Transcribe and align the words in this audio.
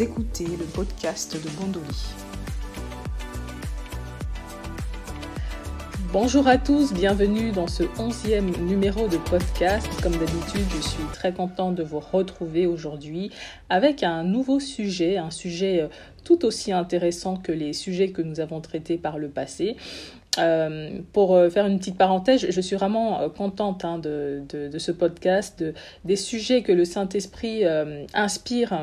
Écoutez 0.00 0.44
le 0.44 0.64
podcast 0.64 1.34
de 1.34 1.50
Bondoli. 1.58 1.86
Bonjour 6.12 6.46
à 6.46 6.56
tous, 6.56 6.92
bienvenue 6.92 7.50
dans 7.50 7.66
ce 7.66 7.82
onzième 7.98 8.48
numéro 8.64 9.08
de 9.08 9.16
podcast. 9.16 9.88
Comme 10.00 10.12
d'habitude, 10.12 10.66
je 10.76 10.82
suis 10.82 11.02
très 11.12 11.32
contente 11.32 11.74
de 11.74 11.82
vous 11.82 11.98
retrouver 11.98 12.68
aujourd'hui 12.68 13.32
avec 13.70 14.04
un 14.04 14.22
nouveau 14.22 14.60
sujet, 14.60 15.16
un 15.16 15.32
sujet 15.32 15.82
euh, 15.82 15.88
tout 16.22 16.44
aussi 16.44 16.70
intéressant 16.70 17.36
que 17.36 17.50
les 17.50 17.72
sujets 17.72 18.12
que 18.12 18.22
nous 18.22 18.38
avons 18.38 18.60
traités 18.60 18.98
par 18.98 19.18
le 19.18 19.28
passé. 19.28 19.76
Euh, 20.38 21.00
pour 21.12 21.34
euh, 21.34 21.50
faire 21.50 21.66
une 21.66 21.78
petite 21.78 21.98
parenthèse, 21.98 22.46
je 22.48 22.60
suis 22.60 22.76
vraiment 22.76 23.28
contente 23.30 23.84
hein, 23.84 23.98
de, 23.98 24.78
ce 24.78 24.92
podcast, 24.92 25.64
des 26.04 26.16
sujets 26.16 26.62
que 26.62 26.70
le 26.70 26.84
Saint-Esprit 26.84 27.64
inspire, 28.14 28.78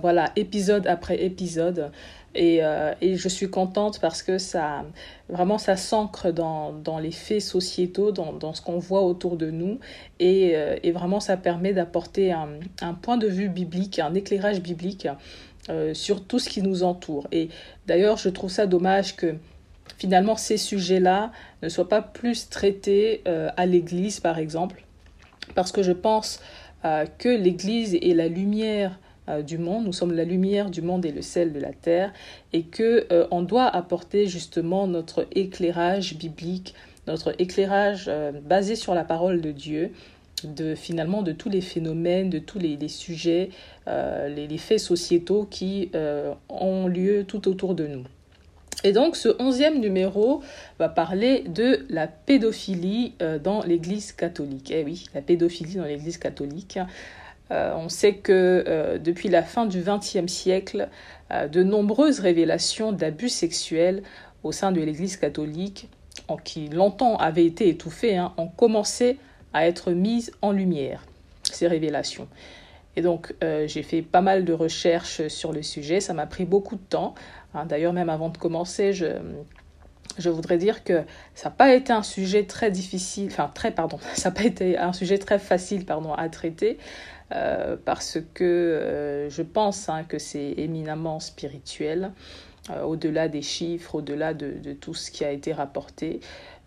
voilà, 0.00 0.32
épisode 0.36 0.86
après 0.86 1.22
épisode. 1.22 1.90
Euh, 2.36 2.94
et, 3.00 3.16
je 3.16 3.28
suis 3.28 3.50
contente 3.50 4.00
parce 4.00 4.22
que 4.22 4.38
ça, 4.38 4.84
vraiment, 5.28 5.58
ça 5.58 5.76
s'ancre 5.76 6.32
dans, 6.32 6.72
dans, 6.72 6.98
les 6.98 7.10
faits 7.10 7.40
sociétaux, 7.40 8.12
dans, 8.12 8.32
dans 8.32 8.54
ce 8.54 8.62
qu'on 8.62 8.78
voit 8.78 9.02
autour 9.02 9.36
de 9.36 9.50
nous. 9.50 9.80
Et, 10.20 10.52
euh, 10.54 10.76
et 10.82 10.92
vraiment, 10.92 11.20
ça 11.20 11.36
permet 11.36 11.72
d'apporter 11.72 12.32
un, 12.32 12.94
point 13.02 13.16
de 13.16 13.26
vue 13.26 13.48
biblique, 13.48 13.98
un 13.98 14.14
éclairage 14.14 14.60
biblique 14.60 15.08
euh, 15.68 15.92
sur 15.92 16.24
tout 16.24 16.38
ce 16.38 16.48
qui 16.48 16.62
nous 16.62 16.84
entoure. 16.84 17.26
Et 17.32 17.48
d'ailleurs, 17.86 18.16
je 18.16 18.28
trouve 18.28 18.50
ça 18.50 18.66
dommage 18.66 19.16
que 19.16 19.34
finalement 19.98 20.36
ces 20.36 20.56
sujets-là 20.56 21.32
ne 21.62 21.68
soient 21.68 21.88
pas 21.88 22.00
plus 22.00 22.48
traités 22.48 23.22
à 23.56 23.66
l'Église, 23.66 24.20
par 24.20 24.38
exemple, 24.38 24.84
parce 25.54 25.72
que 25.72 25.82
je 25.82 25.92
pense 25.92 26.40
que 26.82 27.28
l'Église 27.28 27.96
est 27.96 28.14
la 28.14 28.28
lumière 28.28 28.98
euh, 29.30 29.42
du 29.42 29.58
monde, 29.58 29.84
nous 29.84 29.92
sommes 29.92 30.12
la 30.12 30.24
lumière 30.24 30.70
du 30.70 30.82
monde 30.82 31.04
et 31.04 31.12
le 31.12 31.22
sel 31.22 31.52
de 31.52 31.60
la 31.60 31.72
terre, 31.72 32.12
et 32.52 32.62
que 32.62 33.06
euh, 33.12 33.26
on 33.30 33.42
doit 33.42 33.66
apporter 33.66 34.26
justement 34.26 34.86
notre 34.86 35.26
éclairage 35.32 36.16
biblique, 36.16 36.74
notre 37.06 37.34
éclairage 37.38 38.06
euh, 38.08 38.32
basé 38.32 38.76
sur 38.76 38.94
la 38.94 39.04
parole 39.04 39.40
de 39.40 39.52
Dieu, 39.52 39.92
de 40.44 40.74
finalement 40.74 41.22
de 41.22 41.32
tous 41.32 41.50
les 41.50 41.60
phénomènes, 41.60 42.30
de 42.30 42.38
tous 42.38 42.58
les, 42.58 42.88
sujets, 42.88 43.50
les, 43.86 44.46
les, 44.46 44.58
faits 44.58 44.80
sociétaux 44.80 45.46
qui 45.50 45.90
ont 46.48 46.86
lieu 46.86 47.24
tout 47.24 47.46
autour 47.46 47.74
de 47.74 47.86
nous. 47.86 48.04
Et 48.82 48.92
donc 48.92 49.16
ce 49.16 49.28
onzième 49.38 49.80
numéro 49.80 50.40
va 50.78 50.88
parler 50.88 51.44
de 51.46 51.84
la 51.90 52.06
pédophilie 52.06 53.12
dans 53.44 53.62
l'Église 53.64 54.12
catholique. 54.12 54.72
Eh 54.74 54.82
oui, 54.82 55.04
la 55.14 55.20
pédophilie 55.20 55.74
dans 55.74 55.84
l'Église 55.84 56.16
catholique. 56.16 56.78
Euh, 57.50 57.74
on 57.76 57.88
sait 57.88 58.14
que 58.14 58.64
euh, 58.66 58.98
depuis 58.98 59.28
la 59.28 59.42
fin 59.42 59.66
du 59.66 59.82
XXe 59.82 60.32
siècle, 60.32 60.88
euh, 61.32 61.48
de 61.48 61.62
nombreuses 61.62 62.20
révélations 62.20 62.92
d'abus 62.92 63.28
sexuels 63.28 64.02
au 64.42 64.52
sein 64.52 64.72
de 64.72 64.80
l'Église 64.80 65.16
catholique, 65.16 65.88
qui 66.44 66.68
longtemps 66.68 67.16
avaient 67.16 67.44
été 67.44 67.68
étouffées, 67.68 68.16
hein, 68.16 68.32
ont 68.36 68.46
commencé 68.46 69.18
à 69.52 69.66
être 69.66 69.90
mises 69.90 70.32
en 70.42 70.52
lumière, 70.52 71.04
ces 71.42 71.66
révélations. 71.66 72.28
Et 72.94 73.02
donc, 73.02 73.34
j'ai 73.40 73.82
fait 73.82 74.02
pas 74.02 74.20
mal 74.20 74.44
de 74.44 74.52
recherches 74.52 75.26
sur 75.28 75.52
le 75.52 75.62
sujet, 75.62 76.00
ça 76.00 76.12
m'a 76.14 76.26
pris 76.26 76.44
beaucoup 76.44 76.76
de 76.76 76.82
temps. 76.88 77.14
Hein. 77.54 77.66
D'ailleurs, 77.66 77.92
même 77.92 78.08
avant 78.08 78.28
de 78.28 78.38
commencer, 78.38 78.92
je, 78.92 79.06
je 80.18 80.30
voudrais 80.30 80.58
dire 80.58 80.84
que 80.84 81.02
ça 81.34 81.48
n'a 81.48 81.54
pas 81.54 81.74
été 81.74 81.92
un 81.92 82.02
sujet 82.02 82.44
très 82.44 82.70
difficile, 82.70 83.28
enfin 83.30 83.50
très, 83.52 83.70
pardon, 83.70 83.98
ça 84.14 84.30
n'a 84.30 84.34
pas 84.34 84.44
été 84.44 84.78
un 84.78 84.92
sujet 84.92 85.18
très 85.18 85.38
facile, 85.38 85.84
pardon, 85.84 86.12
à 86.12 86.28
traiter. 86.28 86.78
Euh, 87.32 87.76
parce 87.84 88.18
que 88.34 88.44
euh, 88.44 89.30
je 89.30 89.42
pense 89.42 89.88
hein, 89.88 90.04
que 90.04 90.18
c'est 90.18 90.54
éminemment 90.56 91.20
spirituel, 91.20 92.12
euh, 92.70 92.82
au-delà 92.82 93.28
des 93.28 93.42
chiffres, 93.42 93.96
au-delà 93.96 94.34
de, 94.34 94.72
tout 94.72 94.94
ce 94.94 95.10
qui 95.10 95.24
a 95.24 95.30
été 95.30 95.52
rapporté. 95.52 96.20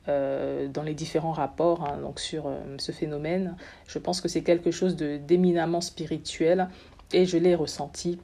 dans 0.06 0.84
les 0.84 0.96
différents 0.96 1.32
rapports 1.32 1.86
hein, 1.86 2.12
sur 2.18 2.52
ce 2.78 2.92
phénomène, 2.92 3.56
je 3.88 4.00
pense 4.00 4.20
que 4.20 4.28
c'est 4.28 4.44
quelque 4.44 4.70
chose 4.70 4.98
d'éminemment 4.98 5.80
spirituel 5.80 6.68
et 7.14 7.26
je 7.26 7.38
l'ai 7.38 7.56
ressenti 7.56 8.20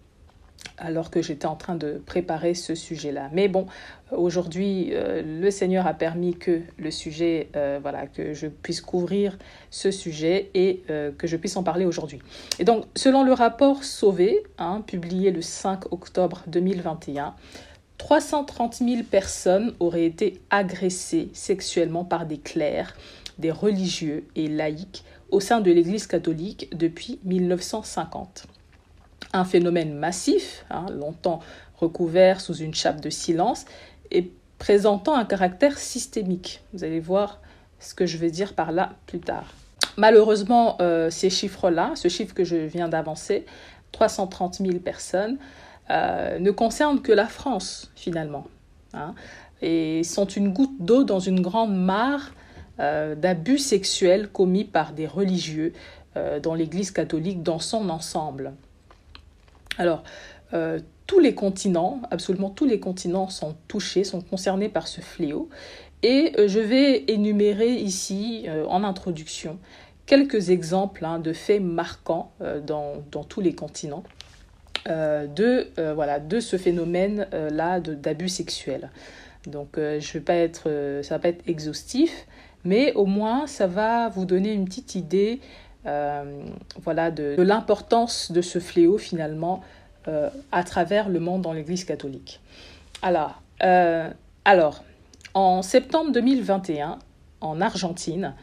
alors 0.80 1.12
que 1.12 1.22
j'étais 1.22 1.46
en 1.46 1.56
train 1.56 1.75
de 1.75 2.02
préparer 2.06 2.53
ce 2.53 2.75
sujet-là. 2.75 3.30
Mais 3.34 3.47
bon, 3.47 3.68
aujourd'hui, 4.12 4.90
euh, 4.92 5.22
le 5.22 5.52
Seigneur 5.52 5.88
a 5.88 5.94
permis 5.94 6.36
que 6.36 6.62
le 6.78 6.92
sujet, 6.92 7.50
euh, 7.56 7.80
voilà, 7.81 8.08
que 8.08 8.34
je 8.34 8.47
puisse 8.47 8.81
couvrir 8.81 9.38
ce 9.69 9.92
sujet 9.92 10.50
et 10.53 10.84
euh, 10.90 11.12
que 11.18 11.28
je 11.28 11.38
puisse 11.38 11.58
en 11.58 11.64
parler 11.64 11.86
aujourd'hui. 11.86 12.19
Et 12.59 12.64
donc, 12.64 12.86
selon 12.96 13.24
le 13.24 13.34
rapport 13.34 13.84
Sauvé, 13.84 14.44
hein, 14.58 14.81
publié 14.86 15.31
le 15.31 15.42
5 15.42 15.92
octobre 15.92 16.44
2021, 16.48 17.36
330 17.98 18.75
000 18.75 19.03
personnes 19.03 19.74
auraient 19.80 20.06
été 20.06 20.40
agressées 20.50 21.30
sexuellement 21.34 22.06
par 22.06 22.25
des 22.25 22.38
clercs, 22.38 22.96
des 23.38 23.52
religieux 23.52 24.25
et 24.36 24.48
laïcs 24.48 25.03
au 25.31 25.40
sein 25.40 25.59
de 25.59 25.72
l'Église 25.72 26.08
catholique 26.08 26.69
depuis 26.75 27.19
1950 27.24 28.48
un 29.34 29.46
phénomène 29.46 29.94
massif, 29.94 30.66
hein, 30.70 30.86
longtemps 30.92 31.40
recouvert 31.78 32.42
sous 32.42 32.56
une 32.56 32.74
chape 32.74 33.02
de 33.02 33.10
silence, 33.10 33.66
et 34.12 34.32
présentant 34.58 35.16
un 35.16 35.26
caractère 35.26 35.78
systémique. 35.78 36.62
Vous 36.74 36.84
allez 36.84 37.00
voir 37.00 37.40
ce 37.80 37.94
que 37.94 38.06
je 38.06 38.18
vais 38.18 38.32
dire 38.32 38.54
par 38.54 38.72
là 38.72 38.94
plus 39.08 39.20
tard. 39.20 39.54
Malheureusement, 39.98 40.78
euh, 40.82 41.10
ces 41.10 41.30
chiffres-là, 41.30 41.92
ce 41.96 42.08
chiffre 42.08 42.34
que 42.34 42.44
je 42.44 42.56
viens 42.56 42.90
d'avancer, 42.90 43.46
330 43.92 44.56
000 44.56 44.80
personnes, 44.80 45.38
euh, 45.90 46.40
ne 46.40 46.52
concernent 46.52 47.02
que 47.02 47.12
la 47.12 47.26
France 47.26 47.92
finalement, 47.96 48.46
hein, 48.94 49.16
et 49.62 50.04
sont 50.04 50.26
une 50.26 50.54
goutte 50.54 50.78
d'eau 50.80 51.04
dans 51.04 51.20
une 51.20 51.42
grande 51.42 51.76
mare 51.76 52.32
euh, 52.80 53.16
d'abus 53.16 53.58
sexuels 53.58 54.30
commis 54.30 54.66
par 54.66 54.94
des 54.94 55.08
religieux 55.08 55.74
dans 56.44 56.54
l'Église 56.54 56.92
catholique 56.92 57.44
dans 57.44 57.60
son 57.60 57.88
ensemble. 57.90 58.52
Alors, 59.78 60.03
euh, 60.53 60.80
tous 61.07 61.19
les 61.19 61.34
continents, 61.34 62.02
absolument 62.12 62.50
tous 62.50 62.66
les 62.66 62.80
continents 62.80 63.30
sont 63.30 63.56
touchés, 63.68 64.03
sont 64.03 64.22
concernés 64.22 64.69
par 64.69 64.88
ce 64.88 65.02
fléau. 65.02 65.50
Et 66.03 66.34
euh, 66.38 66.47
je 66.47 66.59
vais 66.59 67.03
énumérer 67.07 67.74
ici, 67.74 68.46
euh, 68.47 68.66
en 68.68 68.84
introduction, 68.84 69.59
quelques 70.06 70.50
exemples 70.50 71.06
hein, 71.06 71.19
de 71.19 71.34
faits 71.34 71.62
marquants 71.62 72.31
dans, 72.66 73.03
tous 73.28 73.41
les 73.41 73.53
continents 73.53 74.03
de, 74.88 75.94
voilà, 75.94 76.19
de 76.19 76.40
ce 76.40 76.57
phénomène-là 76.57 77.80
d'abus 77.80 78.30
sexuels. 78.30 78.90
Donc, 79.46 79.75
je 79.75 80.13
vais 80.13 80.19
pas 80.19 80.34
être, 80.34 80.63
ça 81.03 81.16
va 81.16 81.19
pas 81.19 81.30
être 81.30 81.47
exhaustif, 81.47 82.25
mais 82.63 82.91
au 82.94 83.06
moins, 83.06 83.46
ça 83.46 83.68
va 83.68 84.09
vous 84.09 84.25
donner 84.25 84.51
une 84.51 84.66
petite 84.66 84.96
idée 84.96 85.41
voilà, 85.86 87.12
de, 87.12 87.42
l'importance 87.42 88.32
de 88.32 88.42
ce 88.42 88.60
fléau 88.60 88.98
finalement 88.98 89.62
euh, 90.08 90.30
à 90.52 90.64
travers 90.64 91.10
le 91.10 91.20
monde 91.20 91.42
dans 91.42 91.54
l'Église 91.54 91.84
catholique. 91.84 92.40
Alors, 93.02 93.42
euh, 93.64 94.10
alors, 94.46 94.84
en 95.34 95.62
septembre 95.62 96.12
2021, 96.12 97.00
en 97.42 97.62
Argentine, 97.62 98.34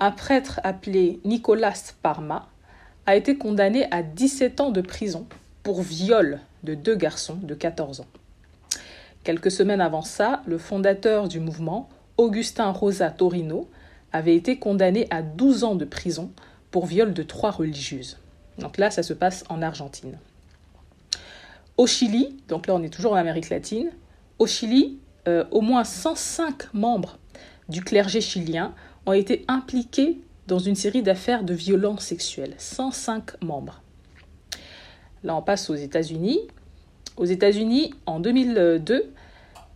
un 0.00 0.10
prêtre 0.10 0.60
appelé 0.64 1.20
Nicolas 1.24 1.92
Parma 2.02 2.48
a 3.06 3.16
été 3.16 3.36
condamné 3.36 3.86
à 3.90 4.02
17 4.02 4.60
ans 4.60 4.70
de 4.70 4.80
prison 4.80 5.26
pour 5.62 5.82
viol 5.82 6.40
de 6.64 6.74
deux 6.74 6.96
garçons 6.96 7.38
de 7.40 7.54
14 7.54 8.00
ans. 8.00 8.06
Quelques 9.22 9.50
semaines 9.50 9.80
avant 9.80 10.02
ça, 10.02 10.42
le 10.46 10.58
fondateur 10.58 11.28
du 11.28 11.40
mouvement, 11.40 11.88
Augustin 12.16 12.70
Rosa 12.70 13.10
Torino, 13.10 13.68
avait 14.12 14.36
été 14.36 14.58
condamné 14.58 15.06
à 15.10 15.22
12 15.22 15.64
ans 15.64 15.74
de 15.74 15.84
prison 15.84 16.30
pour 16.74 16.86
viol 16.86 17.14
de 17.14 17.22
trois 17.22 17.52
religieuses. 17.52 18.18
Donc 18.58 18.78
là, 18.78 18.90
ça 18.90 19.04
se 19.04 19.12
passe 19.12 19.44
en 19.48 19.62
Argentine. 19.62 20.18
Au 21.76 21.86
Chili, 21.86 22.36
donc 22.48 22.66
là 22.66 22.74
on 22.74 22.82
est 22.82 22.92
toujours 22.92 23.12
en 23.12 23.14
Amérique 23.14 23.48
latine, 23.48 23.92
au 24.40 24.48
Chili, 24.48 24.98
euh, 25.28 25.44
au 25.52 25.60
moins 25.60 25.84
105 25.84 26.74
membres 26.74 27.20
du 27.68 27.80
clergé 27.84 28.20
chilien 28.20 28.74
ont 29.06 29.12
été 29.12 29.44
impliqués 29.46 30.18
dans 30.48 30.58
une 30.58 30.74
série 30.74 31.04
d'affaires 31.04 31.44
de 31.44 31.54
violences 31.54 32.06
sexuelles. 32.06 32.54
105 32.58 33.40
membres. 33.40 33.80
Là 35.22 35.36
on 35.36 35.42
passe 35.42 35.70
aux 35.70 35.76
États-Unis. 35.76 36.40
Aux 37.16 37.24
États-Unis, 37.26 37.94
en 38.06 38.18
2002, 38.18 39.12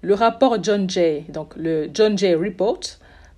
le 0.00 0.14
rapport 0.14 0.60
John 0.64 0.90
Jay, 0.90 1.26
donc 1.28 1.54
le 1.54 1.90
John 1.94 2.18
Jay 2.18 2.34
Report, 2.34 2.80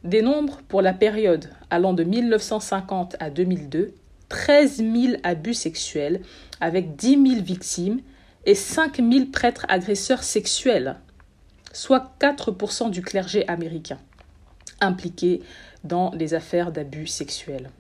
dénombre 0.05 0.61
pour 0.69 0.83
la 0.83 0.93
période 0.93 1.51
allant 1.71 1.93
de 1.93 2.05
1950 2.05 3.17
à 3.21 3.31
2002 3.31 3.95
13 4.29 4.77
000 4.77 5.15
abus 5.25 5.55
sexuels 5.55 6.23
avec 6.61 6.97
10 6.97 7.31
000 7.33 7.43
victimes 7.43 8.01
et 8.47 8.55
5 8.55 8.97
000 8.99 9.27
prêtres 9.33 9.67
agresseurs 9.69 10.23
sexuels, 10.23 10.97
soit 11.73 12.15
4% 12.21 12.91
du 12.91 13.03
clergé 13.03 13.47
américain 13.49 13.99
impliqué 14.81 15.43
dans 15.85 16.11
les 16.13 16.35
affaires 16.35 16.73
d'abus 16.73 17.07
sexuels. 17.07 17.71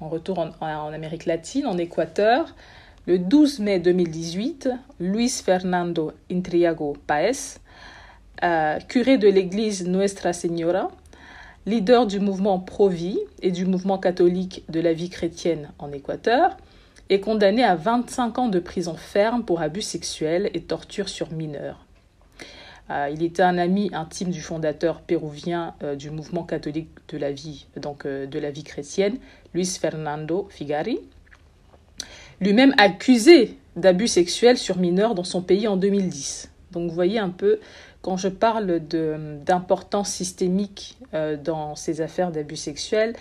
En 0.00 0.08
retour 0.08 0.38
en, 0.38 0.92
Amérique 0.92 1.26
latine, 1.26 1.66
en 1.66 1.78
Équateur, 1.78 2.54
Le 3.06 3.18
12 3.20 3.60
mai 3.60 3.78
2018, 3.78 4.68
Luis 4.98 5.28
Fernando 5.44 6.12
Intriago 6.30 6.96
Paez, 7.06 7.58
euh, 8.44 8.78
curé 8.80 9.16
de 9.16 9.28
l'église 9.28 9.86
Nuestra 9.86 10.32
Señora, 10.32 10.90
leader 11.64 12.06
du 12.06 12.20
mouvement 12.20 12.58
Pro-Vie 12.58 13.18
et 13.40 13.50
du 13.50 13.64
mouvement 13.64 13.98
catholique 13.98 14.64
de 14.68 14.80
la 14.80 14.92
vie 14.92 15.08
chrétienne 15.08 15.70
en 15.78 15.90
Équateur, 15.90 16.56
est 17.08 17.20
condamné 17.20 17.64
à 17.64 17.76
25 17.76 18.38
ans 18.38 18.48
de 18.48 18.58
prison 18.58 18.94
ferme 18.94 19.44
pour 19.44 19.62
abus 19.62 19.82
sexuels 19.82 20.50
et 20.52 20.62
torture 20.62 21.08
sur 21.08 21.32
mineurs. 21.32 21.86
Euh, 22.90 23.08
il 23.12 23.22
était 23.22 23.42
un 23.42 23.58
ami 23.58 23.90
intime 23.94 24.30
du 24.30 24.42
fondateur 24.42 25.00
péruvien 25.00 25.74
euh, 25.82 25.96
du 25.96 26.10
mouvement 26.10 26.44
catholique 26.44 26.90
de 27.08 27.18
la 27.18 27.32
vie, 27.32 27.66
donc 27.76 28.06
de 28.06 28.38
la 28.38 28.50
vie 28.50 28.64
chrétienne, 28.64 29.16
Luis 29.54 29.78
Fernando 29.80 30.46
Figari, 30.50 31.00
lui-même 32.40 32.74
accusé 32.76 33.56
d'abus 33.76 34.08
sexuels 34.08 34.58
sur 34.58 34.76
mineurs 34.76 35.14
dans 35.14 35.24
son 35.24 35.42
pays 35.42 35.68
en 35.68 35.76
2010. 35.76 36.50
Donc 36.72 36.88
vous 36.88 36.94
voyez 36.94 37.18
un 37.18 37.30
peu, 37.30 37.58
quand 38.06 38.16
je 38.16 38.28
parle 38.28 38.78
d'importance 39.44 40.08
systémique 40.08 40.96
dans 41.42 41.74
ces 41.74 42.00
affaires 42.00 42.30
d'abus 42.30 42.56
sexuels, 42.56 43.14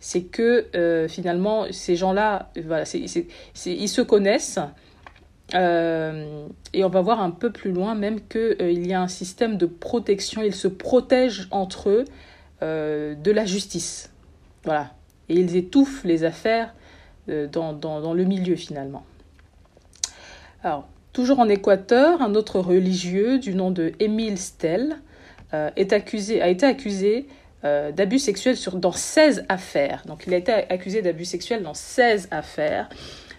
c'est 0.00 0.24
que 0.24 1.06
finalement 1.08 1.66
ces 1.70 1.96
gens-là, 1.96 2.50
voilà, 2.66 2.84
ils 2.92 3.88
se 3.88 4.02
connaissent, 4.02 4.58
euh, 5.54 6.48
et 6.72 6.84
on 6.84 6.88
va 6.88 7.02
voir 7.02 7.20
un 7.20 7.30
peu 7.30 7.50
plus 7.50 7.72
loin 7.72 7.94
même 7.94 8.20
qu'il 8.26 8.56
euh, 8.60 8.72
y 8.72 8.94
a 8.94 9.00
un 9.00 9.08
système 9.08 9.56
de 9.56 9.66
protection. 9.66 10.42
Ils 10.42 10.54
se 10.54 10.68
protègent 10.68 11.48
entre 11.50 11.90
eux 11.90 12.04
euh, 12.62 13.14
de 13.14 13.30
la 13.30 13.44
justice. 13.44 14.10
Voilà. 14.64 14.92
Et 15.28 15.34
ils 15.34 15.56
étouffent 15.56 16.04
les 16.04 16.24
affaires 16.24 16.74
dans, 17.28 17.72
dans, 17.72 18.00
dans, 18.00 18.14
le 18.14 18.24
milieu 18.24 18.56
finalement. 18.56 19.04
Alors, 20.64 20.88
toujours 21.12 21.38
en 21.38 21.48
Équateur, 21.48 22.22
un 22.22 22.34
autre 22.34 22.60
religieux 22.60 23.38
du 23.38 23.54
nom 23.54 23.70
de 23.70 23.92
Émile 24.00 24.38
Stell 24.38 24.96
accusé, 25.52 26.40
a 26.40 26.48
été 26.48 26.64
accusé 26.64 27.26
d'abus 27.62 28.18
sexuels 28.18 28.56
dans 28.74 28.92
16 28.92 29.44
affaires. 29.48 30.02
Donc 30.06 30.24
il 30.26 30.34
a 30.34 30.36
été 30.38 30.52
accusé 30.52 31.02
d'abus 31.02 31.26
sexuels 31.26 31.62
dans 31.62 31.74
16 31.74 32.28
affaires 32.30 32.88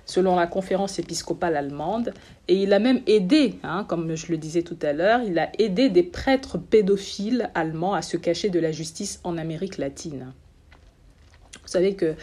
selon 0.05 0.35
la 0.35 0.47
conférence 0.47 0.99
épiscopale 0.99 1.55
allemande. 1.55 2.13
Et 2.47 2.55
il 2.55 2.73
a 2.73 2.79
même 2.79 3.01
aidé, 3.07 3.55
hein, 3.63 3.85
comme 3.87 4.15
je 4.15 4.31
le 4.31 4.37
disais 4.37 4.61
tout 4.61 4.77
à 4.81 4.93
l'heure, 4.93 5.21
il 5.23 5.39
a 5.39 5.49
aidé 5.59 5.89
des 5.89 6.03
prêtres 6.03 6.57
pédophiles 6.57 7.49
allemands 7.55 7.93
à 7.93 8.01
se 8.01 8.17
cacher 8.17 8.49
de 8.49 8.59
la 8.59 8.71
justice 8.71 9.19
en 9.23 9.37
Amérique 9.37 9.77
latine. 9.77 10.33
Vous 11.61 11.69
savez 11.69 11.95
que 11.95 12.15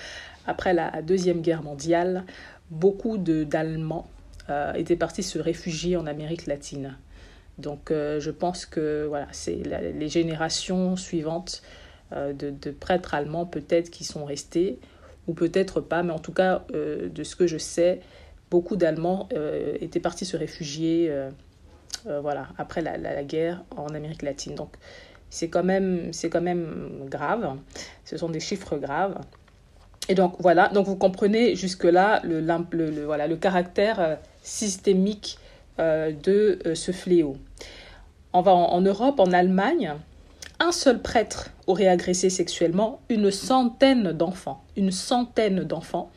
après 0.46 0.74
la 0.74 1.02
Deuxième 1.02 1.40
Guerre 1.40 1.62
mondiale, 1.62 2.24
beaucoup 2.70 3.16
d'Allemands 3.18 4.06
euh, 4.50 4.72
étaient 4.72 4.96
partis 4.96 5.22
se 5.22 5.38
réfugier 5.38 5.96
en 5.96 6.06
Amérique 6.06 6.46
latine. 6.46 6.96
Donc 7.58 7.90
euh, 7.90 8.18
je 8.18 8.32
pense 8.32 8.66
que 8.66 9.06
voilà, 9.06 9.28
c'est 9.30 9.62
les 9.94 10.08
générations 10.08 10.96
suivantes 10.96 11.62
euh, 12.12 12.32
de, 12.32 12.70
prêtres 12.72 13.14
allemands 13.14 13.46
peut-être 13.46 13.90
qui 13.90 14.02
sont 14.02 14.24
restés 14.24 14.78
ou 15.28 15.34
peut-être 15.34 15.80
pas, 15.80 16.02
mais 16.02 16.12
en 16.12 16.18
tout 16.18 16.32
cas, 16.32 16.64
de 16.72 17.22
ce 17.22 17.36
que 17.36 17.46
je 17.46 17.58
sais, 17.58 18.00
beaucoup 18.50 18.74
d'Allemands 18.74 19.28
étaient 19.80 20.00
partis 20.00 20.24
se 20.24 20.36
réfugier 20.36 21.12
voilà, 22.04 22.48
après 22.58 22.80
la, 22.80 22.96
la, 22.96 23.22
guerre 23.22 23.62
en 23.76 23.88
Amérique 23.88 24.22
latine. 24.22 24.56
Donc, 24.56 24.74
c'est 25.28 25.48
quand, 25.48 25.62
même, 25.62 26.10
quand 26.32 26.40
même 26.40 27.06
grave. 27.08 27.58
Ce 28.04 28.16
sont 28.16 28.30
des 28.30 28.40
chiffres 28.40 28.76
graves. 28.76 29.20
Et 30.08 30.14
donc, 30.14 30.34
voilà, 30.40 30.68
donc 30.68 30.86
vous 30.86 30.96
comprenez 30.96 31.54
jusque-là 31.54 32.22
le, 32.24 32.40
le, 32.40 33.04
voilà, 33.04 33.28
le 33.28 33.36
caractère 33.36 34.18
systémique 34.42 35.38
de 35.78 36.58
ce 36.74 36.92
fléau. 36.92 37.36
On 38.32 38.40
en 38.40 38.80
Europe, 38.80 39.18
en 39.18 39.32
Allemagne, 39.32 39.94
un 40.62 40.72
seul 40.72 41.00
prêtre 41.00 41.48
aurait 41.66 41.88
agressé 41.88 42.28
sexuellement 42.28 43.00
une 43.08 43.30
centaine 43.30 44.12
d'enfants, 44.12 44.62
une 44.76 44.92
centaine 44.92 45.64
d'enfants, 45.64 46.10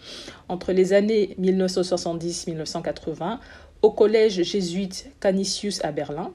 entre 0.49 0.73
les 0.73 0.91
années 0.91 1.37
1970-1980 1.39 3.39
au 3.81 3.91
collège 3.91 4.43
jésuite 4.43 5.09
Canisius 5.21 5.81
à 5.85 5.93
Berlin. 5.93 6.31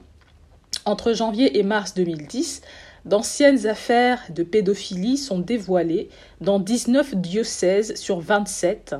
Entre 0.85 1.13
janvier 1.13 1.59
et 1.59 1.63
mars 1.63 1.93
2010, 1.93 2.61
d'anciennes 3.05 3.67
affaires 3.67 4.23
de 4.31 4.41
pédophilie 4.43 5.17
sont 5.17 5.39
dévoilées 5.39 6.09
dans 6.41 6.59
19 6.59 7.15
diocèses 7.15 7.95
sur 7.95 8.19
27 8.19 8.95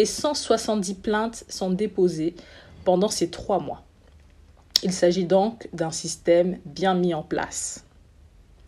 et 0.00 0.06
170 0.06 0.94
plaintes 0.94 1.44
sont 1.50 1.70
déposées 1.70 2.34
pendant 2.86 3.08
ces 3.08 3.28
trois 3.28 3.60
mois. 3.60 3.84
Il 4.82 4.92
s'agit 4.92 5.26
donc 5.26 5.68
d'un 5.74 5.90
système 5.90 6.58
bien 6.64 6.94
mis 6.94 7.12
en 7.12 7.22
place. 7.22 7.84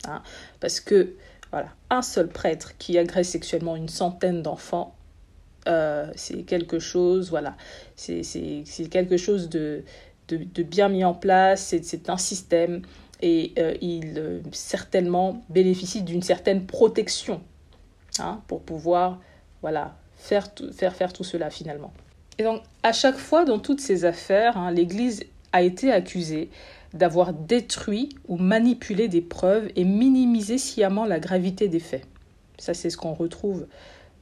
Hein, 0.07 0.21
parce 0.59 0.79
que, 0.79 1.15
voilà, 1.49 1.69
un 1.89 2.03
seul 2.03 2.27
prêtre 2.27 2.77
qui 2.77 2.99
agresse 2.99 3.29
sexuellement 3.29 3.75
une 3.75 3.89
centaine 3.89 4.43
d'enfants, 4.43 4.95
euh, 5.67 6.11
c'est 6.15 6.43
quelque 6.43 6.77
chose, 6.77 7.31
voilà, 7.31 7.57
c'est 7.95 8.21
quelque 8.91 9.17
chose 9.17 9.49
de, 9.49 9.83
bien 10.29 10.87
mis 10.87 11.03
en 11.03 11.15
place, 11.15 11.75
c'est 11.81 12.09
un 12.11 12.17
système 12.17 12.83
et 13.23 13.53
euh, 13.57 13.73
il 13.81 14.19
euh, 14.19 14.41
certainement 14.51 15.41
bénéficie 15.49 16.03
d'une 16.03 16.21
certaine 16.21 16.67
protection 16.67 17.41
hein, 18.19 18.41
pour 18.45 18.61
pouvoir, 18.61 19.19
voilà, 19.61 19.95
faire, 20.23 20.47
faire, 20.71 20.95
faire 20.95 21.11
tout 21.11 21.25
cela 21.25 21.49
finalement. 21.49 21.91
Et 22.37 22.43
donc, 22.43 22.61
à 22.81 22.93
chaque 22.93 23.17
fois 23.17 23.43
dans 23.43 23.59
toutes 23.59 23.81
ces 23.81 24.05
affaires, 24.05 24.57
hein, 24.57 24.71
l'Église 24.71 25.23
a 25.51 25.61
été 25.61 25.91
accusée 25.91 26.49
d'avoir 26.93 27.33
détruit 27.33 28.09
ou 28.27 28.37
manipulé 28.37 29.07
des 29.09 29.21
preuves 29.21 29.69
et 29.75 29.83
minimisé 29.83 30.57
sciemment 30.57 31.05
la 31.05 31.19
gravité 31.19 31.67
des 31.67 31.79
faits. 31.79 32.05
Ça, 32.57 32.73
c'est 32.73 32.89
ce 32.89 32.97
qu'on 32.97 33.13
retrouve 33.13 33.67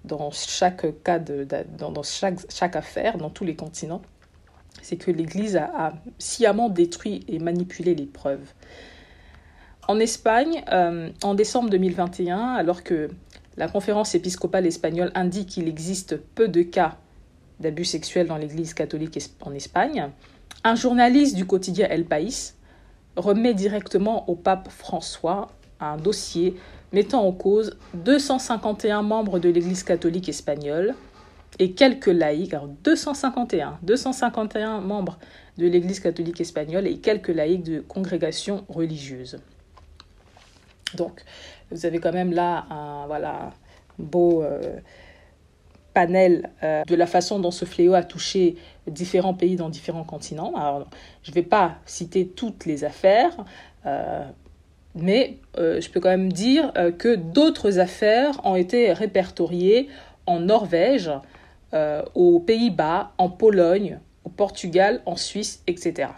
dans 0.04 0.32
chaque 0.32 1.04
cas, 1.04 1.20
de, 1.20 1.48
dans, 1.78 2.02
chaque, 2.02 2.40
chaque, 2.50 2.76
affaire, 2.76 3.18
dans 3.18 3.30
tous 3.30 3.44
les 3.44 3.56
continents. 3.56 4.02
C'est 4.82 4.98
que 4.98 5.12
l'Église 5.12 5.58
a, 5.58 5.94
sciemment 6.18 6.70
détruit 6.70 7.24
et 7.28 7.38
manipulé 7.38 7.94
les 7.94 8.08
preuves. 8.08 8.54
En 9.88 10.00
Espagne, 10.00 10.64
euh, 10.72 11.10
en 11.22 11.36
décembre 11.36 11.70
2021, 11.70 12.54
alors 12.54 12.84
que 12.84 13.10
la 13.58 13.68
conférence 13.68 14.16
épiscopale 14.16 14.66
espagnole 14.66 15.12
indique 15.16 15.50
qu'il 15.50 15.68
existe 15.68 16.18
peu 16.18 16.48
de 16.48 16.62
cas 16.62 16.98
d'abus 17.60 17.86
sexuels 17.86 18.28
dans 18.28 18.38
l'Église 18.38 18.74
catholique 18.74 19.20
en 19.42 19.54
Espagne, 19.54 20.10
un 20.64 20.76
journaliste 20.76 21.36
du 21.36 21.46
quotidien 21.46 21.88
El 21.90 22.06
País 22.06 22.56
remet 23.16 23.54
directement 23.54 24.30
au 24.30 24.36
pape 24.36 24.70
François 24.70 25.52
un 25.80 25.98
dossier 25.98 26.56
mettant 26.92 27.26
en 27.26 27.32
cause 27.32 27.78
251 27.94 29.02
membres 29.02 29.40
de 29.40 29.50
l'Église 29.50 29.84
catholique 29.84 30.30
espagnole 30.30 30.96
et 31.60 31.72
quelques 31.72 32.08
laïcs, 32.08 32.54
alors 32.54 32.68
251, 32.68 33.80
251 33.82 34.82
membres 34.82 35.18
de 35.58 35.68
l'Église 35.68 36.00
catholique 36.00 36.42
espagnole 36.42 36.88
et 36.88 36.98
quelques 36.98 37.30
laïcs 37.30 37.64
de 37.64 37.80
congrégations 37.82 38.66
religieuses. 38.70 39.40
Donc, 40.96 41.24
vous 41.72 41.86
avez 41.86 42.00
quand 42.00 42.14
même 42.14 42.34
là 42.34 42.66
un 42.70 43.08
voilà, 43.08 43.52
beau 43.98 44.44
euh, 44.44 44.80
panel 45.94 46.50
euh, 46.64 46.84
de 46.86 46.96
la 46.96 47.06
façon 47.06 47.40
dont 47.40 47.52
ce 47.52 47.66
fléau 47.66 47.94
a 47.94 48.04
touché 48.04 48.56
différents 48.88 49.34
pays 49.34 49.56
dans 49.56 49.70
différents 49.70 50.04
continents. 50.04 50.54
Alors, 50.56 50.88
je 51.24 51.32
ne 51.32 51.36
vais 51.36 51.44
pas 51.44 51.76
citer 51.86 52.28
toutes 52.28 52.66
les 52.66 52.84
affaires, 52.84 53.36
euh, 53.86 54.24
mais 54.96 55.38
je 55.56 55.90
peux 55.90 56.02
quand 56.02 56.10
même 56.10 56.34
dire 56.34 56.74
que 56.98 57.16
d'autres 57.16 57.80
affaires 57.80 58.46
ont 58.46 58.58
été 58.58 58.92
répertoriées 58.92 59.88
en 60.26 60.42
Norvège, 60.42 61.10
aux 62.14 62.42
Pays-Bas, 62.42 63.14
en 63.18 63.30
Pologne, 63.30 64.00
au 64.26 64.30
Portugal, 64.30 65.02
en 65.06 65.16
Suisse, 65.16 65.64
etc. 65.66 66.10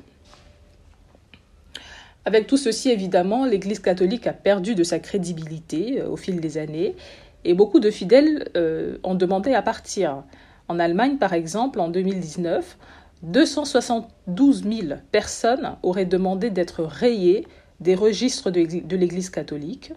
Avec 2.25 2.47
tout 2.47 2.57
ceci, 2.57 2.89
évidemment, 2.89 3.45
l'Église 3.45 3.79
catholique 3.79 4.27
a 4.27 4.33
perdu 4.33 4.75
de 4.75 4.83
sa 4.83 4.99
crédibilité 4.99 6.01
au 6.03 6.15
fil 6.15 6.39
des 6.39 6.57
années 6.57 6.95
et 7.45 7.53
beaucoup 7.53 7.79
de 7.79 7.91
fidèles 7.91 8.49
euh, 8.55 8.97
ont 9.03 9.15
demandé 9.15 9.53
à 9.53 9.61
partir. 9.61 10.23
En 10.67 10.79
Allemagne, 10.79 11.17
par 11.17 11.33
exemple, 11.33 11.79
en 11.79 11.89
2019, 11.89 12.77
272 13.23 14.63
000 14.63 14.99
personnes 15.11 15.75
auraient 15.83 16.05
demandé 16.05 16.49
d'être 16.49 16.83
rayées 16.83 17.45
des 17.79 17.95
registres 17.95 18.49
de 18.51 18.95
l'Église 18.95 19.29
catholique. 19.29 19.91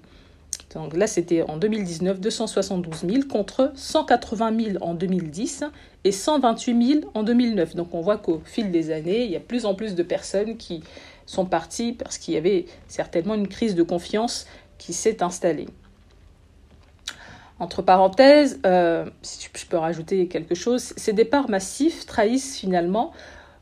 Donc 0.74 0.94
là, 0.94 1.06
c'était 1.06 1.42
en 1.42 1.56
2019, 1.56 2.20
272 2.20 3.08
000 3.08 3.22
contre 3.30 3.72
180 3.74 4.64
000 4.72 4.84
en 4.84 4.94
2010 4.94 5.64
et 6.04 6.12
128 6.12 6.86
000 6.86 7.00
en 7.14 7.22
2009. 7.22 7.74
Donc 7.76 7.94
on 7.94 8.02
voit 8.02 8.18
qu'au 8.18 8.42
fil 8.44 8.70
des 8.70 8.90
années, 8.90 9.24
il 9.24 9.30
y 9.30 9.36
a 9.36 9.40
plus 9.40 9.64
en 9.64 9.74
plus 9.74 9.94
de 9.94 10.02
personnes 10.02 10.56
qui 10.56 10.82
sont 11.26 11.44
parties 11.44 11.92
parce 11.92 12.18
qu'il 12.18 12.34
y 12.34 12.36
avait 12.36 12.66
certainement 12.88 13.34
une 13.34 13.48
crise 13.48 13.74
de 13.74 13.82
confiance 13.82 14.46
qui 14.78 14.92
s'est 14.92 15.22
installée. 15.22 15.66
Entre 17.58 17.82
parenthèses, 17.82 18.60
euh, 18.66 19.06
si 19.22 19.48
je 19.54 19.66
peux 19.66 19.78
rajouter 19.78 20.28
quelque 20.28 20.54
chose, 20.54 20.92
ces 20.96 21.12
départs 21.12 21.48
massifs 21.48 22.04
trahissent 22.06 22.58
finalement 22.58 23.12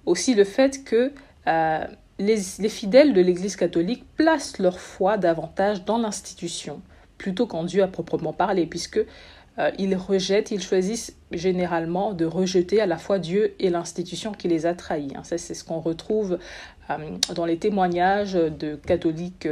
aussi 0.04 0.34
le 0.34 0.44
fait 0.44 0.84
que 0.84 1.12
euh, 1.46 1.84
les, 2.18 2.68
fidèles 2.68 3.12
de 3.12 3.20
l'Église 3.20 3.56
catholique 3.56 4.04
placent 4.16 4.58
leur 4.58 4.80
foi 4.80 5.16
davantage 5.16 5.84
dans 5.84 5.98
l'institution 5.98 6.80
plutôt 7.18 7.46
qu'en 7.46 7.64
Dieu 7.64 7.82
à 7.82 7.88
proprement 7.88 8.32
parler, 8.32 8.66
puisque 8.66 8.98
euh, 9.58 9.70
ils 9.78 9.94
rejettent, 9.94 10.50
ils 10.50 10.60
choisissent 10.60 11.16
généralement 11.30 12.12
de 12.12 12.24
rejeter 12.24 12.80
à 12.80 12.86
la 12.86 12.98
fois 12.98 13.20
Dieu 13.20 13.54
et 13.60 13.70
l'institution 13.70 14.32
qui 14.32 14.48
les 14.48 14.66
a 14.66 14.74
trahis. 14.74 15.12
Hein. 15.14 15.22
Ça, 15.22 15.38
c'est 15.38 15.54
ce 15.54 15.62
qu'on 15.62 15.78
retrouve 15.78 16.38
dans 17.34 17.46
les 17.46 17.58
témoignages 17.58 18.34
de 18.34 18.76
catholiques 18.76 19.48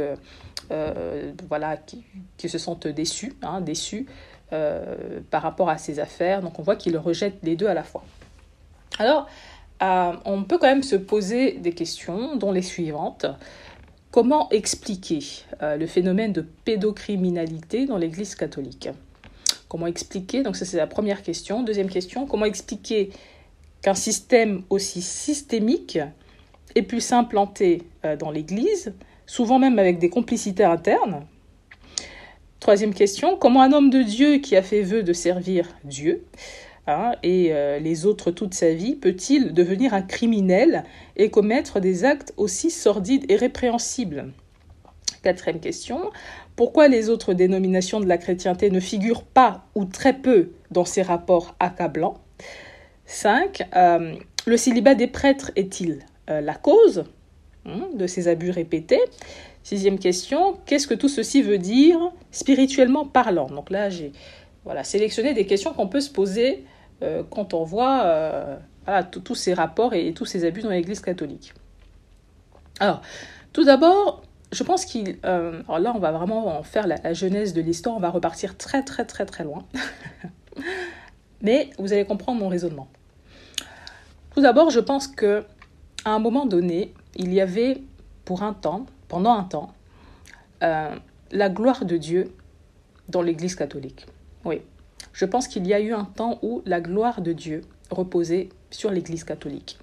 voilà, 1.49 1.77
qui, 1.77 2.03
qui, 2.37 2.49
se 2.49 2.57
sentent 2.57 2.87
déçus, 2.87 3.33
hein, 3.41 3.61
déçus 3.61 4.07
euh, 4.53 5.21
par 5.31 5.41
rapport 5.41 5.69
à 5.69 5.79
ces 5.79 5.99
affaires. 5.99 6.41
Donc 6.41 6.59
on 6.59 6.61
voit 6.61 6.75
qu'il 6.75 6.95
rejette 6.97 7.37
les 7.41 7.55
deux 7.55 7.65
à 7.65 7.73
la 7.73 7.81
fois. 7.81 8.03
Alors, 8.99 9.27
euh, 9.81 10.11
on 10.25 10.43
peut 10.43 10.59
quand 10.59 10.67
même 10.67 10.83
se 10.83 10.95
poser 10.95 11.53
des 11.53 11.71
questions, 11.71 12.35
dont 12.35 12.51
les 12.51 12.61
suivantes. 12.61 13.25
Comment 14.11 14.49
expliquer 14.51 15.23
euh, 15.63 15.75
le 15.75 15.87
phénomène 15.87 16.33
de 16.33 16.41
pédocriminalité 16.65 17.87
dans 17.87 17.97
l'Église 17.97 18.35
catholique? 18.35 18.89
Comment 19.69 19.87
expliquer? 19.87 20.43
Donc 20.43 20.55
ça 20.55 20.65
c'est 20.65 20.77
la 20.77 20.87
première 20.87 21.23
question. 21.23 21.63
Deuxième 21.63 21.89
question, 21.89 22.27
comment 22.27 22.45
expliquer 22.45 23.09
qu'un 23.81 23.95
système 23.95 24.61
aussi 24.69 25.01
systémique 25.01 25.97
ait 26.75 26.81
pu 26.81 26.99
s'implanter 26.99 27.83
dans 28.19 28.31
l'Église, 28.31 28.93
souvent 29.25 29.59
même 29.59 29.79
avec 29.79 29.99
des 29.99 30.09
complicités 30.09 30.63
internes, 30.63 31.25
Troisième 32.63 32.93
question, 32.93 33.35
comment 33.35 33.61
un 33.61 33.73
homme 33.73 33.89
de 33.89 34.01
Dieu 34.01 34.37
qui 34.37 34.55
a 34.55 34.61
fait 34.61 34.83
vœu 34.83 35.03
de 35.03 35.11
servir 35.11 35.67
Dieu 35.83 36.23
hein, 36.87 37.11
et 37.21 37.49
euh, 37.51 37.77
les 37.77 38.05
autres 38.05 38.31
toute 38.31 38.53
sa 38.53 38.73
vie 38.73 38.95
peut-il 38.95 39.53
devenir 39.53 39.93
un 39.93 40.01
criminel 40.01 40.85
et 41.17 41.29
commettre 41.29 41.81
des 41.81 42.05
actes 42.05 42.33
aussi 42.37 42.71
sordides 42.71 43.25
et 43.27 43.35
répréhensibles? 43.35 44.31
Quatrième 45.23 45.59
question, 45.59 46.09
pourquoi 46.55 46.87
les 46.87 47.09
autres 47.09 47.33
dénominations 47.33 47.99
de 47.99 48.07
la 48.07 48.17
chrétienté 48.17 48.69
ne 48.69 48.79
figurent 48.79 49.25
pas 49.25 49.65
ou 49.75 49.83
très 49.83 50.13
peu 50.13 50.51
dans 50.71 50.85
ces 50.85 51.01
rapports 51.01 51.57
accablants? 51.59 52.21
5. 53.07 53.61
Euh, 53.75 54.15
le 54.45 54.55
célibat 54.55 54.95
des 54.95 55.07
prêtres 55.07 55.51
est-il 55.57 56.05
euh, 56.29 56.41
la 56.41 56.55
cause 56.55 57.05
hein, 57.65 57.87
de 57.93 58.07
ces 58.07 58.27
abus 58.27 58.49
répétés 58.49 59.01
Sixième 59.63 59.97
question, 59.97 60.57
qu'est-ce 60.65 60.87
que 60.87 60.93
tout 60.93 61.07
ceci 61.07 61.41
veut 61.41 61.57
dire 61.57 61.97
spirituellement 62.31 63.05
parlant? 63.05 63.47
Donc 63.47 63.69
là, 63.69 63.89
j'ai 63.89 64.11
voilà, 64.65 64.83
sélectionné 64.83 65.33
des 65.33 65.45
questions 65.45 65.71
qu'on 65.71 65.87
peut 65.87 66.01
se 66.01 66.09
poser 66.09 66.65
euh, 67.01 67.23
quand 67.29 67.53
on 67.53 67.63
voit 67.63 68.03
euh, 68.03 68.57
tous 69.23 69.35
ces 69.35 69.53
rapports 69.53 69.93
et, 69.93 70.13
tous 70.13 70.25
ces 70.25 70.43
abus 70.43 70.63
dans 70.63 70.69
l'Église 70.69 70.99
catholique. 70.99 71.53
Alors, 72.81 73.01
tout 73.53 73.63
d'abord, 73.63 74.23
je 74.51 74.63
pense 74.63 74.83
qu'il... 74.83 75.17
Alors 75.23 75.79
là, 75.79 75.93
on 75.95 75.99
va 75.99 76.11
vraiment 76.11 76.59
en 76.59 76.63
faire 76.63 76.85
la 76.85 77.13
genèse 77.13 77.53
de 77.53 77.61
l'histoire, 77.61 77.95
on 77.95 78.01
va 78.01 78.09
repartir 78.09 78.57
très 78.57 78.83
très 78.83 79.05
très 79.05 79.25
très 79.25 79.45
loin. 79.45 79.63
Mais 81.41 81.69
vous 81.77 81.93
allez 81.93 82.05
comprendre 82.05 82.39
mon 82.39 82.49
raisonnement. 82.49 82.87
Tout 84.33 84.41
d'abord, 84.41 84.71
je 84.71 84.79
pense 84.79 85.07
que 85.07 85.45
à 86.05 86.11
un 86.11 86.19
moment 86.19 86.45
donné, 86.45 86.93
il 87.15 87.33
y 87.33 87.41
avait 87.41 87.81
pour 88.25 88.43
un 88.43 88.53
temps 88.53 88.85
pendant 89.07 89.33
un 89.33 89.43
temps, 89.43 89.73
euh, 90.63 90.95
la 91.31 91.49
gloire 91.49 91.85
de 91.85 91.97
Dieu 91.97 92.33
dans 93.09 93.21
l'Église 93.21 93.55
catholique. 93.55 94.07
Oui, 94.45 94.61
je 95.11 95.25
pense 95.25 95.47
qu'il 95.47 95.67
y 95.67 95.73
a 95.73 95.79
eu 95.79 95.93
un 95.93 96.05
temps 96.05 96.39
où 96.41 96.61
la 96.65 96.81
gloire 96.81 97.21
de 97.21 97.31
Dieu 97.31 97.61
reposait 97.91 98.49
sur 98.71 98.91
l'Église 98.91 99.23
catholique. 99.23 99.77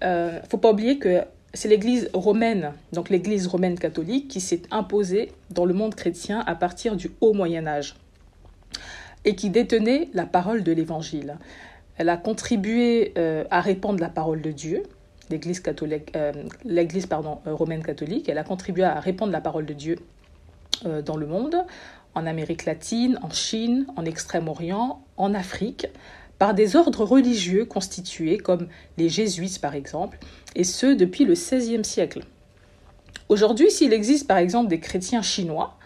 Il 0.00 0.04
euh, 0.04 0.40
ne 0.40 0.46
faut 0.48 0.58
pas 0.58 0.72
oublier 0.72 0.98
que 0.98 1.22
c'est 1.52 1.68
l'Église 1.68 2.10
romaine, 2.12 2.72
donc 2.92 3.08
l'Église 3.08 3.46
romaine 3.46 3.78
catholique, 3.78 4.28
qui 4.28 4.40
s'est 4.40 4.62
imposée 4.70 5.32
dans 5.50 5.64
le 5.64 5.74
monde 5.74 5.94
chrétien 5.94 6.40
à 6.46 6.54
partir 6.54 6.96
du 6.96 7.10
haut 7.20 7.32
Moyen 7.32 7.66
Âge 7.66 7.96
et 9.24 9.34
qui 9.34 9.50
détenait 9.50 10.08
la 10.14 10.26
parole 10.26 10.62
de 10.62 10.72
l'Évangile. 10.72 11.36
Elle 11.96 12.08
a 12.08 12.16
contribué 12.16 13.12
euh, 13.16 13.44
à 13.50 13.60
répandre 13.60 14.00
la 14.00 14.08
parole 14.08 14.42
de 14.42 14.52
Dieu, 14.52 14.82
l'Église 15.30 15.60
catholique, 15.60 16.14
euh, 16.16 16.32
l'Église 16.64 17.08
euh, 17.12 17.54
romaine 17.54 17.82
catholique. 17.82 18.28
Elle 18.28 18.38
a 18.38 18.44
contribué 18.44 18.84
à 18.84 19.00
répandre 19.00 19.32
la 19.32 19.40
parole 19.40 19.66
de 19.66 19.74
Dieu 19.74 19.96
euh, 20.84 21.02
dans 21.02 21.16
le 21.16 21.26
monde, 21.26 21.56
en 22.14 22.26
Amérique 22.26 22.64
latine, 22.64 23.18
en 23.22 23.30
Chine, 23.30 23.86
en 23.96 24.04
Extrême-Orient, 24.04 25.02
en 25.16 25.34
Afrique, 25.34 25.86
par 26.38 26.54
des 26.54 26.76
ordres 26.76 27.04
religieux 27.04 27.64
constitués 27.64 28.38
comme 28.38 28.68
les 28.98 29.08
jésuites 29.08 29.60
par 29.60 29.74
exemple, 29.74 30.18
et 30.54 30.64
ce 30.64 30.86
depuis 30.86 31.24
le 31.24 31.34
XVIe 31.34 31.84
siècle. 31.84 32.24
Aujourd'hui, 33.28 33.70
s'il 33.70 33.92
existe 33.92 34.26
par 34.26 34.38
exemple 34.38 34.68
des 34.68 34.78
chrétiens 34.78 35.22
chinois, 35.22 35.78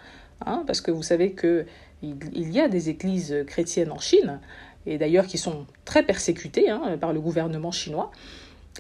hein, 0.45 0.65
parce 0.67 0.81
que 0.81 0.91
vous 0.91 1.03
savez 1.05 1.33
qu'il 1.35 1.67
il 2.03 2.53
y 2.53 2.61
a 2.61 2.69
des 2.69 2.91
églises 2.91 3.45
chrétiennes 3.47 3.93
en 3.93 3.99
Chine, 3.99 4.41
et 4.87 4.99
d'ailleurs 4.99 5.27
qui 5.27 5.39
sont 5.39 5.67
très 5.85 6.03
persécutées 6.03 6.71
hein, 6.71 6.97
par 7.01 7.13
le 7.13 7.21
gouvernement 7.21 7.71
chinois, 7.71 8.11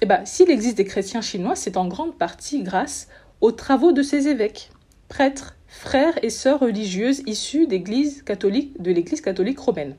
eh 0.03 0.07
ben, 0.07 0.25
s'il 0.25 0.51
existe 0.51 0.77
des 0.77 0.85
chrétiens 0.85 1.21
chinois, 1.21 1.57
c'est 1.57 1.77
en 1.77 1.87
grande 1.87 2.17
partie 2.17 2.63
grâce 2.63 3.09
aux 3.41 3.53
travaux 3.53 3.93
de 3.93 4.03
ces 4.03 4.29
évêques, 4.29 4.71
prêtres, 5.09 5.57
frères 5.67 6.19
et 6.23 6.31
sœurs 6.31 6.61
religieuses 6.61 7.23
issus 7.27 7.67
d'église 7.67 8.23
catholique, 8.23 8.81
de 8.81 8.91
l'église 8.91 9.21
catholique 9.21 9.59
romaine. 9.59 9.97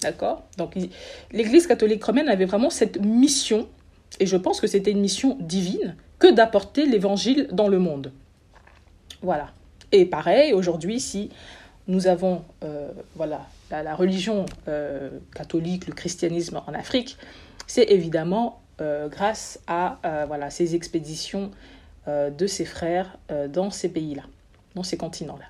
D'accord? 0.00 0.44
Donc 0.56 0.74
l'église 1.32 1.66
catholique 1.66 2.02
romaine 2.02 2.28
avait 2.28 2.46
vraiment 2.46 2.70
cette 2.70 3.00
mission, 3.00 3.68
et 4.18 4.26
je 4.26 4.36
pense 4.36 4.60
que 4.60 4.66
c'était 4.66 4.90
une 4.90 5.00
mission 5.00 5.36
divine, 5.40 5.96
que 6.18 6.32
d'apporter 6.32 6.86
l'évangile 6.86 7.48
dans 7.52 7.68
le 7.68 7.78
monde. 7.78 8.12
Voilà. 9.22 9.50
Et 9.92 10.06
pareil, 10.06 10.52
aujourd'hui, 10.52 11.00
si 11.00 11.30
nous 11.88 12.06
avons 12.06 12.42
euh, 12.62 12.90
voilà, 13.16 13.46
la, 13.70 13.94
religion 13.94 14.46
euh, 14.68 15.10
catholique, 15.34 15.86
le 15.86 15.92
christianisme 15.92 16.62
en 16.66 16.72
Afrique, 16.74 17.16
c'est 17.66 17.90
évidemment 17.90 18.59
grâce 19.08 19.60
à 19.66 19.98
euh, 20.04 20.24
voilà, 20.26 20.50
ces 20.50 20.74
expéditions 20.74 21.50
euh, 22.08 22.30
de 22.30 22.46
ses 22.46 22.64
frères 22.64 23.18
dans 23.48 23.70
ces 23.70 23.88
pays-là, 23.88 24.22
dans 24.74 24.82
ces 24.82 24.96
continents-là. 24.96 25.46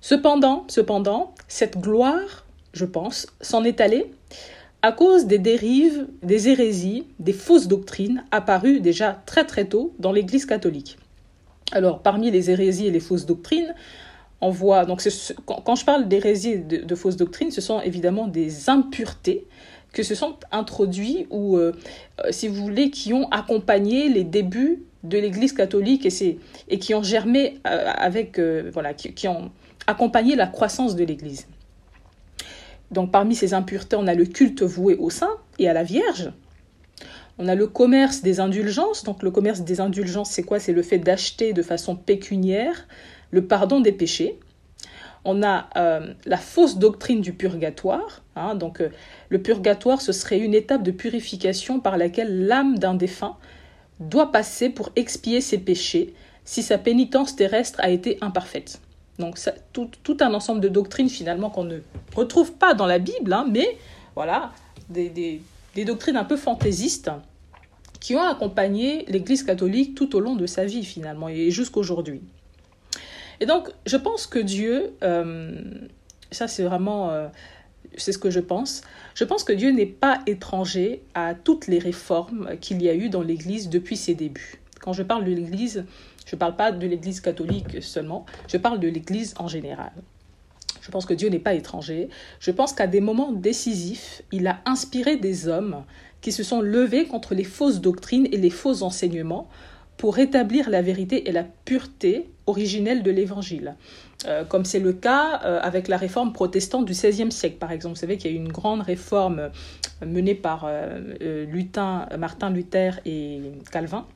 Cependant, 0.00 0.64
cependant, 0.68 1.34
cette 1.48 1.78
gloire, 1.78 2.44
je 2.72 2.84
pense, 2.84 3.26
s'en 3.40 3.64
est 3.64 3.80
allée 3.80 4.12
à 4.82 4.92
cause 4.92 5.26
des 5.26 5.38
dérives, 5.38 6.06
des 6.22 6.48
hérésies, 6.48 7.06
des 7.18 7.32
fausses 7.32 7.66
doctrines 7.66 8.24
apparues 8.30 8.80
déjà 8.80 9.20
très 9.26 9.44
très 9.44 9.64
tôt 9.64 9.94
dans 9.98 10.12
l'Église 10.12 10.46
catholique. 10.46 10.98
Alors, 11.72 12.00
parmi 12.00 12.30
les 12.30 12.50
hérésies 12.50 12.86
et 12.86 12.90
les 12.90 13.00
fausses 13.00 13.26
doctrines, 13.26 13.74
on 14.40 14.50
voit, 14.50 14.84
donc 14.84 15.02
quand, 15.46 15.74
je 15.74 15.84
parle 15.84 16.08
d'hérésies 16.08 16.50
et 16.50 16.58
de, 16.58 16.94
fausses 16.94 17.16
doctrines, 17.16 17.50
ce 17.50 17.60
sont 17.60 17.80
évidemment 17.80 18.28
des 18.28 18.68
impuretés 18.68 19.46
que 19.96 20.02
se 20.02 20.14
sont 20.14 20.36
introduits 20.52 21.26
ou, 21.30 21.56
euh, 21.56 21.72
euh, 22.20 22.28
si 22.30 22.48
vous 22.48 22.62
voulez, 22.62 22.90
qui 22.90 23.14
ont 23.14 23.30
accompagné 23.30 24.10
les 24.10 24.24
débuts 24.24 24.82
de 25.04 25.16
l'Église 25.16 25.54
catholique 25.54 26.06
et, 26.68 26.78
qui 26.78 26.94
ont 26.94 27.02
germé 27.02 27.58
euh, 27.66 27.90
avec, 27.96 28.38
voilà, 28.74 28.92
qui, 28.92 29.26
ont 29.26 29.50
accompagné 29.86 30.36
la 30.36 30.48
croissance 30.48 30.96
de 30.96 31.04
l'Église. 31.04 31.46
Donc 32.90 33.10
parmi 33.10 33.34
ces 33.34 33.54
impuretés, 33.54 33.96
on 33.96 34.06
a 34.06 34.12
le 34.12 34.26
culte 34.26 34.62
voué 34.62 34.96
au 34.96 35.08
saint 35.08 35.38
et 35.58 35.66
à 35.66 35.72
la 35.72 35.82
Vierge. 35.82 36.30
On 37.38 37.48
a 37.48 37.54
le 37.54 37.66
commerce 37.66 38.20
des 38.20 38.38
indulgences. 38.38 39.02
Donc 39.02 39.22
le 39.22 39.30
commerce 39.30 39.62
des 39.62 39.80
indulgences, 39.80 40.30
c'est 40.30 40.42
quoi? 40.42 40.60
C'est 40.60 40.74
le 40.74 40.82
fait 40.82 40.98
d'acheter 40.98 41.54
de 41.54 41.62
façon 41.62 41.96
pécuniaire 41.96 42.86
le 43.30 43.46
pardon 43.46 43.80
des 43.80 43.92
péchés 43.92 44.38
on 45.26 45.42
a 45.42 45.68
euh, 45.76 46.14
la 46.24 46.36
fausse 46.38 46.78
doctrine 46.78 47.20
du 47.20 47.32
purgatoire. 47.32 48.22
Hein, 48.36 48.54
donc, 48.54 48.80
euh, 48.80 48.88
le 49.28 49.42
purgatoire, 49.42 50.00
ce 50.00 50.12
serait 50.12 50.38
une 50.38 50.54
étape 50.54 50.82
de 50.82 50.92
purification 50.92 51.80
par 51.80 51.98
laquelle 51.98 52.46
l'âme 52.46 52.78
d'un 52.78 52.94
défunt 52.94 53.36
doit 53.98 54.30
passer 54.30 54.70
pour 54.70 54.90
expier 54.94 55.40
ses 55.40 55.58
péchés 55.58 56.14
si 56.44 56.62
sa 56.62 56.78
pénitence 56.78 57.34
terrestre 57.34 57.80
a 57.82 57.90
été 57.90 58.18
imparfaite. 58.20 58.80
Donc, 59.18 59.38
tout, 59.72 60.16
un 60.20 60.32
ensemble 60.32 60.60
de 60.60 60.68
doctrines 60.68 61.08
finalement 61.08 61.50
qu'on 61.50 61.64
ne 61.64 61.78
retrouve 62.14 62.52
pas 62.52 62.74
dans 62.74 62.86
la 62.86 62.98
Bible, 62.98 63.32
hein, 63.32 63.46
mais 63.50 63.76
voilà, 64.14 64.52
des, 64.90 65.40
des 65.74 65.84
doctrines 65.84 66.16
un 66.16 66.24
peu 66.24 66.36
fantaisistes 66.36 67.10
qui 67.98 68.14
ont 68.14 68.22
accompagné 68.22 69.04
l'Église 69.08 69.42
catholique 69.42 69.96
tout 69.96 70.14
au 70.14 70.20
long 70.20 70.36
de 70.36 70.46
sa 70.46 70.64
vie 70.66 70.84
finalement 70.84 71.28
et 71.28 71.50
jusqu'aujourd'hui. 71.50 72.22
Et 73.40 73.46
donc, 73.46 73.68
je 73.86 73.96
pense 73.96 74.26
que 74.26 74.38
Dieu, 74.38 74.92
euh, 75.02 75.60
ça 76.30 76.48
c'est 76.48 76.62
vraiment, 76.62 77.10
euh, 77.10 77.28
c'est 77.96 78.12
ce 78.12 78.18
que 78.18 78.30
je 78.30 78.40
pense, 78.40 78.82
je 79.14 79.24
pense 79.24 79.44
que 79.44 79.52
Dieu 79.52 79.70
n'est 79.70 79.86
pas 79.86 80.20
étranger 80.26 81.02
à 81.14 81.34
toutes 81.34 81.66
les 81.66 81.78
réformes 81.78 82.56
qu'il 82.60 82.82
y 82.82 82.88
a 82.88 82.94
eu 82.94 83.08
dans 83.08 83.22
l'Église 83.22 83.68
depuis 83.68 83.96
ses 83.96 84.14
débuts. 84.14 84.60
Quand 84.80 84.92
je 84.92 85.02
parle 85.02 85.24
de 85.24 85.32
l'Église, 85.32 85.84
je 86.26 86.36
ne 86.36 86.38
parle 86.38 86.56
pas 86.56 86.72
de 86.72 86.86
l'Église 86.86 87.20
catholique 87.20 87.82
seulement, 87.82 88.26
je 88.48 88.56
parle 88.56 88.80
de 88.80 88.88
l'Église 88.88 89.34
en 89.38 89.48
général. 89.48 89.92
Je 90.86 90.92
pense 90.92 91.04
que 91.04 91.14
Dieu 91.14 91.28
n'est 91.30 91.40
pas 91.40 91.54
étranger. 91.54 92.08
Je 92.38 92.52
pense 92.52 92.72
qu'à 92.72 92.86
des 92.86 93.00
moments 93.00 93.32
décisifs, 93.32 94.22
il 94.30 94.46
a 94.46 94.60
inspiré 94.66 95.16
des 95.16 95.48
hommes 95.48 95.82
qui 96.20 96.30
se 96.30 96.44
sont 96.44 96.60
levés 96.60 97.06
contre 97.06 97.34
les 97.34 97.42
fausses 97.42 97.80
doctrines 97.80 98.28
et 98.30 98.36
les 98.36 98.50
faux 98.50 98.84
enseignements 98.84 99.48
pour 99.96 100.14
rétablir 100.14 100.70
la 100.70 100.82
vérité 100.82 101.28
et 101.28 101.32
la 101.32 101.44
pureté 101.44 102.28
originelle 102.46 103.02
de 103.02 103.10
l'Évangile. 103.10 103.76
Euh, 104.26 104.44
comme 104.44 104.64
c'est 104.64 104.78
le 104.78 104.92
cas 104.92 105.40
euh, 105.44 105.60
avec 105.62 105.88
la 105.88 105.96
réforme 105.96 106.32
protestante 106.32 106.86
du 106.86 106.92
XVIe 106.92 107.30
siècle, 107.30 107.56
par 107.56 107.70
exemple. 107.70 107.94
Vous 107.94 108.00
savez 108.00 108.16
qu'il 108.16 108.30
y 108.30 108.34
a 108.34 108.36
eu 108.36 108.40
une 108.40 108.52
grande 108.52 108.80
réforme 108.80 109.38
euh, 109.38 110.06
menée 110.06 110.34
par 110.34 110.70
Lutin, 111.20 112.06
Martin 112.18 112.50
Luther 112.50 113.00
et 113.04 113.40
Calvin, 113.70 114.06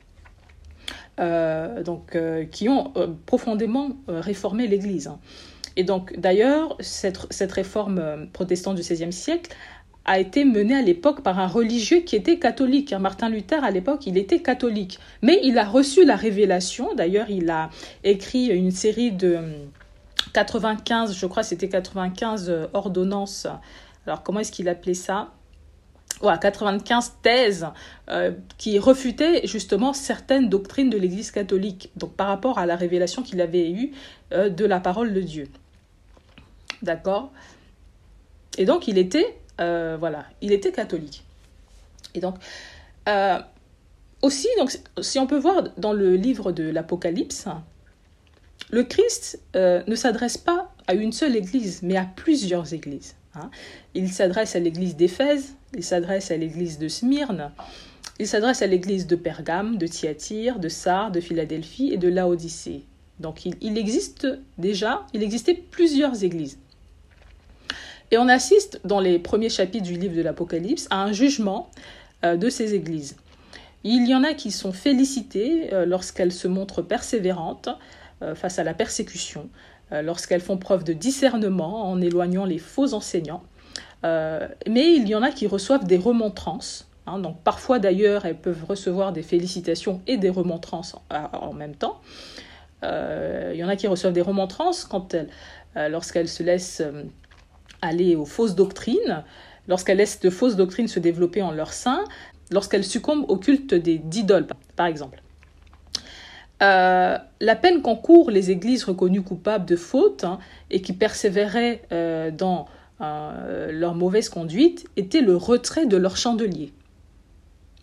donc, 1.17 2.17
qui 2.51 2.69
ont 2.69 2.93
profondément 3.25 3.97
réformé 4.07 4.67
l'Église. 4.67 5.07
Hein. 5.07 5.19
Et 5.75 5.83
donc, 5.83 6.13
d'ailleurs, 6.19 6.77
cette, 6.79 7.25
cette, 7.31 7.51
réforme 7.51 8.27
protestante 8.31 8.75
du 8.75 8.81
XVIe 8.81 9.11
siècle 9.11 9.55
a 10.05 10.19
été 10.19 10.45
menée 10.45 10.75
à 10.75 10.81
l'époque 10.81 11.21
par 11.21 11.39
un 11.39 11.47
religieux 11.47 12.01
qui 12.01 12.15
était 12.15 12.39
catholique. 12.39 12.93
Hein. 12.93 12.99
Martin 12.99 13.29
Luther, 13.29 13.63
à 13.63 13.71
l'époque, 13.71 14.07
il 14.07 14.17
était 14.17 14.39
catholique. 14.39 14.99
Mais 15.21 15.39
il 15.43 15.57
a 15.57 15.65
reçu 15.65 16.05
la 16.05 16.15
révélation. 16.15 16.93
D'ailleurs, 16.95 17.29
il 17.29 17.49
a 17.49 17.69
écrit 18.03 18.47
une 18.47 18.71
série 18.71 19.11
de 19.11 19.39
95, 20.33 21.15
je 21.15 21.25
crois 21.25 21.43
c'était 21.43 21.69
95 21.69 22.49
euh, 22.49 22.67
ordonnances. 22.73 23.47
Alors 24.05 24.23
comment 24.23 24.39
est-ce 24.39 24.51
qu'il 24.51 24.69
appelait 24.69 24.93
ça? 24.93 25.31
Voilà, 26.19 26.37
95 26.37 27.13
thèses 27.23 27.67
euh, 28.09 28.31
qui 28.57 28.77
refutaient 28.79 29.45
justement 29.47 29.93
certaines 29.93 30.49
doctrines 30.49 30.89
de 30.89 30.97
l'Église 30.97 31.31
catholique, 31.31 31.91
donc 31.95 32.13
par 32.13 32.27
rapport 32.27 32.59
à 32.59 32.65
la 32.65 32.75
révélation 32.75 33.23
qu'il 33.23 33.41
avait 33.41 33.71
eue 33.71 33.91
euh, 34.31 34.49
de 34.49 34.65
la 34.65 34.79
parole 34.79 35.13
de 35.13 35.21
Dieu. 35.21 35.47
D'accord? 36.81 37.31
Et 38.57 38.65
donc 38.65 38.87
il 38.87 38.97
était, 38.97 39.37
voilà, 39.61 40.25
il 40.41 40.51
était 40.51 40.71
catholique. 40.71 41.23
Et 42.15 42.19
donc, 42.19 42.35
aussi, 44.21 44.47
donc, 44.57 44.77
si 45.01 45.19
on 45.19 45.27
peut 45.27 45.39
voir 45.39 45.63
dans 45.77 45.93
le 45.93 46.15
livre 46.15 46.51
de 46.51 46.69
l'Apocalypse, 46.69 47.47
le 48.71 48.83
Christ 48.83 49.39
euh, 49.55 49.83
ne 49.87 49.95
s'adresse 49.95 50.37
pas 50.37 50.73
à 50.87 50.93
une 50.93 51.11
seule 51.11 51.35
église, 51.35 51.81
mais 51.83 51.97
à 51.97 52.05
plusieurs 52.05 52.73
églises. 52.73 53.15
Hein. 53.35 53.49
Il 53.93 54.11
s'adresse 54.11 54.55
à 54.55 54.59
l'église 54.59 54.95
d'Éphèse, 54.95 55.55
il 55.75 55.83
s'adresse 55.83 56.31
à 56.31 56.37
l'église 56.37 56.79
de 56.79 56.87
Smyrne, 56.87 57.51
il 58.19 58.27
s'adresse 58.27 58.61
à 58.61 58.67
l'église 58.67 59.07
de 59.07 59.15
Pergame, 59.15 59.77
de 59.77 59.87
Thyatire, 59.87 60.59
de 60.59 60.69
Sardes, 60.69 61.13
de 61.13 61.21
Philadelphie 61.21 61.91
et 61.91 61.97
de 61.97 62.07
Laodicée. 62.07 62.83
Donc 63.19 63.45
il, 63.45 63.77
existe 63.77 64.27
déjà, 64.57 65.05
il 65.13 65.21
existait 65.21 65.53
plusieurs 65.53 66.23
églises. 66.23 66.57
Et 68.11 68.17
on 68.17 68.27
assiste 68.27 68.81
dans 68.83 68.99
les 68.99 69.19
premiers 69.19 69.49
chapitres 69.49 69.85
du 69.85 69.97
livre 69.97 70.15
de 70.15 70.21
l'Apocalypse 70.21 70.87
à 70.89 71.01
un 71.01 71.13
jugement 71.13 71.69
euh, 72.25 72.35
de 72.35 72.49
ces 72.49 72.75
églises. 72.75 73.15
Il 73.85 74.07
y 74.07 74.13
en 74.13 74.23
a 74.23 74.33
qui 74.33 74.51
sont 74.51 74.73
félicitées 74.73 75.73
euh, 75.73 75.85
lorsqu'elles 75.85 76.33
se 76.33 76.49
montrent 76.49 76.81
persévérantes, 76.81 77.69
euh, 78.21 78.35
face 78.35 78.59
à 78.59 78.63
la 78.63 78.73
persécution, 78.73 79.49
lorsqu'elles 79.91 80.41
font 80.41 80.55
preuve 80.55 80.85
de 80.85 80.93
discernement 80.93 81.89
en 81.89 81.99
éloignant 81.99 82.45
les 82.45 82.59
faux 82.59 82.93
enseignants. 82.93 83.43
Mais 84.03 84.95
il 84.95 85.05
y 85.05 85.15
en 85.15 85.21
a 85.21 85.31
qui 85.31 85.47
reçoivent 85.47 85.85
des 85.85 85.97
remontrances. 85.97 86.87
Hein, 87.07 87.19
donc 87.19 87.41
parfois 87.43 87.77
d'ailleurs, 87.77 88.25
elles 88.25 88.37
peuvent 88.37 88.63
recevoir 88.63 89.11
des 89.11 89.21
félicitations 89.21 89.99
et 90.07 90.15
des 90.15 90.29
remontrances 90.29 90.95
en, 91.09 91.51
même 91.51 91.75
temps. 91.75 91.99
il 92.83 93.55
y 93.55 93.63
en 93.65 93.67
a 93.67 93.75
qui 93.75 93.87
reçoivent 93.87 94.13
des 94.13 94.21
remontrances 94.21 94.85
quand 94.85 95.13
elles, 95.13 95.27
lorsqu'elles 95.75 96.29
se 96.29 96.41
laissent 96.41 96.81
aller 97.81 98.15
aux 98.15 98.25
fausses 98.25 98.55
doctrines, 98.55 99.23
lorsqu'elles 99.67 99.97
laissent 99.97 100.19
de 100.19 100.29
fausses 100.29 100.55
doctrines 100.55 100.87
se 100.87 100.99
développer 100.99 101.41
en 101.41 101.51
leur 101.51 101.73
sein, 101.73 102.03
lorsqu'elles 102.51 102.83
succombent 102.83 103.25
au 103.29 103.37
culte 103.37 103.73
des 103.73 103.97
d'idoles, 103.97 104.47
par 104.75 104.85
exemple. 104.85 105.21
Euh, 106.61 107.17
la 107.39 107.55
peine 107.55 107.81
qu'encourent 107.81 108.29
les 108.29 108.51
églises 108.51 108.83
reconnues 108.83 109.23
coupables 109.23 109.65
de 109.65 109.75
faute 109.75 110.23
hein, 110.23 110.37
et 110.69 110.81
qui 110.81 110.93
persévéraient 110.93 111.81
euh, 111.91 112.29
dans 112.29 112.67
euh, 113.01 113.71
leur 113.71 113.95
mauvaise 113.95 114.29
conduite 114.29 114.87
était 114.95 115.21
le 115.21 115.35
retrait 115.35 115.87
de 115.87 115.97
leur 115.97 116.17
chandelier. 116.17 116.71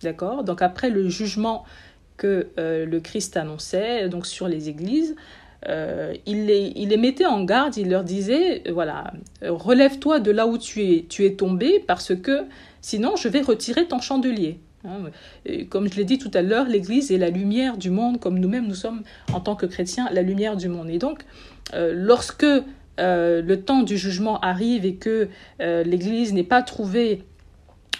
D'accord? 0.02 0.44
Donc 0.44 0.62
après 0.62 0.90
le 0.90 1.08
jugement 1.08 1.64
que 2.16 2.48
le 2.56 2.98
Christ 2.98 3.36
annonçait 3.36 4.08
donc 4.08 4.26
sur 4.26 4.48
les 4.48 4.68
églises, 4.68 5.14
il 5.66 6.46
les, 6.46 6.72
il, 6.76 6.88
les, 6.90 6.96
mettait 6.96 7.26
en 7.26 7.44
garde, 7.44 7.76
il 7.76 7.90
leur 7.90 8.04
disait, 8.04 8.62
voilà, 8.70 9.12
relève-toi 9.42 10.20
de 10.20 10.30
là 10.30 10.46
où 10.46 10.56
tu 10.58 10.82
es, 10.82 11.06
tu 11.08 11.24
es 11.24 11.34
tombé 11.34 11.82
parce 11.86 12.14
que 12.14 12.44
sinon 12.80 13.16
je 13.16 13.28
vais 13.28 13.40
retirer 13.40 13.86
ton 13.86 14.00
chandelier. 14.00 14.60
Hein, 14.84 15.10
comme 15.70 15.90
je 15.90 15.96
l'ai 15.96 16.04
dit 16.04 16.18
tout 16.18 16.30
à 16.34 16.42
l'heure, 16.42 16.66
l'Église 16.66 17.10
est 17.10 17.18
la 17.18 17.30
lumière 17.30 17.76
du 17.76 17.90
monde, 17.90 18.20
comme 18.20 18.38
nous-mêmes 18.38 18.66
nous 18.66 18.74
sommes 18.74 19.02
en 19.32 19.40
tant 19.40 19.56
que 19.56 19.66
chrétiens 19.66 20.08
la 20.12 20.22
lumière 20.22 20.56
du 20.56 20.68
monde. 20.68 20.88
Et 20.88 20.98
donc, 20.98 21.24
euh, 21.74 21.92
lorsque 21.94 22.44
euh, 22.44 23.42
le 23.42 23.60
temps 23.60 23.82
du 23.82 23.96
jugement 23.96 24.40
arrive 24.40 24.84
et 24.84 24.94
que 24.94 25.28
euh, 25.60 25.82
l'Église 25.82 26.32
n'est 26.32 26.44
pas 26.44 26.62
trouvée 26.62 27.24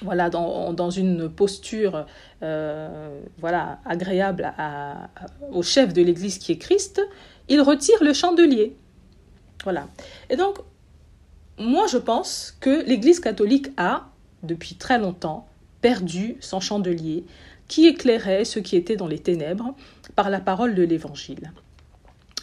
voilà, 0.03 0.31
dans, 0.31 0.90
une 0.90 1.29
posture 1.29 2.07
voilà, 2.40 3.81
agréable 3.85 4.53
au 5.51 5.62
chef 5.64 5.92
de 5.92 6.03
l'Église 6.03 6.38
qui 6.38 6.53
est 6.53 6.59
Christ, 6.59 7.03
il 7.49 7.61
retire 7.61 8.03
le 8.03 8.13
chandelier. 8.13 8.77
Voilà. 9.65 9.89
Et 10.31 10.37
donc, 10.37 10.59
moi, 11.59 11.87
je 11.87 11.99
pense 11.99 12.57
que 12.61 12.85
l'Église 12.87 13.21
catholique 13.21 13.69
a, 13.77 14.09
depuis 14.43 14.77
très 14.77 14.99
longtemps, 14.99 15.47
perdu 15.81 16.37
son 16.41 16.61
chandelier 16.61 17.25
qui 17.67 17.87
éclairait 17.87 18.45
ce 18.45 18.59
qui 18.59 18.77
était 18.77 18.97
dans 18.97 19.07
les 19.07 19.19
ténèbres 19.19 19.75
par 20.17 20.31
la 20.31 20.41
parole 20.41 20.75
de 20.75 20.83
l'Évangile. 20.83 21.53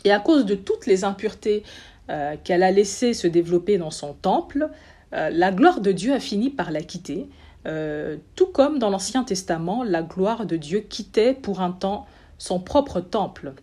Et 0.04 0.12
à 0.12 0.20
cause 0.20 0.46
de 0.46 0.56
toutes 0.56 0.86
les 0.86 1.04
impuretés 1.04 1.64
euh, 2.10 2.36
qu'elle 2.44 2.62
a 2.62 2.72
laissées 2.72 3.14
se 3.14 3.28
développer 3.28 3.78
dans 3.78 3.92
son 3.92 4.14
temple, 4.14 4.70
euh, 5.14 5.30
la 5.32 5.52
gloire 5.52 5.82
de 5.82 5.92
Dieu 5.92 6.14
a 6.14 6.20
fini 6.20 6.52
par 6.52 6.72
la 6.72 6.82
quitter, 6.82 7.28
euh, 7.66 8.18
tout 8.36 8.46
comme 8.46 8.78
dans 8.78 8.92
l'Ancien 8.92 9.24
Testament, 9.24 9.84
la 9.84 10.04
gloire 10.04 10.46
de 10.46 10.56
Dieu 10.56 10.82
quittait 10.82 11.34
pour 11.34 11.62
un 11.62 11.72
temps 11.72 12.06
son 12.38 12.60
propre 12.60 13.02
temple, 13.02 13.54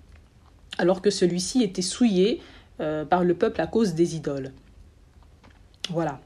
alors 0.79 1.03
que 1.03 1.11
celui-ci 1.11 1.63
était 1.63 1.83
souillé 1.83 2.41
par 3.11 3.23
le 3.23 3.35
peuple 3.35 3.61
à 3.61 3.69
cause 3.69 3.95
des 3.95 4.17
idoles. 4.17 4.51
Voilà. 5.91 6.21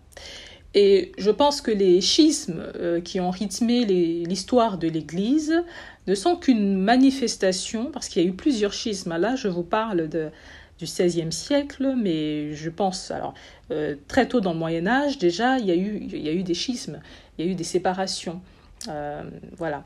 Et 0.77 1.13
je 1.17 1.31
pense 1.31 1.63
que 1.63 1.71
les 1.71 2.03
schismes 2.03 2.63
euh, 2.77 3.01
qui 3.01 3.19
ont 3.19 3.31
rythmé 3.31 3.87
l'histoire 3.87 4.77
de 4.77 4.87
l'Église 4.87 5.65
ne 6.07 6.15
sont 6.15 6.37
qu'une 6.37 6.77
manifestation, 6.77 7.91
parce 7.91 8.09
qu'il 8.09 8.23
y 8.23 8.27
a 8.27 8.29
eu 8.29 8.35
plusieurs 8.35 8.75
schismes. 8.75 9.17
Là, 9.17 9.37
je 9.37 9.49
vous 9.49 9.63
parle 9.63 10.07
du 10.11 10.85
XVIe 10.85 11.33
siècle, 11.33 11.95
mais 11.97 12.53
je 12.53 12.69
pense, 12.69 13.11
alors, 13.11 13.33
euh, 13.71 13.97
très 14.07 14.29
tôt 14.29 14.41
dans 14.41 14.53
le 14.53 14.59
Moyen 14.59 14.87
Âge, 14.87 15.17
déjà, 15.17 15.59
il 15.59 15.65
y, 15.65 15.71
a 15.71 15.75
eu, 15.75 16.43
des 16.43 16.55
schismes, 16.55 17.01
il 17.39 17.47
y 17.47 17.49
a 17.49 17.51
eu 17.51 17.55
des 17.55 17.65
séparations. 17.65 18.43
Euh, 18.89 19.23
voilà. 19.57 19.85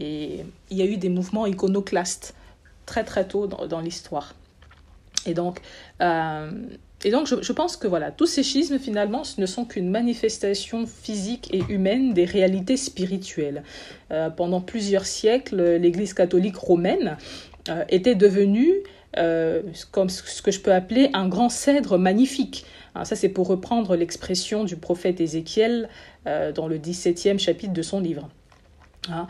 Et 0.00 0.40
il 0.70 0.76
y 0.76 0.82
a 0.82 0.86
eu 0.86 0.96
des 0.96 1.08
mouvements 1.08 1.46
iconoclastes 1.46 2.34
très 2.86 3.04
très 3.04 3.26
tôt 3.26 3.46
dans, 3.46 3.80
l'histoire. 3.80 4.34
Et 5.26 5.34
donc, 5.34 5.60
donc, 7.10 7.26
je, 7.26 7.52
pense 7.52 7.76
que 7.76 7.88
voilà, 7.88 8.12
tous 8.12 8.26
ces 8.26 8.42
schismes, 8.42 8.78
finalement, 8.78 9.24
ce 9.24 9.40
ne 9.40 9.46
sont 9.46 9.64
qu'une 9.64 9.90
manifestation 9.90 10.86
physique 10.86 11.48
et 11.52 11.62
humaine 11.68 12.12
des 12.12 12.24
réalités 12.24 12.76
spirituelles. 12.76 13.64
Euh, 14.12 14.30
pendant 14.30 14.60
plusieurs 14.60 15.06
siècles, 15.06 15.76
l'Église 15.76 16.14
catholique 16.14 16.56
romaine 16.56 17.16
euh, 17.68 17.84
était 17.88 18.14
devenue 18.14 18.72
euh, 19.18 19.62
comme 19.90 20.08
ce 20.08 20.42
que 20.42 20.50
je 20.50 20.60
peux 20.60 20.72
appeler 20.72 21.10
un 21.12 21.28
grand 21.28 21.48
cèdre 21.48 21.98
magnifique. 21.98 22.64
Hein, 22.94 23.04
ça, 23.04 23.16
c'est 23.16 23.28
pour 23.28 23.48
reprendre 23.48 23.96
l'expression 23.96 24.64
du 24.64 24.76
prophète 24.76 25.20
Ézéchiel 25.20 25.88
dans 26.24 26.68
le 26.68 26.78
17e 26.78 27.40
chapitre 27.40 27.72
de 27.72 27.82
son 27.82 27.98
livre. 27.98 28.28
Hein, 29.10 29.26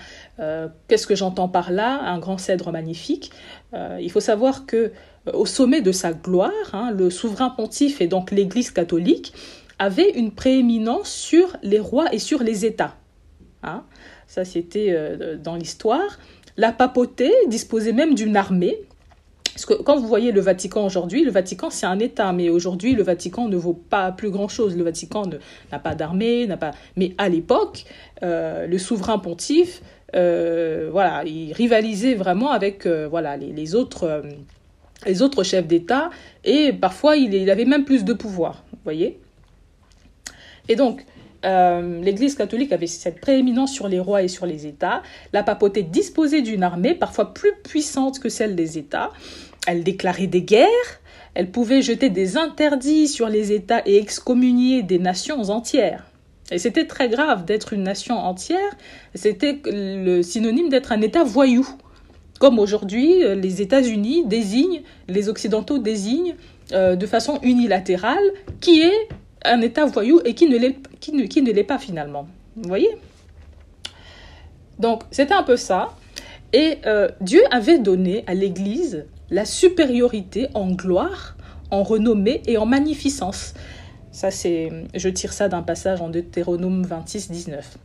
qu'est-ce 0.86 1.06
que 1.06 1.14
j'entends 1.14 1.48
par 1.48 1.70
là 1.70 2.00
Un 2.02 2.18
grand 2.18 2.36
cèdre 2.36 2.72
magnifique. 2.72 3.32
il 3.72 4.10
faut 4.10 4.20
savoir 4.20 4.66
que 4.66 4.92
au 5.32 5.46
sommet 5.46 5.80
de 5.80 5.92
sa 5.92 6.12
gloire, 6.12 6.50
hein, 6.72 6.90
le 6.90 7.08
souverain 7.08 7.50
pontife 7.50 8.00
et 8.00 8.06
donc 8.06 8.30
l'Église 8.30 8.70
catholique 8.70 9.32
avait 9.78 10.10
une 10.10 10.32
prééminence 10.32 11.10
sur 11.10 11.56
les 11.62 11.80
rois 11.80 12.12
et 12.12 12.18
sur 12.18 12.42
les 12.42 12.64
États. 12.64 12.96
Hein. 13.62 13.84
Ça, 14.26 14.44
c'était 14.44 14.88
euh, 14.90 15.36
dans 15.36 15.56
l'histoire. 15.56 16.18
La 16.56 16.72
papauté 16.72 17.32
disposait 17.48 17.92
même 17.92 18.14
d'une 18.14 18.36
armée. 18.36 18.78
Parce 19.52 19.66
que 19.66 19.74
quand 19.74 19.98
vous 19.98 20.06
voyez 20.06 20.32
le 20.32 20.40
Vatican 20.40 20.84
aujourd'hui, 20.84 21.24
le 21.24 21.30
Vatican 21.30 21.70
c'est 21.70 21.86
un 21.86 21.98
État, 21.98 22.32
mais 22.32 22.48
aujourd'hui 22.48 22.94
le 22.94 23.02
Vatican 23.02 23.48
ne 23.48 23.56
vaut 23.56 23.74
pas 23.74 24.12
plus 24.12 24.30
grand-chose. 24.30 24.76
Le 24.76 24.84
Vatican 24.84 25.24
n'a 25.70 25.78
pas 25.78 25.94
d'armée, 25.94 26.46
n'a 26.46 26.56
pas. 26.56 26.72
Mais 26.96 27.14
à 27.18 27.28
l'époque, 27.28 27.84
euh, 28.22 28.66
le 28.66 28.78
souverain 28.78 29.18
pontife, 29.18 29.82
euh, 30.14 30.88
voilà, 30.90 31.24
il 31.24 31.52
rivalisait 31.52 32.14
vraiment 32.14 32.50
avec 32.50 32.86
voilà 32.86 33.36
les 33.36 33.74
autres 33.74 34.22
les 35.06 35.22
autres 35.22 35.42
chefs 35.42 35.66
d'État, 35.66 36.10
et 36.44 36.72
parfois 36.72 37.16
il, 37.16 37.50
avait 37.50 37.64
même 37.64 37.84
plus 37.84 38.04
de 38.04 38.12
pouvoir. 38.12 38.64
voyez 38.84 39.18
Et 40.68 40.76
donc, 40.76 41.04
euh, 41.44 42.00
l'Église 42.00 42.34
catholique 42.34 42.72
avait 42.72 42.86
cette 42.86 43.20
prééminence 43.20 43.72
sur 43.72 43.88
les 43.88 44.00
rois 44.00 44.22
et 44.22 44.28
sur 44.28 44.46
les 44.46 44.66
États. 44.66 45.02
La 45.32 45.42
papauté 45.42 45.82
disposait 45.82 46.42
d'une 46.42 46.62
armée 46.62 46.94
parfois 46.94 47.34
plus 47.34 47.52
puissante 47.64 48.18
que 48.18 48.28
celle 48.28 48.54
des 48.54 48.78
États. 48.78 49.10
Elle 49.66 49.84
déclarait 49.84 50.26
des 50.26 50.42
guerres. 50.42 50.68
Elle 51.34 51.50
pouvait 51.50 51.82
jeter 51.82 52.10
des 52.10 52.36
interdits 52.36 53.08
sur 53.08 53.28
les 53.28 53.52
États 53.52 53.82
et 53.86 53.96
excommunier 53.96 54.82
des 54.82 54.98
nations 54.98 55.42
entières. 55.50 56.04
Et 56.50 56.58
c'était 56.58 56.86
très 56.86 57.08
grave 57.08 57.44
d'être 57.44 57.72
une 57.72 57.82
nation 57.82 58.16
entière. 58.16 58.76
C'était 59.14 59.60
le 59.64 60.22
synonyme 60.22 60.68
d'être 60.68 60.92
un 60.92 61.00
État 61.00 61.24
voyou. 61.24 61.66
Comme 62.38 62.58
aujourd'hui, 62.58 63.22
les 63.36 63.62
États-Unis 63.62 64.24
désignent, 64.26 64.82
les 65.08 65.28
Occidentaux 65.28 65.78
désignent 65.78 66.34
euh, 66.72 66.96
de 66.96 67.06
façon 67.06 67.38
unilatérale 67.42 68.22
qui 68.60 68.80
est 68.80 69.08
un 69.44 69.60
État 69.60 69.86
voyou 69.86 70.20
et 70.24 70.34
qui 70.34 70.48
ne 70.48 70.58
l'est, 70.58 70.76
qui 71.00 71.12
ne, 71.12 71.52
l'est 71.52 71.64
pas 71.64 71.78
finalement. 71.78 72.26
Vous 72.56 72.68
voyez? 72.68 72.90
Donc, 74.78 75.02
c'était 75.10 75.34
un 75.34 75.42
peu 75.42 75.56
ça. 75.56 75.94
Et 76.52 76.78
euh, 76.86 77.08
Dieu 77.20 77.42
avait 77.50 77.78
donné 77.78 78.24
à 78.26 78.34
l'Église 78.34 79.06
la 79.30 79.44
supériorité 79.44 80.48
en 80.54 80.70
gloire, 80.70 81.36
en 81.70 81.82
renommée 81.82 82.42
et 82.46 82.58
en 82.58 82.66
magnificence. 82.66 83.54
Ça, 84.10 84.30
c'est, 84.30 84.70
je 84.94 85.08
tire 85.08 85.32
ça 85.32 85.48
d'un 85.48 85.62
passage 85.62 86.02
en 86.02 86.10
Deutéronome 86.10 86.84
26, 86.84 87.30
19. 87.30 87.78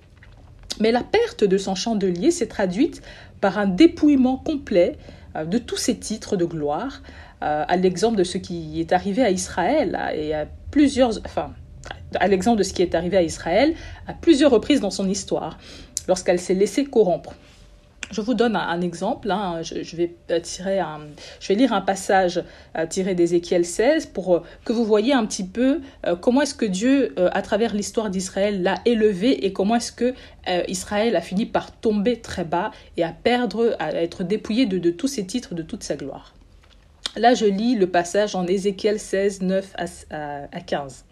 Mais 0.81 0.91
la 0.91 1.03
perte 1.03 1.43
de 1.43 1.57
son 1.57 1.75
chandelier 1.75 2.31
s'est 2.31 2.47
traduite 2.47 3.01
par 3.39 3.57
un 3.57 3.67
dépouillement 3.67 4.37
complet 4.37 4.97
euh, 5.35 5.45
de 5.45 5.57
tous 5.57 5.77
ses 5.77 5.97
titres 5.97 6.35
de 6.35 6.45
gloire, 6.45 7.01
euh, 7.43 7.63
à 7.67 7.77
l'exemple 7.77 8.17
de 8.17 8.23
ce 8.23 8.37
qui 8.37 8.79
est 8.79 8.91
arrivé 8.91 9.23
à 9.23 9.29
Israël 9.29 9.97
et 10.15 10.33
à 10.33 10.47
plusieurs, 10.77 11.13
à 12.19 12.27
l'exemple 12.27 12.59
de 12.59 12.63
ce 12.63 12.71
qui 12.71 12.83
est 12.83 12.93
arrivé 12.93 13.17
à 13.17 13.23
Israël 13.23 13.73
à 14.05 14.13
plusieurs 14.13 14.51
reprises 14.51 14.79
dans 14.79 14.91
son 14.91 15.09
histoire, 15.09 15.57
lorsqu'elle 16.07 16.39
s'est 16.39 16.53
laissée 16.53 16.85
corrompre. 16.85 17.33
Je 18.11 18.21
vous 18.21 18.35
donne 18.35 18.55
un, 18.55 18.79
exemple. 18.81 19.31
Hein. 19.31 19.63
Je, 19.63 19.95
vais 19.95 20.15
tirer 20.43 20.77
un, 20.79 20.99
je 21.39 21.47
vais 21.47 21.55
lire 21.55 21.73
un 21.73 21.81
passage 21.81 22.43
tiré 22.89 23.15
d'Ézéchiel 23.15 23.65
16 23.65 24.05
pour 24.05 24.35
euh, 24.35 24.43
que 24.65 24.71
vous 24.71 24.85
voyez 24.85 25.13
un 25.13 25.25
petit 25.25 25.45
peu 25.45 25.81
euh, 26.05 26.15
comment 26.15 26.43
est-ce 26.43 26.53
que 26.53 26.65
Dieu, 26.65 27.15
euh, 27.17 27.29
à 27.33 27.41
travers 27.41 27.73
l'histoire 27.73 28.11
d'Israël, 28.11 28.61
l'a 28.61 28.75
élevé 28.85 29.47
et 29.47 29.51
comment 29.51 29.75
est-ce 29.75 29.91
que 29.91 30.13
Israël 30.69 31.15
a 31.15 31.21
fini 31.21 31.47
par 31.47 31.71
tomber 31.71 32.21
très 32.21 32.45
bas 32.45 32.71
et 32.97 33.03
à 33.03 33.11
perdre, 33.11 33.75
à 33.79 33.91
être 33.93 34.23
dépouillé 34.23 34.67
de 34.67 34.91
tous 34.91 35.07
ses 35.07 35.25
titres, 35.25 35.55
de 35.55 35.63
toute 35.63 35.83
sa 35.83 35.97
gloire. 35.97 36.36
Là, 37.17 37.33
je 37.33 37.45
lis 37.45 37.75
le 37.75 37.87
passage 37.87 38.35
en 38.35 38.45
Ézéchiel 38.45 38.99
16, 38.99 39.41
9 39.41 39.75
à 40.11 40.61
15. 40.61 41.05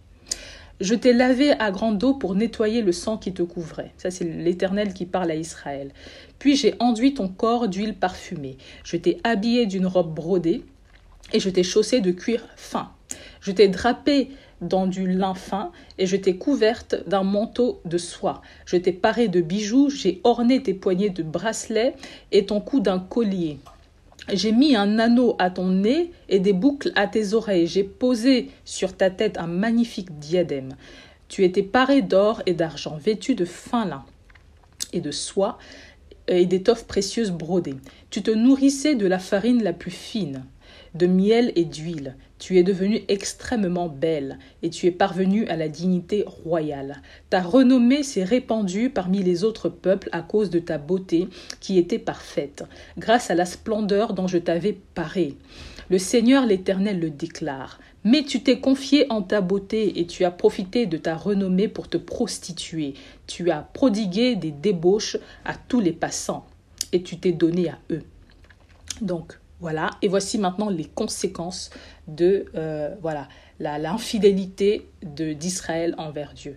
Je 0.80 0.94
t'ai 0.94 1.14
lavé 1.14 1.52
à 1.54 1.72
grande 1.72 2.04
eau 2.04 2.14
pour 2.14 2.36
nettoyer 2.36 2.84
le 2.84 2.92
sang 2.92 3.18
qui 3.18 3.34
te 3.34 3.42
couvrait. 3.42 3.92
Ça, 3.98 4.12
c'est 4.12 4.26
l'Éternel 4.26 4.94
qui 4.94 5.08
parle 5.08 5.32
à 5.32 5.36
Israël. 5.36 5.92
Puis 6.38 6.56
j'ai 6.56 6.76
enduit 6.80 7.16
ton 7.16 7.28
corps 7.28 7.68
d'huile 7.68 7.96
parfumée. 7.96 8.58
Je 8.84 8.98
t'ai 8.98 9.20
habillé 9.24 9.66
d'une 9.66 9.88
robe 9.88 10.14
brodée 10.14 10.64
et 11.34 11.40
je 11.40 11.50
t'ai 11.50 11.64
chaussé 11.64 12.02
de 12.02 12.12
cuir 12.12 12.46
fin. 12.56 12.92
Je 13.42 13.52
t'ai 13.52 13.68
drapé 13.68 14.30
dans 14.62 14.86
du 14.86 15.08
lin 15.08 15.34
fin 15.34 15.72
et 15.98 16.06
je 16.06 16.18
t'ai 16.18 16.38
couverte 16.38 16.96
d'un 17.08 17.24
manteau 17.24 17.82
de 17.86 17.98
soie. 17.98 18.44
Je 18.68 18.78
t'ai 18.78 18.92
paré 18.92 19.28
de 19.28 19.42
bijoux, 19.42 19.90
j'ai 19.90 20.22
orné 20.24 20.62
tes 20.62 20.76
poignets 20.76 21.10
de 21.10 21.24
bracelets 21.24 21.96
et 22.32 22.46
ton 22.46 22.62
cou 22.62 22.80
d'un 22.80 23.00
collier. 23.00 23.58
J'ai 24.34 24.52
mis 24.52 24.76
un 24.76 24.98
anneau 24.98 25.36
à 25.38 25.52
ton 25.52 25.70
nez 25.70 26.12
et 26.30 26.40
des 26.40 26.54
boucles 26.54 26.92
à 26.96 27.08
tes 27.08 27.34
oreilles. 27.34 27.68
J'ai 27.68 27.84
posé 27.84 28.50
sur 28.66 28.98
ta 28.98 29.10
tête 29.12 29.38
un 29.38 29.48
magnifique 29.48 30.18
diadème. 30.18 30.76
Tu 31.28 31.44
étais 31.44 31.64
paré 31.64 32.02
d'or 32.02 32.42
et 32.46 32.54
d'argent, 32.54 32.98
vêtu 32.98 33.36
de 33.36 33.46
fin 33.46 33.86
lin 33.86 34.04
et 34.94 35.02
de 35.02 35.12
soie 35.12 35.60
et 36.28 36.46
d'étoffes 36.46 36.86
précieuses 36.88 37.32
brodées. 37.32 37.76
Tu 38.10 38.24
te 38.24 38.32
nourrissais 38.32 38.96
de 38.96 39.06
la 39.06 39.20
farine 39.20 39.62
la 39.64 39.74
plus 39.74 39.92
fine, 39.92 40.44
de 40.94 41.08
miel 41.08 41.52
et 41.56 41.66
d'huile. 41.66 42.16
Tu 42.38 42.58
es 42.58 42.64
devenue 42.64 43.04
extrêmement 43.08 43.88
belle 43.88 44.38
et 44.62 44.70
tu 44.70 44.88
es 44.88 44.92
parvenue 44.92 45.48
à 45.48 45.56
la 45.56 45.70
dignité 45.70 46.24
royale. 46.28 47.02
Ta 47.30 47.42
renommée 47.42 48.04
s'est 48.04 48.24
répandue 48.24 48.90
parmi 48.90 49.24
les 49.24 49.44
autres 49.44 49.70
peuples 49.70 50.10
à 50.12 50.22
cause 50.22 50.50
de 50.50 50.60
ta 50.60 50.78
beauté 50.78 51.28
qui 51.60 51.78
était 51.78 52.00
parfaite, 52.00 52.64
grâce 52.98 53.32
à 53.32 53.36
la 53.36 53.46
splendeur 53.46 54.14
dont 54.14 54.28
je 54.28 54.38
t'avais 54.38 54.78
paré. 54.94 55.36
Le 55.90 55.98
Seigneur 55.98 56.46
l'Éternel 56.46 57.00
le 57.00 57.10
déclare. 57.10 57.80
Mais 58.04 58.24
tu 58.24 58.44
t'es 58.44 58.60
confié 58.60 59.08
en 59.12 59.24
ta 59.24 59.42
beauté 59.42 60.00
et 60.00 60.06
tu 60.06 60.26
as 60.26 60.32
profité 60.32 60.86
de 60.86 60.98
ta 60.98 61.16
renommée 61.16 61.68
pour 61.68 61.90
te 61.90 61.98
prostituer. 61.98 62.94
Tu 63.26 63.50
as 63.50 63.62
prodigué 63.62 64.36
des 64.36 64.52
débauches 64.52 65.18
à 65.44 65.56
tous 65.56 65.80
les 65.80 65.92
passants 65.92 66.46
et 66.92 67.02
tu 67.02 67.18
t'es 67.18 67.32
donné 67.32 67.70
à 67.70 67.80
eux. 67.90 68.04
Donc, 69.02 69.40
voilà, 69.66 69.90
et 70.04 70.08
voici 70.08 70.38
maintenant 70.38 70.70
les 70.70 70.86
conséquences 70.86 71.72
de 72.08 72.46
euh, 72.54 72.94
voilà 73.02 73.28
l'infidélité 73.60 74.88
d'Israël 75.02 75.96
envers 75.98 76.34
Dieu. 76.36 76.56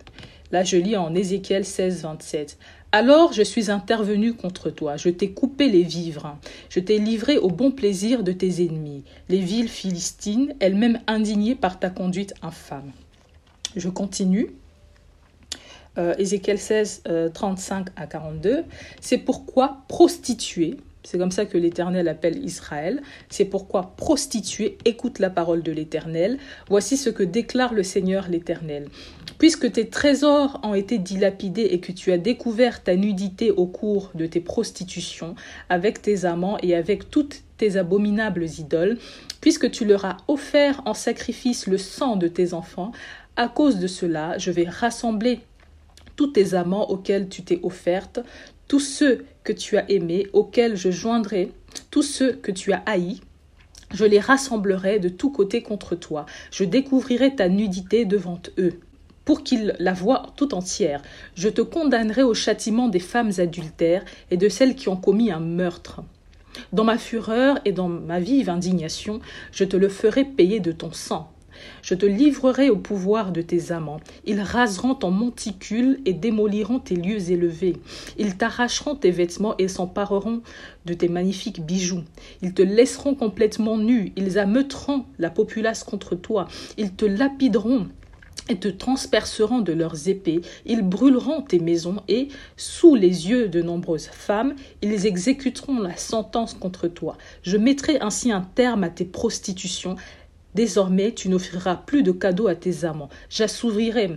Là, 0.53 0.63
je 0.63 0.77
lis 0.77 0.95
en 0.95 1.15
Ézéchiel 1.15 1.65
16, 1.65 2.03
27. 2.03 2.59
Alors 2.93 3.33
je 3.33 3.41
suis 3.41 3.71
intervenu 3.71 4.35
contre 4.35 4.69
toi, 4.69 4.99
je 4.99 5.09
t'ai 5.09 5.31
coupé 5.31 5.71
les 5.71 5.85
vivres, 5.85 6.37
je 6.69 6.81
t'ai 6.81 6.99
livré 6.99 7.39
au 7.39 7.49
bon 7.49 7.71
plaisir 7.71 8.23
de 8.23 8.33
tes 8.33 8.63
ennemis, 8.63 9.05
les 9.31 9.41
villes 9.41 9.71
philistines, 9.71 10.55
elles-mêmes 10.61 11.01
indignées 11.07 11.55
par 11.55 11.81
ta 11.81 11.89
conduite 11.89 12.35
infâme. 12.43 12.93
Je 13.75 13.89
continue. 13.89 14.51
Euh, 15.97 16.15
Ézéchiel 16.19 16.59
16, 16.59 17.05
35 17.33 17.89
euh, 17.89 17.93
à 17.97 18.07
42. 18.07 18.65
C'est 19.01 19.17
pourquoi 19.17 19.79
prostituée, 19.89 20.77
c'est 21.09 21.17
comme 21.17 21.31
ça 21.31 21.47
que 21.47 21.57
l'Éternel 21.57 22.07
appelle 22.07 22.45
Israël. 22.45 23.01
C'est 23.31 23.47
pourquoi 23.47 23.95
prostituée, 23.97 24.77
écoute 24.85 25.21
la 25.21 25.31
parole 25.31 25.63
de 25.63 25.73
l'Éternel. 25.73 26.37
Voici 26.69 26.99
ce 26.99 27.09
que 27.09 27.23
déclare 27.23 27.73
le 27.73 27.83
Seigneur 27.83 28.29
l'Éternel. 28.29 28.89
Puisque 29.39 29.73
tes 29.73 29.89
trésors 29.89 30.61
ont 30.63 30.75
été 30.75 30.99
dilapidés 30.99 31.69
et 31.71 31.81
que 31.81 31.93
tu 31.93 32.13
as 32.13 32.19
découvert 32.19 32.83
ta 32.83 32.95
nudité 32.95 33.51
au 33.51 33.65
cours 33.65 34.11
de 34.15 34.27
tes 34.27 34.41
prostitutions 34.41 35.35
avec 35.71 36.03
tes 36.03 36.27
amants 36.27 36.59
et 36.63 36.75
avec 36.75 37.09
toutes 37.09 37.43
tes 37.57 37.79
abominables 37.79 38.45
idoles, 38.45 38.99
puisque 39.41 39.71
tu 39.71 39.87
leur 39.87 40.05
as 40.05 40.19
offert 40.29 40.83
en 40.85 40.93
sacrifice 40.93 41.67
le 41.67 41.79
sang 41.79 42.17
de 42.17 42.29
tes 42.29 42.53
enfants, 42.53 42.93
à 43.37 43.49
cause 43.49 43.79
de 43.79 43.87
cela, 43.87 44.37
je 44.37 44.51
vais 44.51 44.69
rassembler 44.69 45.41
tous 46.17 46.27
tes 46.27 46.53
amants 46.53 46.91
auxquels 46.91 47.31
tu 47.31 47.45
t'es 47.45 47.61
offerte, 47.63 48.21
tous 48.67 48.81
ceux 48.81 49.25
tu 49.53 49.77
as 49.77 49.91
aimés, 49.91 50.27
auxquels 50.33 50.77
je 50.77 50.91
joindrai 50.91 51.53
tous 51.91 52.03
ceux 52.03 52.33
que 52.33 52.53
tu 52.53 52.73
as 52.73 52.83
haïs, 52.87 53.21
je 53.93 54.05
les 54.05 54.21
rassemblerai 54.21 54.99
de 54.99 55.09
tous 55.09 55.31
côtés 55.31 55.63
contre 55.63 55.95
toi. 55.95 56.27
Je 56.51 56.65
découvrirai 56.65 57.35
ta 57.35 57.49
nudité 57.49 58.05
devant 58.05 58.41
eux, 58.59 58.81
pour 59.25 59.43
qu'ils 59.43 59.75
la 59.79 59.93
voient 59.93 60.27
tout 60.37 60.55
entière. 60.55 61.03
Je 61.35 61.49
te 61.49 61.63
condamnerai 61.63 62.23
au 62.23 62.35
châtiment 62.35 62.89
des 62.89 63.01
femmes 63.01 63.33
adultères 63.39 64.05
et 64.31 64.37
de 64.37 64.49
celles 64.49 64.75
qui 64.75 64.89
ont 64.89 64.97
commis 64.97 65.31
un 65.31 65.41
meurtre. 65.41 66.03
Dans 66.73 66.85
ma 66.85 66.99
fureur 66.99 67.59
et 67.65 67.73
dans 67.73 67.89
ma 67.89 68.21
vive 68.21 68.51
indignation, 68.51 69.21
je 69.53 69.65
te 69.65 69.77
le 69.77 69.89
ferai 69.89 70.25
payer 70.25 70.61
de 70.61 70.73
ton 70.73 70.93
sang. 70.93 71.31
Je 71.83 71.95
te 71.95 72.07
livrerai 72.07 72.71
au 72.71 72.77
pouvoir 72.77 73.33
de 73.33 73.43
tes 73.43 73.73
amants. 73.73 74.01
Ils 74.25 74.41
raseront 74.41 74.95
ton 74.95 75.11
monticule 75.11 76.01
et 76.05 76.13
démoliront 76.13 76.79
tes 76.79 76.97
lieux 76.97 77.31
élevés. 77.31 77.77
Ils 78.19 78.37
t'arracheront 78.37 78.95
tes 78.95 79.11
vêtements 79.11 79.55
et 79.59 79.69
s'empareront 79.69 80.43
de 80.87 80.95
tes 80.95 81.09
magnifiques 81.09 81.65
bijoux. 81.65 82.05
Ils 82.43 82.55
te 82.55 82.63
laisseront 82.63 83.15
complètement 83.15 83.79
nu. 83.79 84.13
Ils 84.17 84.39
ameuteront 84.39 85.05
la 85.19 85.31
populace 85.31 85.85
contre 85.85 86.15
toi. 86.15 86.49
Ils 86.77 86.95
te 86.95 87.05
lapideront 87.05 87.89
et 88.49 88.57
te 88.57 88.69
transperceront 88.69 89.61
de 89.61 89.73
leurs 89.73 90.09
épées, 90.09 90.41
ils 90.65 90.83
brûleront 90.83 91.43
tes 91.43 91.59
maisons 91.59 91.97
et, 92.09 92.29
sous 92.57 92.95
les 92.95 93.29
yeux 93.29 93.49
de 93.49 93.63
nombreuses 93.63 94.09
femmes, 94.09 94.55
ils 94.83 95.07
exécuteront 95.07 95.81
la 95.81 95.97
sentence 95.97 96.55
contre 96.55 96.89
toi. 96.89 97.17
Je 97.43 97.57
mettrai 97.57 98.01
ainsi 98.01 98.33
un 98.33 98.41
terme 98.41 98.85
à 98.85 98.91
tes 98.91 99.05
prostitutions, 99.05 99.97
Désormais, 100.55 101.13
tu 101.13 101.29
n'offriras 101.29 101.77
plus 101.77 102.03
de 102.03 102.13
cadeaux 102.13 102.49
à 102.49 102.55
tes 102.55 102.85
amants. 102.85 103.11
J'assouvirai, 103.29 104.09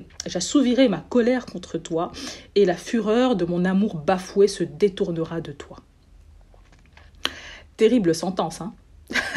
ma 0.90 1.06
colère 1.10 1.46
contre 1.46 1.78
toi, 1.78 2.12
et 2.56 2.66
la 2.66 2.76
fureur 2.76 3.36
de 3.36 3.46
mon 3.46 3.66
amour 3.66 3.96
bafoué 3.96 4.48
se 4.48 4.64
détournera 4.64 5.42
de 5.42 5.52
toi. 5.52 5.78
Terrible 7.78 8.16
sentence, 8.16 8.62
hein 8.62 8.74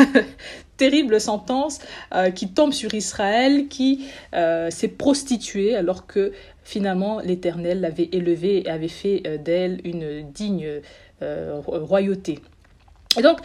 Terrible 0.77 1.21
sentence 1.21 1.81
euh, 2.15 2.31
qui 2.31 2.49
tombe 2.49 2.73
sur 2.73 2.95
Israël, 2.95 3.69
qui 3.69 4.07
euh, 4.35 4.71
s'est 4.71 4.89
prostituée 4.89 5.77
alors 5.77 6.07
que 6.07 6.33
finalement 6.63 7.21
l'Éternel 7.21 7.81
l'avait 7.81 8.09
élevée 8.13 8.67
et 8.67 8.71
avait 8.71 8.89
fait 8.89 9.23
euh, 9.27 9.39
d'elle 9.39 9.81
une 9.85 10.31
digne 10.31 10.81
royauté. 11.67 12.41
Et 13.17 13.23
donc, 13.23 13.39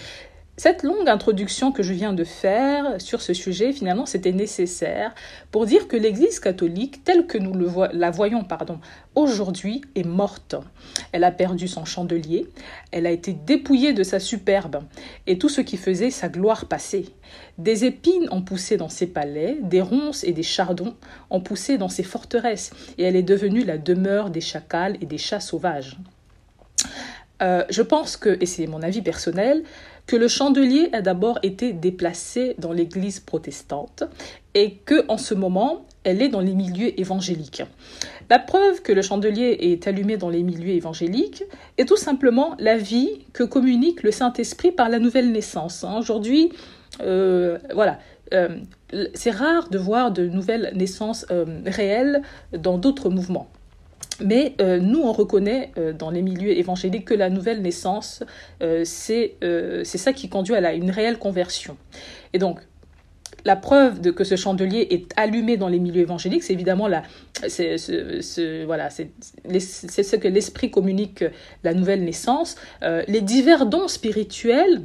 cette 0.59 0.83
longue 0.83 1.07
introduction 1.07 1.71
que 1.71 1.83
je 1.83 1.93
viens 1.93 2.11
de 2.11 2.25
faire 2.25 2.99
sur 2.99 3.21
ce 3.21 3.33
sujet, 3.33 3.71
finalement, 3.71 4.05
c'était 4.05 4.33
nécessaire 4.33 5.15
pour 5.51 5.65
dire 5.65 5.87
que 5.87 5.95
l'Église 5.95 6.41
catholique, 6.41 7.01
telle 7.05 7.27
que 7.27 7.37
nous 7.37 7.53
la 7.93 8.11
voyons 8.11 8.43
pardon, 8.43 8.81
aujourd'hui, 9.15 9.79
est 9.95 10.05
morte. 10.05 10.55
Elle 11.13 11.23
a 11.23 11.31
perdu 11.31 11.69
son 11.69 11.85
chandelier, 11.85 12.45
elle 12.91 13.07
a 13.07 13.11
été 13.11 13.31
dépouillée 13.31 13.93
de 13.93 14.03
sa 14.03 14.19
superbe 14.19 14.83
et 15.27 15.37
tout 15.37 15.47
ce 15.47 15.61
qui 15.61 15.77
faisait 15.77 16.11
sa 16.11 16.27
gloire 16.27 16.65
passée. 16.65 17.05
Des 17.57 17.85
épines 17.85 18.27
ont 18.29 18.41
poussé 18.41 18.75
dans 18.75 18.89
ses 18.89 19.07
palais, 19.07 19.59
des 19.61 19.81
ronces 19.81 20.25
et 20.25 20.33
des 20.33 20.43
chardons 20.43 20.97
ont 21.29 21.39
poussé 21.39 21.77
dans 21.77 21.87
ses 21.87 22.03
forteresses, 22.03 22.71
et 22.97 23.03
elle 23.03 23.15
est 23.15 23.23
devenue 23.23 23.63
la 23.63 23.77
demeure 23.77 24.29
des 24.29 24.41
chacals 24.41 24.97
et 24.99 25.05
des 25.05 25.17
chats 25.17 25.39
sauvages. 25.39 25.97
Euh, 27.41 27.63
je 27.69 27.81
pense 27.81 28.17
que, 28.17 28.37
et 28.41 28.45
c'est 28.45 28.67
mon 28.67 28.81
avis 28.81 29.01
personnel, 29.01 29.63
que 30.09 30.15
le 30.15 30.27
chandelier 30.27 30.89
a 30.91 31.03
d'abord 31.03 31.37
été 31.43 31.71
déplacé 31.71 32.55
dans 32.57 32.71
l'église 32.71 33.19
protestante 33.19 34.05
et 34.55 34.73
que 34.73 35.05
en 35.07 35.19
ce 35.19 35.35
moment, 35.35 35.85
elle 36.03 36.23
est 36.23 36.29
dans 36.29 36.39
les 36.39 36.55
milieux 36.55 36.99
évangéliques. 36.99 37.61
La 38.27 38.39
preuve 38.39 38.81
que 38.81 38.91
le 38.91 39.03
chandelier 39.03 39.55
est 39.59 39.85
allumé 39.85 40.17
dans 40.17 40.31
les 40.31 40.41
milieux 40.41 40.73
évangéliques 40.73 41.43
est 41.77 41.85
tout 41.85 41.95
simplement 41.95 42.55
la 42.57 42.75
vie 42.75 43.19
que 43.33 43.43
communique 43.43 44.01
le 44.01 44.09
Saint-Esprit 44.09 44.71
par 44.71 44.89
la 44.89 44.97
nouvelle 44.97 45.31
naissance. 45.31 45.83
Hein, 45.83 45.99
aujourd'hui, 45.99 46.53
euh, 47.01 47.59
voilà, 47.75 47.99
euh, 48.33 48.57
c'est 49.13 49.29
rare 49.29 49.69
de 49.69 49.77
voir 49.77 50.11
de 50.11 50.25
nouvelles 50.25 50.71
naissances 50.73 51.27
euh, 51.29 51.45
réelles 51.67 52.23
dans 52.51 52.79
d'autres 52.79 53.11
mouvements. 53.11 53.47
Mais 54.23 54.55
euh, 54.61 54.79
nous, 54.79 55.01
on 55.01 55.11
reconnaît 55.11 55.71
euh, 55.77 55.93
dans 55.93 56.09
les 56.09 56.21
milieux 56.21 56.57
évangéliques 56.57 57.05
que 57.05 57.13
la 57.13 57.29
nouvelle 57.29 57.61
naissance, 57.61 58.23
euh, 58.61 58.83
c'est 58.85 59.37
ça 59.83 60.13
qui 60.13 60.29
conduit 60.29 60.55
à 60.55 60.73
une 60.73 60.91
réelle 60.91 61.17
conversion. 61.17 61.77
Et 62.33 62.39
donc, 62.39 62.59
la 63.45 63.55
preuve 63.55 64.01
de 64.01 64.11
que 64.11 64.25
ce 64.25 64.35
chandelier 64.35 64.87
est 64.89 65.13
allumé 65.15 65.55
dans 65.55 65.69
les 65.69 65.79
milieux 65.79 66.01
évangéliques, 66.01 66.43
c'est 66.43 66.53
évidemment 66.53 66.89
la, 66.89 67.03
c'est, 67.47 67.77
ce, 67.77 68.65
voilà, 68.65 68.89
c'est, 68.89 69.11
ce 69.57 70.15
que 70.17 70.27
l'esprit 70.27 70.69
communique 70.69 71.23
la 71.63 71.73
nouvelle 71.73 72.03
naissance. 72.03 72.57
les 72.81 73.21
divers 73.21 73.65
dons 73.65 73.87
spirituels 73.87 74.81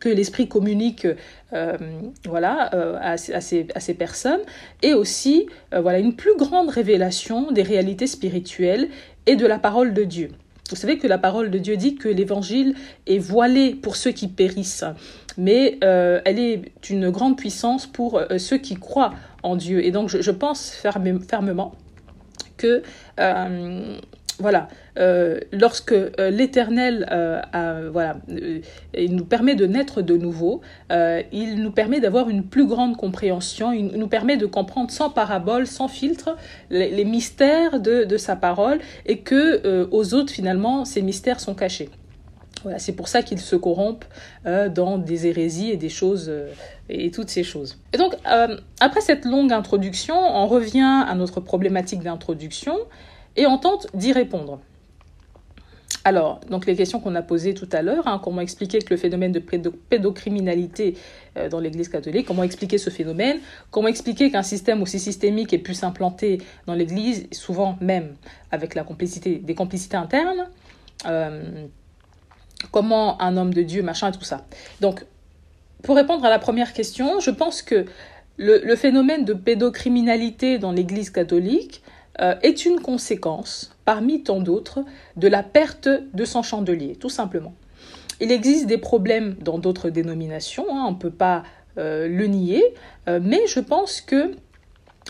que 0.00 0.08
l'esprit 0.08 0.48
communique 0.48 1.06
euh, 1.52 1.76
voilà, 2.24 2.74
euh, 2.74 2.96
à, 3.00 3.16
ces, 3.16 3.94
personnes, 3.94 4.40
et 4.82 4.94
aussi 4.94 5.46
euh, 5.72 5.80
voilà, 5.80 5.98
une 5.98 6.14
plus 6.14 6.36
grande 6.36 6.68
révélation 6.68 7.50
des 7.52 7.62
réalités 7.62 8.06
spirituelles 8.06 8.88
et 9.26 9.36
de 9.36 9.46
la 9.46 9.58
parole 9.58 9.94
de 9.94 10.04
Dieu. 10.04 10.30
Vous 10.70 10.76
savez 10.76 10.98
que 10.98 11.06
la 11.06 11.16
parole 11.16 11.50
de 11.50 11.58
Dieu 11.58 11.76
dit 11.76 11.96
que 11.96 12.08
l'évangile 12.08 12.74
est 13.06 13.18
voilé 13.18 13.74
pour 13.74 13.96
ceux 13.96 14.10
qui 14.10 14.28
périssent, 14.28 14.84
mais 15.38 15.78
elle 15.80 16.38
est 16.38 16.90
une 16.90 17.08
grande 17.08 17.38
puissance 17.38 17.86
pour 17.86 18.20
ceux 18.36 18.58
qui 18.58 18.74
croient 18.74 19.14
en 19.42 19.56
Dieu. 19.56 19.82
Et 19.82 19.92
donc 19.92 20.10
je 20.10 20.30
pense 20.30 20.72
fermement 20.72 21.72
que 22.58 22.82
voilà, 24.40 24.68
euh, 24.98 25.40
lorsque 25.52 25.92
euh, 25.92 26.30
l'Éternel 26.30 27.08
euh, 27.10 27.90
voilà, 27.92 28.18
il 28.96 29.16
nous 29.16 29.24
permet 29.24 29.56
de 29.56 29.66
naître 29.66 30.00
de 30.00 30.16
nouveau, 30.16 30.60
il 30.90 31.56
nous 31.56 31.72
permet 31.72 32.00
d'avoir 32.00 32.28
une 32.28 32.44
plus 32.44 32.66
grande 32.66 32.96
compréhension, 32.96 33.72
il 33.72 33.86
nous 33.86 34.08
permet 34.08 34.36
de 34.36 34.46
comprendre 34.46 34.90
sans 34.90 35.10
parabole, 35.10 35.66
sans 35.66 35.88
filtre, 35.88 36.36
les, 36.70 37.04
mystères 37.04 37.80
de, 37.80 38.16
sa 38.16 38.36
parole 38.36 38.78
et 39.06 39.18
que 39.18 39.88
aux 39.90 40.14
autres 40.14 40.32
finalement 40.32 40.84
ces 40.84 41.02
mystères 41.02 41.40
sont 41.40 41.54
cachés. 41.54 41.90
Voilà, 42.64 42.80
c'est 42.80 42.92
pour 42.92 43.06
ça 43.06 43.22
qu'ils 43.22 43.38
se 43.38 43.54
corrompent 43.54 44.04
dans 44.44 44.98
des 44.98 45.26
hérésies 45.26 45.70
et 45.70 45.76
des 45.76 45.88
choses 45.88 46.32
et 46.88 47.10
toutes 47.10 47.30
ces 47.30 47.44
choses. 47.44 47.78
Et 47.92 47.98
donc, 47.98 48.14
après 48.80 49.00
cette 49.00 49.24
longue 49.24 49.52
introduction, 49.52 50.16
on 50.16 50.46
revient 50.46 51.04
à 51.08 51.14
notre 51.14 51.40
problématique 51.40 52.02
d'introduction 52.02 52.76
et 53.38 53.46
on 53.46 53.56
tente 53.56 53.86
d'y 53.94 54.12
répondre. 54.12 54.60
Alors, 56.04 56.40
donc 56.48 56.66
les 56.66 56.74
questions 56.74 57.00
qu'on 57.00 57.14
a 57.14 57.22
posées 57.22 57.54
tout 57.54 57.68
à 57.72 57.82
l'heure, 57.82 58.06
hein, 58.06 58.20
comment 58.22 58.40
expliquer 58.40 58.78
que 58.80 58.90
le 58.90 58.96
phénomène 58.96 59.32
de 59.32 59.40
pédocriminalité 59.40 60.96
euh, 61.36 61.48
dans 61.48 61.60
l'Église 61.60 61.88
catholique, 61.88 62.26
comment 62.26 62.42
expliquer 62.42 62.78
ce 62.78 62.90
phénomène, 62.90 63.38
comment 63.70 63.88
expliquer 63.88 64.30
qu'un 64.30 64.42
système 64.42 64.82
aussi 64.82 64.98
systémique 64.98 65.52
ait 65.52 65.58
pu 65.58 65.74
s'implanter 65.74 66.38
dans 66.66 66.74
l'Église, 66.74 67.26
souvent 67.32 67.76
même 67.80 68.14
avec 68.50 68.74
la 68.74 68.84
complicité, 68.84 69.36
des 69.36 69.54
complicités 69.54 69.96
internes, 69.96 70.48
euh, 71.06 71.66
comment 72.70 73.20
un 73.20 73.36
homme 73.36 73.52
de 73.52 73.62
Dieu, 73.62 73.82
machin, 73.82 74.10
et 74.10 74.12
tout 74.12 74.24
ça. 74.24 74.46
Donc, 74.80 75.04
pour 75.82 75.94
répondre 75.94 76.24
à 76.24 76.30
la 76.30 76.38
première 76.38 76.72
question, 76.72 77.20
je 77.20 77.30
pense 77.30 77.62
que 77.62 77.84
le, 78.36 78.62
le 78.64 78.76
phénomène 78.76 79.24
de 79.24 79.34
pédocriminalité 79.34 80.58
dans 80.58 80.72
l'Église 80.72 81.10
catholique 81.10 81.82
euh, 82.20 82.34
est 82.42 82.66
une 82.66 82.80
conséquence, 82.80 83.76
parmi 83.84 84.22
tant 84.22 84.40
d'autres, 84.40 84.80
de 85.16 85.28
la 85.28 85.42
perte 85.42 85.88
de 85.88 86.24
son 86.24 86.42
chandelier, 86.42 86.96
tout 86.96 87.08
simplement. 87.08 87.54
Il 88.20 88.32
existe 88.32 88.66
des 88.66 88.78
problèmes 88.78 89.34
dans 89.34 89.58
d'autres 89.58 89.90
dénominations, 89.90 90.66
hein, 90.70 90.84
on 90.88 90.92
ne 90.92 90.96
peut 90.96 91.10
pas 91.10 91.44
euh, 91.78 92.08
le 92.08 92.26
nier, 92.26 92.64
euh, 93.08 93.20
mais 93.22 93.46
je 93.46 93.60
pense 93.60 94.00
que 94.00 94.32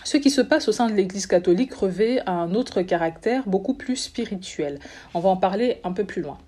ce 0.05 0.17
qui 0.17 0.31
se 0.31 0.41
passe 0.41 0.69
au 0.69 0.73
sein 0.73 0.89
de 0.89 0.93
l'Église 0.93 1.27
catholique 1.27 1.75
revêt 1.75 2.21
un 2.27 2.55
autre 2.55 2.83
caractère 2.83 3.49
beaucoup 3.49 3.75
plus 3.75 3.97
spirituel. 3.97 4.79
On 5.15 5.21
va 5.21 5.31
en 5.31 5.37
parler 5.37 5.81
un 5.85 5.93
peu 5.93 6.05
plus 6.05 6.23
loin. 6.23 6.39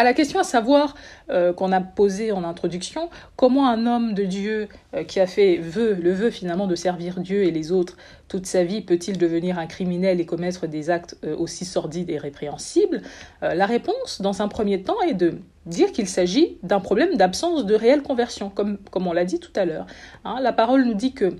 À 0.00 0.04
la 0.04 0.14
question 0.14 0.38
à 0.38 0.44
savoir 0.44 0.94
euh, 1.28 1.52
qu'on 1.52 1.72
a 1.72 1.80
posée 1.80 2.30
en 2.30 2.44
introduction, 2.44 3.10
comment 3.34 3.68
un 3.68 3.84
homme 3.84 4.14
de 4.14 4.22
Dieu 4.22 4.68
euh, 4.94 5.02
qui 5.02 5.18
a 5.18 5.26
fait 5.26 5.56
le 5.56 6.12
vœu 6.12 6.30
finalement 6.30 6.68
de 6.68 6.76
servir 6.76 7.18
Dieu 7.18 7.42
et 7.42 7.50
les 7.50 7.72
autres 7.72 7.96
toute 8.28 8.46
sa 8.46 8.62
vie 8.62 8.80
peut-il 8.80 9.18
devenir 9.18 9.58
un 9.58 9.66
criminel 9.66 10.20
et 10.20 10.24
commettre 10.24 10.68
des 10.68 10.88
actes 10.88 11.16
euh, 11.24 11.36
aussi 11.36 11.64
sordides 11.64 12.10
et 12.10 12.18
répréhensibles? 12.18 13.02
La 13.42 13.66
réponse, 13.66 14.20
dans 14.20 14.40
un 14.40 14.46
premier 14.46 14.82
temps, 14.84 15.00
est 15.00 15.14
de 15.14 15.38
dire 15.66 15.90
qu'il 15.90 16.06
s'agit 16.06 16.58
d'un 16.62 16.78
problème 16.78 17.16
d'absence 17.16 17.66
de 17.66 17.74
réelle 17.74 18.02
conversion, 18.02 18.50
comme, 18.50 18.78
comme 18.92 19.08
on 19.08 19.12
l'a 19.12 19.24
dit 19.24 19.40
tout 19.40 19.52
à 19.56 19.64
l'heure. 19.64 19.86
Hein. 20.24 20.38
la 20.40 20.52
parole 20.52 20.84
nous 20.84 20.94
dit 20.94 21.12
que 21.12 21.30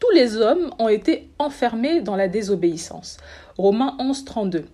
tous 0.00 0.10
les 0.12 0.38
hommes 0.38 0.72
ont 0.80 0.88
été 0.88 1.30
enfermés 1.38 2.00
dans 2.00 2.16
la 2.16 2.26
désobéissance. 2.26 3.18
Romains 3.56 3.96
11, 4.00 4.24
32 4.24 4.64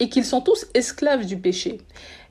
et 0.00 0.08
qu'ils 0.08 0.24
sont 0.24 0.40
tous 0.40 0.66
esclaves 0.74 1.26
du 1.26 1.36
péché. 1.36 1.78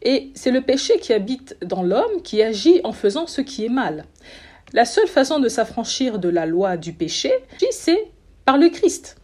Et 0.01 0.31
c'est 0.35 0.51
le 0.51 0.61
péché 0.61 0.99
qui 0.99 1.13
habite 1.13 1.57
dans 1.61 1.83
l'homme 1.83 2.21
qui 2.23 2.41
agit 2.41 2.81
en 2.83 2.91
faisant 2.91 3.27
ce 3.27 3.41
qui 3.41 3.65
est 3.65 3.69
mal. 3.69 4.05
La 4.73 4.85
seule 4.85 5.07
façon 5.07 5.39
de 5.39 5.47
s'affranchir 5.49 6.19
de 6.19 6.29
la 6.29 6.45
loi 6.45 6.77
du 6.77 6.93
péché, 6.93 7.31
c'est 7.71 8.07
par 8.45 8.57
le 8.57 8.69
Christ. 8.69 9.17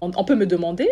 On, 0.00 0.24
peut 0.24 0.34
me 0.34 0.46
demander, 0.46 0.88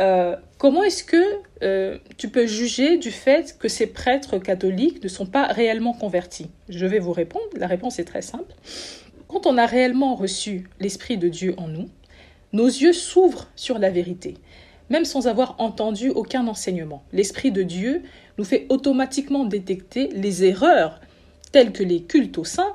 euh, 0.00 0.36
comment 0.56 0.82
est-ce 0.82 1.04
que 1.04 1.22
euh, 1.62 1.98
tu 2.16 2.30
peux 2.30 2.46
juger 2.46 2.96
du 2.96 3.10
fait 3.10 3.58
que 3.58 3.68
ces 3.68 3.86
prêtres 3.86 4.38
catholiques 4.38 5.02
ne 5.02 5.08
sont 5.08 5.26
pas 5.26 5.48
réellement 5.48 5.92
convertis? 5.92 6.50
Je 6.70 6.86
vais 6.86 6.98
vous 6.98 7.12
répondre, 7.12 7.44
la 7.56 7.66
réponse 7.66 7.98
est 7.98 8.04
très 8.04 8.22
simple. 8.22 8.54
Quand 9.28 9.46
on 9.46 9.58
a 9.58 9.66
réellement 9.66 10.14
reçu 10.14 10.70
l'Esprit 10.80 11.18
de 11.18 11.28
Dieu 11.28 11.54
en 11.58 11.68
nous, 11.68 11.90
nos 12.54 12.66
yeux 12.66 12.94
s'ouvrent 12.94 13.48
sur 13.54 13.78
la 13.78 13.90
vérité 13.90 14.38
même 14.92 15.04
sans 15.06 15.26
avoir 15.26 15.56
entendu 15.58 16.10
aucun 16.10 16.46
enseignement. 16.46 17.02
L'Esprit 17.12 17.50
de 17.50 17.62
Dieu 17.62 18.02
nous 18.36 18.44
fait 18.44 18.66
automatiquement 18.68 19.44
détecter 19.44 20.08
les 20.12 20.44
erreurs 20.44 21.00
telles 21.50 21.72
que 21.72 21.82
les 21.82 22.02
cultes 22.02 22.36
au 22.36 22.44
saint 22.44 22.74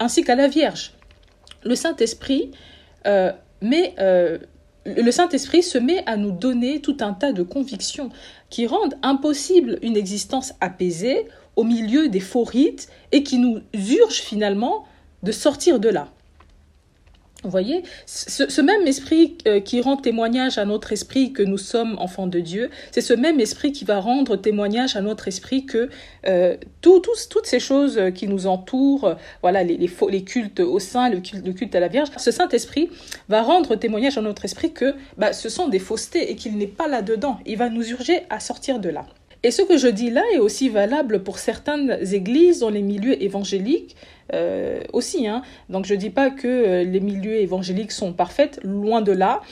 ainsi 0.00 0.24
qu'à 0.24 0.36
la 0.36 0.48
Vierge. 0.48 0.94
Le 1.62 1.74
Saint-Esprit 1.74 2.50
euh, 3.06 3.30
euh, 3.62 4.38
le 4.86 5.10
Saint-Esprit 5.10 5.62
se 5.62 5.78
met 5.78 6.02
à 6.06 6.16
nous 6.16 6.30
donner 6.30 6.80
tout 6.80 6.96
un 7.00 7.12
tas 7.12 7.32
de 7.32 7.42
convictions 7.42 8.08
qui 8.48 8.66
rendent 8.66 8.96
impossible 9.02 9.78
une 9.82 9.96
existence 9.96 10.54
apaisée 10.60 11.26
au 11.56 11.64
milieu 11.64 12.08
des 12.08 12.20
faux 12.20 12.44
rites 12.44 12.88
et 13.12 13.22
qui 13.22 13.38
nous 13.38 13.60
urgent 13.74 14.22
finalement 14.22 14.86
de 15.22 15.32
sortir 15.32 15.78
de 15.78 15.90
là. 15.90 16.08
Vous 17.44 17.50
voyez, 17.50 17.82
ce, 18.06 18.60
même 18.62 18.86
esprit 18.86 19.36
euh, 19.46 19.60
qui 19.60 19.82
rend 19.82 19.98
témoignage 19.98 20.56
à 20.56 20.64
notre 20.64 20.92
esprit 20.92 21.32
que 21.32 21.42
nous 21.42 21.58
sommes 21.58 21.96
enfants 21.98 22.26
de 22.26 22.40
Dieu, 22.40 22.70
c'est 22.90 23.02
ce 23.02 23.12
même 23.12 23.38
esprit 23.38 23.70
qui 23.70 23.84
va 23.84 24.00
rendre 24.00 24.36
témoignage 24.36 24.96
à 24.96 25.02
notre 25.02 25.28
esprit 25.28 25.66
que 25.66 25.90
euh, 26.26 26.56
toutes 26.80 27.06
ces 27.44 27.60
choses 27.60 28.00
qui 28.14 28.28
nous 28.28 28.46
entourent, 28.46 29.16
voilà, 29.42 29.62
les, 29.62 29.76
les, 29.76 30.24
cultes 30.24 30.60
au 30.60 30.78
sein, 30.78 31.10
le 31.10 31.20
culte, 31.20 31.74
à 31.74 31.80
la 31.80 31.88
Vierge, 31.88 32.08
ce 32.16 32.30
Saint-Esprit 32.30 32.88
va 33.28 33.42
rendre 33.42 33.76
témoignage 33.76 34.16
à 34.16 34.22
notre 34.22 34.44
esprit 34.44 34.72
que 34.72 34.94
bah, 35.18 35.32
ce 35.32 35.48
sont 35.48 35.68
des 35.68 35.78
faussetés 35.78 36.30
et 36.30 36.36
qu'il 36.36 36.56
n'est 36.56 36.66
pas 36.66 36.88
là-dedans. 36.88 37.38
Il 37.44 37.58
va 37.58 37.68
nous 37.68 37.86
urger 37.90 38.22
à 38.30 38.40
sortir 38.40 38.78
de 38.78 38.88
là. 38.88 39.06
Et 39.44 39.50
ce 39.50 39.60
que 39.60 39.76
je 39.76 39.88
dis 39.88 40.08
là 40.08 40.22
est 40.32 40.38
aussi 40.38 40.70
valable 40.70 41.22
pour 41.22 41.38
certaines 41.38 41.98
églises 42.14 42.60
dans 42.60 42.70
les 42.70 42.80
milieux 42.80 43.22
évangéliques 43.22 43.94
euh, 44.32 44.80
aussi. 44.92 45.26
Hein. 45.26 45.42
Donc 45.68 45.84
je 45.86 45.94
ne 45.94 45.98
dis 45.98 46.10
pas 46.10 46.30
que 46.30 46.48
euh, 46.48 46.84
les 46.84 47.00
milieux 47.00 47.36
évangéliques 47.36 47.92
sont 47.92 48.12
parfaits, 48.12 48.60
loin 48.62 49.02
de 49.02 49.12
là. 49.12 49.42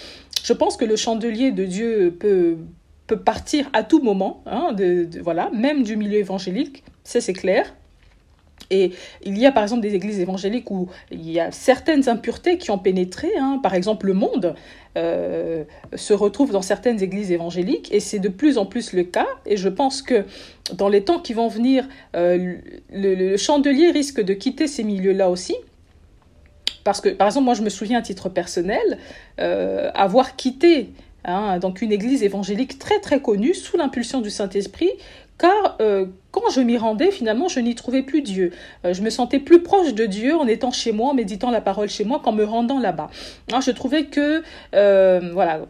Je 0.43 0.53
pense 0.53 0.77
que 0.77 0.85
le 0.85 0.97
chandelier 0.97 1.53
de 1.53 1.65
Dieu 1.65 2.17
peut, 2.19 2.57
peut 3.07 3.19
partir 3.19 3.69
à 3.73 3.83
tout 3.85 4.03
moment, 4.03 4.43
hein, 4.47 4.73
de, 4.73 5.09
voilà, 5.23 5.51
même 5.51 5.83
du 5.83 5.97
milieu 5.97 6.19
évangélique, 6.19 6.83
ça 7.05 7.21
c'est 7.21 7.33
clair. 7.33 7.75
Et 8.73 8.93
il 9.23 9.39
y 9.39 9.47
a 9.47 9.53
par 9.53 9.63
exemple 9.63 9.83
des 9.83 9.95
églises 9.95 10.19
évangéliques 10.19 10.71
où 10.71 10.89
il 11.11 11.31
y 11.31 11.39
a 11.39 11.53
certaines 11.53 12.09
impuretés 12.09 12.57
qui 12.57 12.71
ont 12.71 12.79
pénétré. 12.79 13.29
Hein. 13.39 13.61
Par 13.63 13.75
exemple, 13.75 14.07
le 14.07 14.15
monde 14.15 14.55
euh, 14.97 15.65
se 15.95 16.15
retrouve 16.15 16.53
dans 16.53 16.63
certaines 16.63 17.03
églises 17.03 17.31
évangéliques 17.31 17.93
et 17.93 18.01
c'est 18.01 18.19
de 18.19 18.31
plus 18.31 18.57
en 18.57 18.65
plus 18.65 18.95
le 18.95 19.05
cas. 19.05 19.29
Et 19.45 19.59
je 19.59 19.69
pense 19.69 20.01
que 20.01 20.25
dans 20.73 20.89
les 20.89 21.05
temps 21.05 21.21
qui 21.21 21.35
vont 21.35 21.49
venir, 21.49 21.87
euh, 22.17 22.57
le, 22.91 23.37
chandelier 23.37 23.91
risque 23.91 24.23
de 24.23 24.33
quitter 24.33 24.67
ces 24.67 24.85
milieux-là 24.85 25.29
aussi. 25.29 25.55
Parce 26.83 27.01
que, 27.01 27.11
par 27.11 27.29
exemple, 27.29 27.45
moi 27.45 27.55
je 27.55 27.63
me 27.63 27.69
souviens 27.69 27.99
à 27.99 28.03
titre 28.03 28.31
personnel 28.31 28.99
euh, 29.39 29.91
avoir 29.95 30.35
quitté 30.35 30.89
Hein, 31.25 31.61
une 31.81 31.93
église 31.93 32.25
évangélique 32.25 32.81
très 32.81 32.99
très 32.99 33.23
connue 33.23 33.55
sous 33.55 33.77
l'impulsion 33.77 34.21
du 34.21 34.29
Saint-Esprit, 34.29 34.91
car 35.43 35.77
euh, 35.81 36.07
quand 36.31 36.51
je 36.55 36.61
m'y 36.61 36.79
rendais, 36.79 37.11
finalement, 37.11 37.49
je 37.49 37.59
n'y 37.59 37.75
trouvais 37.75 38.03
plus 38.03 38.23
Dieu. 38.23 38.53
Euh, 38.85 38.95
je 38.95 39.03
me 39.03 39.11
sentais 39.11 39.41
plus 39.41 39.61
proche 39.61 39.93
de 39.93 40.07
Dieu 40.07 40.37
en 40.37 40.47
étant 40.47 40.71
chez 40.71 40.93
moi, 40.93 41.11
en 41.11 41.15
méditant 41.15 41.51
la 41.51 41.61
parole 41.61 41.89
chez 41.89 42.05
moi, 42.05 42.21
qu'en 42.23 42.31
me 42.31 42.45
rendant 42.45 42.79
là-bas. 42.79 43.11
Hein, 43.53 43.61
je 43.61 43.73
trouvais 43.73 44.05
que, 44.05 44.45
euh, 44.77 45.31
voilà, 45.33 45.63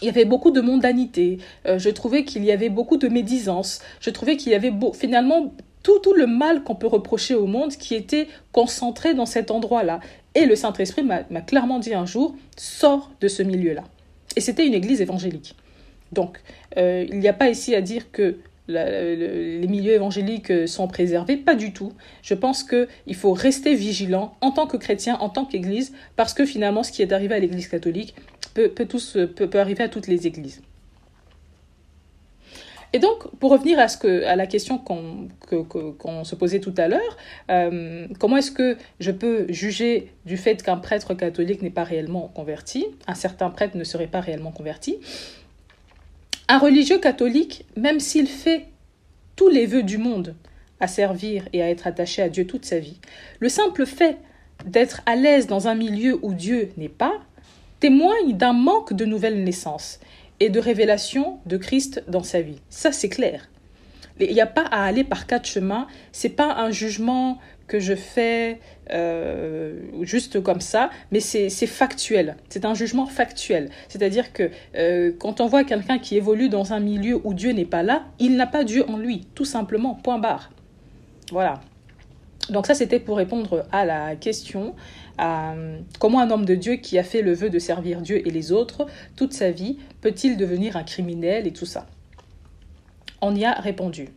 il 0.00 0.06
y 0.06 0.08
avait 0.08 0.24
beaucoup 0.24 0.50
de 0.50 0.62
mondanité. 0.62 1.36
je 1.66 1.90
trouvais 1.90 2.24
qu'il 2.24 2.44
y 2.44 2.50
avait 2.50 2.70
beaucoup 2.70 2.96
de 2.96 3.08
médisance. 3.08 3.82
Je 4.00 4.08
trouvais 4.08 4.38
qu'il 4.38 4.52
y 4.52 4.54
avait 4.54 4.72
finalement 4.94 5.52
tout, 5.82 5.98
tout 5.98 6.14
le 6.14 6.26
mal 6.26 6.62
qu'on 6.62 6.74
peut 6.74 6.86
reprocher 6.86 7.34
au 7.34 7.46
monde 7.46 7.72
qui 7.72 7.94
était 7.94 8.26
concentré 8.52 9.12
dans 9.12 9.26
cet 9.26 9.50
endroit-là. 9.50 10.00
Et 10.34 10.46
le 10.46 10.56
Saint-Esprit 10.56 11.02
m'a 11.02 11.40
clairement 11.42 11.78
dit 11.78 11.92
un 11.92 12.06
jour, 12.06 12.34
sors 12.56 13.10
de 13.20 13.28
ce 13.28 13.42
milieu-là. 13.42 13.84
Et 14.36 14.40
c'était 14.40 14.66
une 14.66 14.74
église 14.74 15.02
évangélique. 15.02 15.56
Donc, 16.12 16.40
il 16.76 17.18
n'y 17.18 17.28
a 17.28 17.34
pas 17.34 17.50
ici 17.50 17.74
à 17.74 17.80
dire 17.80 18.12
que 18.12 18.38
les 18.68 19.66
milieux 19.66 19.94
évangéliques 19.94 20.68
sont 20.68 20.88
préservés, 20.88 21.36
pas 21.36 21.54
du 21.54 21.72
tout. 21.72 21.92
Je 22.22 22.34
pense 22.34 22.62
qu'il 22.62 23.14
faut 23.14 23.32
rester 23.32 23.74
vigilant 23.74 24.36
en 24.40 24.50
tant 24.50 24.66
que 24.66 24.76
chrétien, 24.76 25.16
en 25.20 25.28
tant 25.28 25.44
qu'église, 25.44 25.94
parce 26.16 26.34
que 26.34 26.44
finalement, 26.44 26.82
ce 26.82 26.92
qui 26.92 27.02
est 27.02 27.12
arrivé 27.12 27.34
à 27.34 27.38
l'église 27.38 27.68
catholique 27.68 28.14
peut, 28.54 28.70
peut, 28.70 29.58
arriver 29.58 29.84
à 29.84 29.88
toutes 29.88 30.06
les 30.06 30.26
églises. 30.26 30.62
Et 32.94 32.98
donc, 32.98 33.28
pour 33.38 33.50
revenir 33.50 33.78
à 33.78 34.36
la 34.36 34.46
question 34.46 34.78
qu'on 34.78 36.24
se 36.24 36.34
posait 36.34 36.60
tout 36.60 36.72
à 36.78 36.88
l'heure, 36.88 37.18
euh, 37.50 38.06
comment 38.18 38.38
est-ce 38.38 38.50
que 38.50 38.78
je 38.98 39.10
peux 39.10 39.44
juger 39.50 40.10
du 40.24 40.38
fait 40.38 40.62
qu'un 40.62 40.78
prêtre 40.78 41.12
catholique 41.12 41.60
n'est 41.60 41.68
pas 41.68 41.84
réellement 41.84 42.28
converti, 42.34 42.86
un 43.06 43.14
certain 43.14 43.50
prêtre 43.50 43.76
ne 43.76 43.84
serait 43.84 44.06
pas 44.06 44.20
réellement 44.20 44.52
converti 44.52 44.96
Un 46.50 46.58
religieux 46.58 46.98
catholique, 46.98 47.66
même 47.76 48.00
s'il 48.00 48.26
fait 48.26 48.68
tous 49.36 49.48
les 49.48 49.66
vœux 49.66 49.82
du 49.82 49.98
monde 49.98 50.34
à 50.80 50.86
servir 50.86 51.46
et 51.52 51.62
à 51.62 51.68
être 51.68 51.86
attaché 51.86 52.22
à 52.22 52.30
Dieu 52.30 52.46
toute 52.46 52.64
sa 52.64 52.78
vie, 52.78 52.98
le 53.38 53.50
simple 53.50 53.84
fait 53.84 54.16
d'être 54.64 55.02
à 55.04 55.14
l'aise 55.14 55.46
dans 55.46 55.68
un 55.68 55.74
milieu 55.74 56.18
où 56.22 56.32
Dieu 56.32 56.70
n'est 56.78 56.88
pas 56.88 57.20
témoigne 57.80 58.36
d'un 58.36 58.54
manque 58.54 58.94
de 58.94 59.04
nouvelle 59.04 59.44
naissance 59.44 60.00
et 60.40 60.48
de 60.48 60.58
révélation 60.58 61.38
de 61.44 61.58
Christ 61.58 62.02
dans 62.08 62.22
sa 62.22 62.40
vie. 62.40 62.60
Ça, 62.70 62.92
c'est 62.92 63.10
clair. 63.10 63.50
Il 64.18 64.32
n'y 64.32 64.40
a 64.40 64.46
pas 64.46 64.64
à 64.64 64.84
aller 64.84 65.04
par 65.04 65.26
quatre 65.26 65.46
chemins. 65.46 65.86
C'est 66.12 66.30
pas 66.30 66.54
un 66.54 66.70
jugement 66.70 67.38
que 67.66 67.78
je 67.78 67.94
fais 67.94 68.58
euh, 68.92 69.80
juste 70.02 70.42
comme 70.42 70.60
ça, 70.60 70.90
mais 71.10 71.20
c'est 71.20 71.48
factuel. 71.66 72.36
C'est 72.48 72.64
un 72.64 72.74
jugement 72.74 73.06
factuel. 73.06 73.70
C'est-à-dire 73.88 74.32
que 74.32 74.50
euh, 74.74 75.12
quand 75.18 75.40
on 75.40 75.46
voit 75.46 75.64
quelqu'un 75.64 75.98
qui 75.98 76.16
évolue 76.16 76.48
dans 76.48 76.72
un 76.72 76.80
milieu 76.80 77.20
où 77.24 77.34
Dieu 77.34 77.52
n'est 77.52 77.64
pas 77.64 77.82
là, 77.82 78.04
il 78.18 78.36
n'a 78.36 78.46
pas 78.46 78.64
Dieu 78.64 78.88
en 78.88 78.96
lui, 78.96 79.26
tout 79.34 79.44
simplement. 79.44 79.94
Point 79.94 80.18
barre. 80.18 80.50
Voilà. 81.30 81.60
Donc 82.50 82.66
ça, 82.66 82.74
c'était 82.74 83.00
pour 83.00 83.16
répondre 83.18 83.66
à 83.72 83.84
la 83.84 84.16
question 84.16 84.74
comment 85.98 86.20
un 86.20 86.30
homme 86.30 86.44
de 86.44 86.54
Dieu 86.54 86.76
qui 86.76 86.96
a 86.96 87.02
fait 87.02 87.22
le 87.22 87.32
vœu 87.32 87.50
de 87.50 87.58
servir 87.58 88.00
Dieu 88.02 88.26
et 88.26 88.30
les 88.30 88.52
autres 88.52 88.86
toute 89.16 89.32
sa 89.32 89.50
vie 89.50 89.78
peut-il 90.00 90.36
devenir 90.36 90.76
un 90.76 90.84
criminel 90.84 91.46
et 91.46 91.52
tout 91.52 91.66
ça? 91.66 91.86
On 93.20 93.34
y 93.34 93.44
a 93.44 93.52
répondu. 93.52 94.10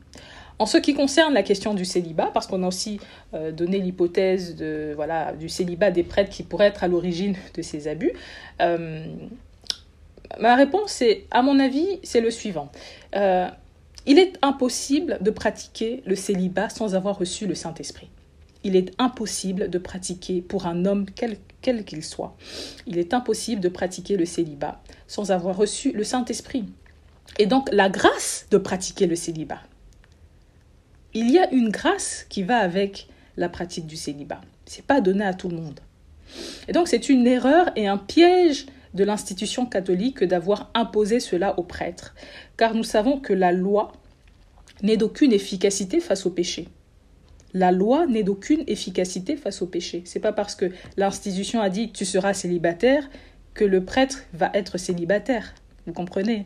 En 0.61 0.67
ce 0.67 0.77
qui 0.77 0.93
concerne 0.93 1.33
la 1.33 1.41
question 1.41 1.73
du 1.73 1.85
célibat, 1.85 2.29
parce 2.31 2.45
qu'on 2.45 2.61
a 2.61 2.67
aussi 2.67 2.99
euh, 3.33 3.51
donné 3.51 3.79
l'hypothèse 3.79 4.55
de, 4.55 4.93
voilà, 4.95 5.33
du 5.33 5.49
célibat 5.49 5.89
des 5.89 6.03
prêtres 6.03 6.29
qui 6.29 6.43
pourrait 6.43 6.67
être 6.67 6.83
à 6.83 6.87
l'origine 6.87 7.35
de 7.55 7.63
ces 7.63 7.87
abus, 7.87 8.13
euh, 8.61 9.03
ma 10.39 10.55
réponse 10.55 11.01
est, 11.01 11.25
à 11.31 11.41
mon 11.41 11.57
avis, 11.57 11.99
c'est 12.03 12.21
le 12.21 12.29
suivant. 12.29 12.71
Euh, 13.15 13.47
il 14.05 14.19
est 14.19 14.37
impossible 14.43 15.17
de 15.21 15.31
pratiquer 15.31 16.03
le 16.05 16.15
célibat 16.15 16.69
sans 16.69 16.93
avoir 16.93 17.17
reçu 17.17 17.47
le 17.47 17.55
Saint-Esprit 17.55 18.11
il 18.63 18.75
est 18.75 18.93
impossible 18.99 19.71
de 19.71 19.79
pratiquer 19.79 20.39
pour 20.43 20.67
un 20.67 20.85
homme 20.85 21.07
quel 21.61 21.83
qu'il 21.83 22.03
soit. 22.03 22.37
Il 22.85 22.99
est 22.99 23.15
impossible 23.15 23.59
de 23.59 23.69
pratiquer 23.69 24.17
le 24.17 24.25
célibat 24.25 24.83
sans 25.07 25.31
avoir 25.31 25.57
reçu 25.57 25.91
le 25.91 26.03
Saint-Esprit. 26.03 26.65
Et 27.39 27.47
donc 27.47 27.69
la 27.71 27.89
grâce 27.89 28.45
de 28.51 28.59
pratiquer 28.59 29.07
le 29.07 29.15
célibat. 29.15 29.63
Il 31.13 31.29
y 31.29 31.39
a 31.39 31.51
une 31.51 31.69
grâce 31.69 32.25
qui 32.29 32.43
va 32.43 32.57
avec 32.57 33.07
la 33.37 33.49
pratique 33.49 33.85
du 33.85 33.97
célibat. 33.97 34.41
C'est 34.65 34.85
pas 34.85 35.01
donné 35.01 35.25
à 35.25 35.33
tout 35.33 35.49
le 35.49 35.57
monde. 35.57 35.79
Et 36.67 36.71
donc 36.71 36.87
c'est 36.87 37.09
une 37.09 37.27
erreur 37.27 37.71
et 37.75 37.87
un 37.87 37.97
piège 37.97 38.65
de 38.93 39.03
l'institution 39.03 39.65
catholique 39.65 40.23
d'avoir 40.23 40.71
imposé 40.73 41.19
cela 41.19 41.57
aux 41.59 41.63
prêtres, 41.63 42.15
car 42.57 42.75
nous 42.75 42.83
savons 42.83 43.19
que 43.19 43.33
la 43.33 43.51
loi 43.51 43.91
n'est 44.83 44.97
d'aucune 44.97 45.33
efficacité 45.33 45.99
face 45.99 46.25
au 46.25 46.29
péché. 46.29 46.67
La 47.53 47.71
loi 47.71 48.05
n'est 48.05 48.23
d'aucune 48.23 48.63
efficacité 48.67 49.35
face 49.35 49.61
au 49.61 49.67
péché. 49.67 50.03
C'est 50.05 50.19
pas 50.19 50.31
parce 50.31 50.55
que 50.55 50.71
l'institution 50.95 51.59
a 51.59 51.69
dit 51.69 51.91
tu 51.91 52.05
seras 52.05 52.33
célibataire 52.33 53.09
que 53.53 53.65
le 53.65 53.83
prêtre 53.83 54.23
va 54.33 54.49
être 54.53 54.77
célibataire. 54.77 55.53
Vous 55.85 55.93
comprenez? 55.93 56.45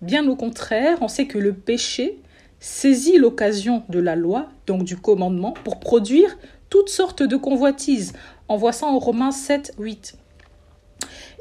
Bien 0.00 0.26
au 0.28 0.36
contraire, 0.36 0.98
on 1.02 1.08
sait 1.08 1.26
que 1.26 1.38
le 1.38 1.52
péché 1.52 2.18
saisit 2.62 3.18
l'occasion 3.18 3.82
de 3.88 3.98
la 3.98 4.14
loi, 4.14 4.48
donc 4.68 4.84
du 4.84 4.96
commandement, 4.96 5.52
pour 5.64 5.80
produire 5.80 6.38
toutes 6.70 6.88
sortes 6.88 7.24
de 7.24 7.36
convoitises. 7.36 8.12
On 8.48 8.56
voit 8.56 8.72
ça 8.72 8.86
en 8.86 8.98
Romains 8.98 9.32
7, 9.32 9.74
8. 9.78 10.14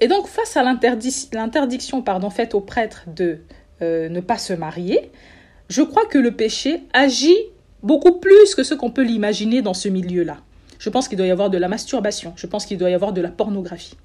Et 0.01 0.07
donc, 0.07 0.27
face 0.27 0.57
à 0.57 0.63
l'interdiction 0.63 2.03
faite 2.31 2.55
aux 2.55 2.59
prêtres 2.59 3.03
de 3.07 3.37
euh, 3.83 4.09
ne 4.09 4.19
pas 4.19 4.39
se 4.39 4.51
marier, 4.53 5.11
je 5.69 5.83
crois 5.83 6.07
que 6.07 6.17
le 6.17 6.31
péché 6.31 6.81
agit 6.91 7.37
beaucoup 7.83 8.13
plus 8.13 8.55
que 8.55 8.63
ce 8.63 8.73
qu'on 8.73 8.89
peut 8.89 9.03
l'imaginer 9.03 9.61
dans 9.61 9.75
ce 9.75 9.89
milieu-là. 9.89 10.37
Je 10.79 10.89
pense 10.89 11.07
qu'il 11.07 11.19
doit 11.19 11.27
y 11.27 11.31
avoir 11.31 11.51
de 11.51 11.59
la 11.59 11.67
masturbation, 11.67 12.33
je 12.35 12.47
pense 12.47 12.65
qu'il 12.65 12.79
doit 12.79 12.89
y 12.89 12.95
avoir 12.95 13.13
de 13.13 13.21
la 13.21 13.29
pornographie. 13.29 13.95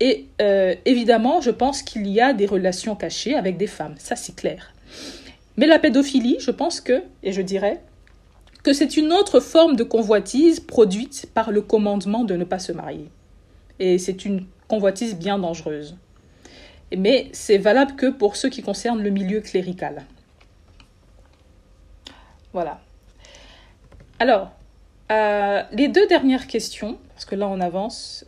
Et 0.00 0.26
euh, 0.42 0.74
évidemment, 0.84 1.40
je 1.40 1.52
pense 1.52 1.82
qu'il 1.82 2.08
y 2.08 2.20
a 2.20 2.32
des 2.32 2.46
relations 2.46 2.96
cachées 2.96 3.36
avec 3.36 3.56
des 3.56 3.68
femmes, 3.68 3.94
ça 3.98 4.16
c'est 4.16 4.34
clair. 4.34 4.72
Mais 5.56 5.66
la 5.66 5.78
pédophilie, 5.78 6.36
je 6.40 6.50
pense 6.50 6.80
que, 6.80 7.02
et 7.22 7.32
je 7.32 7.42
dirais, 7.42 7.80
que 8.62 8.72
c'est 8.72 8.96
une 8.96 9.12
autre 9.12 9.40
forme 9.40 9.76
de 9.76 9.84
convoitise 9.84 10.60
produite 10.60 11.28
par 11.32 11.52
le 11.52 11.62
commandement 11.62 12.24
de 12.24 12.34
ne 12.34 12.44
pas 12.44 12.58
se 12.58 12.72
marier. 12.72 13.08
Et 13.78 13.98
c'est 13.98 14.24
une 14.24 14.46
convoitise 14.68 15.16
bien 15.16 15.38
dangereuse. 15.38 15.96
Mais 16.96 17.28
c'est 17.32 17.58
valable 17.58 17.96
que 17.96 18.10
pour 18.10 18.36
ce 18.36 18.46
qui 18.46 18.62
concerne 18.62 19.02
le 19.02 19.10
milieu 19.10 19.40
clérical. 19.40 20.04
Voilà. 22.52 22.80
Alors, 24.18 24.50
euh, 25.12 25.62
les 25.72 25.88
deux 25.88 26.06
dernières 26.06 26.46
questions, 26.46 26.98
parce 27.14 27.24
que 27.24 27.34
là 27.34 27.48
on 27.48 27.60
avance, 27.60 28.24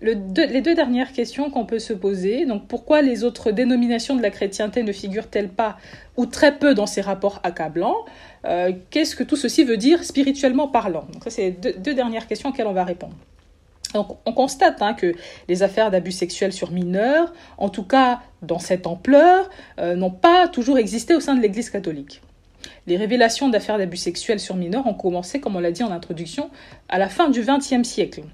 les 0.00 0.14
deux 0.60 0.74
dernières 0.74 1.12
questions 1.12 1.50
qu'on 1.50 1.64
peut 1.64 1.80
se 1.80 1.92
poser, 1.92 2.46
donc 2.46 2.68
pourquoi 2.68 3.02
les 3.02 3.24
autres 3.24 3.50
dénominations 3.50 4.14
de 4.14 4.22
la 4.22 4.30
chrétienté 4.30 4.84
ne 4.84 4.92
figurent-elles 4.92 5.48
pas 5.48 5.76
ou 6.16 6.26
très 6.26 6.56
peu 6.56 6.74
dans 6.74 6.86
ces 6.86 7.00
rapports 7.00 7.40
accablants 7.42 8.04
euh, 8.44 8.72
Qu'est-ce 8.90 9.16
que 9.16 9.24
tout 9.24 9.36
ceci 9.36 9.64
veut 9.64 9.76
dire 9.76 10.04
spirituellement 10.04 10.68
parlant? 10.68 11.06
Donc 11.12 11.24
ça 11.24 11.30
c'est 11.30 11.56
les 11.62 11.72
deux, 11.72 11.94
dernières 11.94 12.28
questions 12.28 12.50
auxquelles 12.50 12.68
on 12.68 12.72
va 12.72 12.84
répondre. 12.84 13.14
Donc, 13.94 14.18
on 14.26 14.34
constate 14.34 14.82
hein, 14.82 14.92
que 14.92 15.14
les 15.48 15.62
affaires 15.62 15.90
d'abus 15.90 16.12
sexuels 16.12 16.52
sur 16.52 16.72
mineurs, 16.72 17.32
en 17.56 17.70
tout 17.70 17.84
cas 17.84 18.20
dans 18.42 18.58
cette 18.58 18.86
ampleur, 18.86 19.48
euh, 19.80 19.94
n'ont 19.96 20.10
pas 20.10 20.46
toujours 20.46 20.76
existé 20.76 21.14
au 21.14 21.20
sein 21.20 21.34
de 21.34 21.40
l'Église 21.40 21.70
catholique. 21.70 22.20
Les 22.86 22.98
révélations 22.98 23.48
d'affaires 23.48 23.78
d'abus 23.78 23.96
sexuels 23.96 24.40
sur 24.40 24.56
mineurs 24.56 24.86
ont 24.86 24.94
commencé, 24.94 25.40
comme 25.40 25.56
on 25.56 25.60
l'a 25.60 25.72
dit 25.72 25.82
en 25.82 25.90
introduction, 25.90 26.50
à 26.90 26.98
la 26.98 27.08
fin 27.08 27.30
du 27.30 27.40
XXe 27.40 27.82
siècle. 27.82 28.24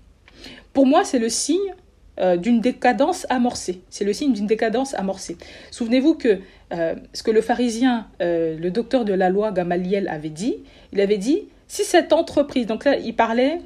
Pour 0.74 0.86
moi, 0.86 1.04
c'est 1.04 1.20
le 1.20 1.28
signe 1.28 1.74
euh, 2.20 2.36
d'une 2.36 2.60
décadence 2.60 3.26
amorcée. 3.30 3.80
C'est 3.90 4.04
le 4.04 4.12
signe 4.12 4.32
d'une 4.32 4.46
décadence 4.46 4.94
amorcée. 4.94 5.36
Souvenez-vous 5.70 6.14
que 6.14 6.40
euh, 6.72 6.94
ce 7.12 7.22
que 7.22 7.30
le 7.30 7.40
pharisien, 7.40 8.08
euh, 8.20 8.58
le 8.58 8.70
docteur 8.70 9.04
de 9.04 9.12
la 9.12 9.30
loi 9.30 9.52
Gamaliel 9.52 10.08
avait 10.08 10.28
dit, 10.28 10.56
il 10.92 11.00
avait 11.00 11.18
dit, 11.18 11.44
si 11.68 11.84
cette 11.84 12.12
entreprise, 12.12 12.66
donc 12.66 12.84
là, 12.84 12.96
il 12.96 13.16
parlait 13.16 13.60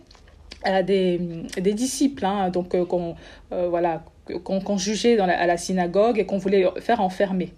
des, 0.85 1.19
disciples, 1.61 2.25
hein, 2.25 2.51
donc 2.51 2.77
qu'on 2.85 4.79
jugeait 4.79 5.19
à 5.19 5.47
la 5.47 5.57
synagogue 5.57 6.19
et 6.19 6.27
qu'on 6.27 6.39
voulait 6.39 6.67
faire 6.81 7.01
enfermer. 7.01 7.53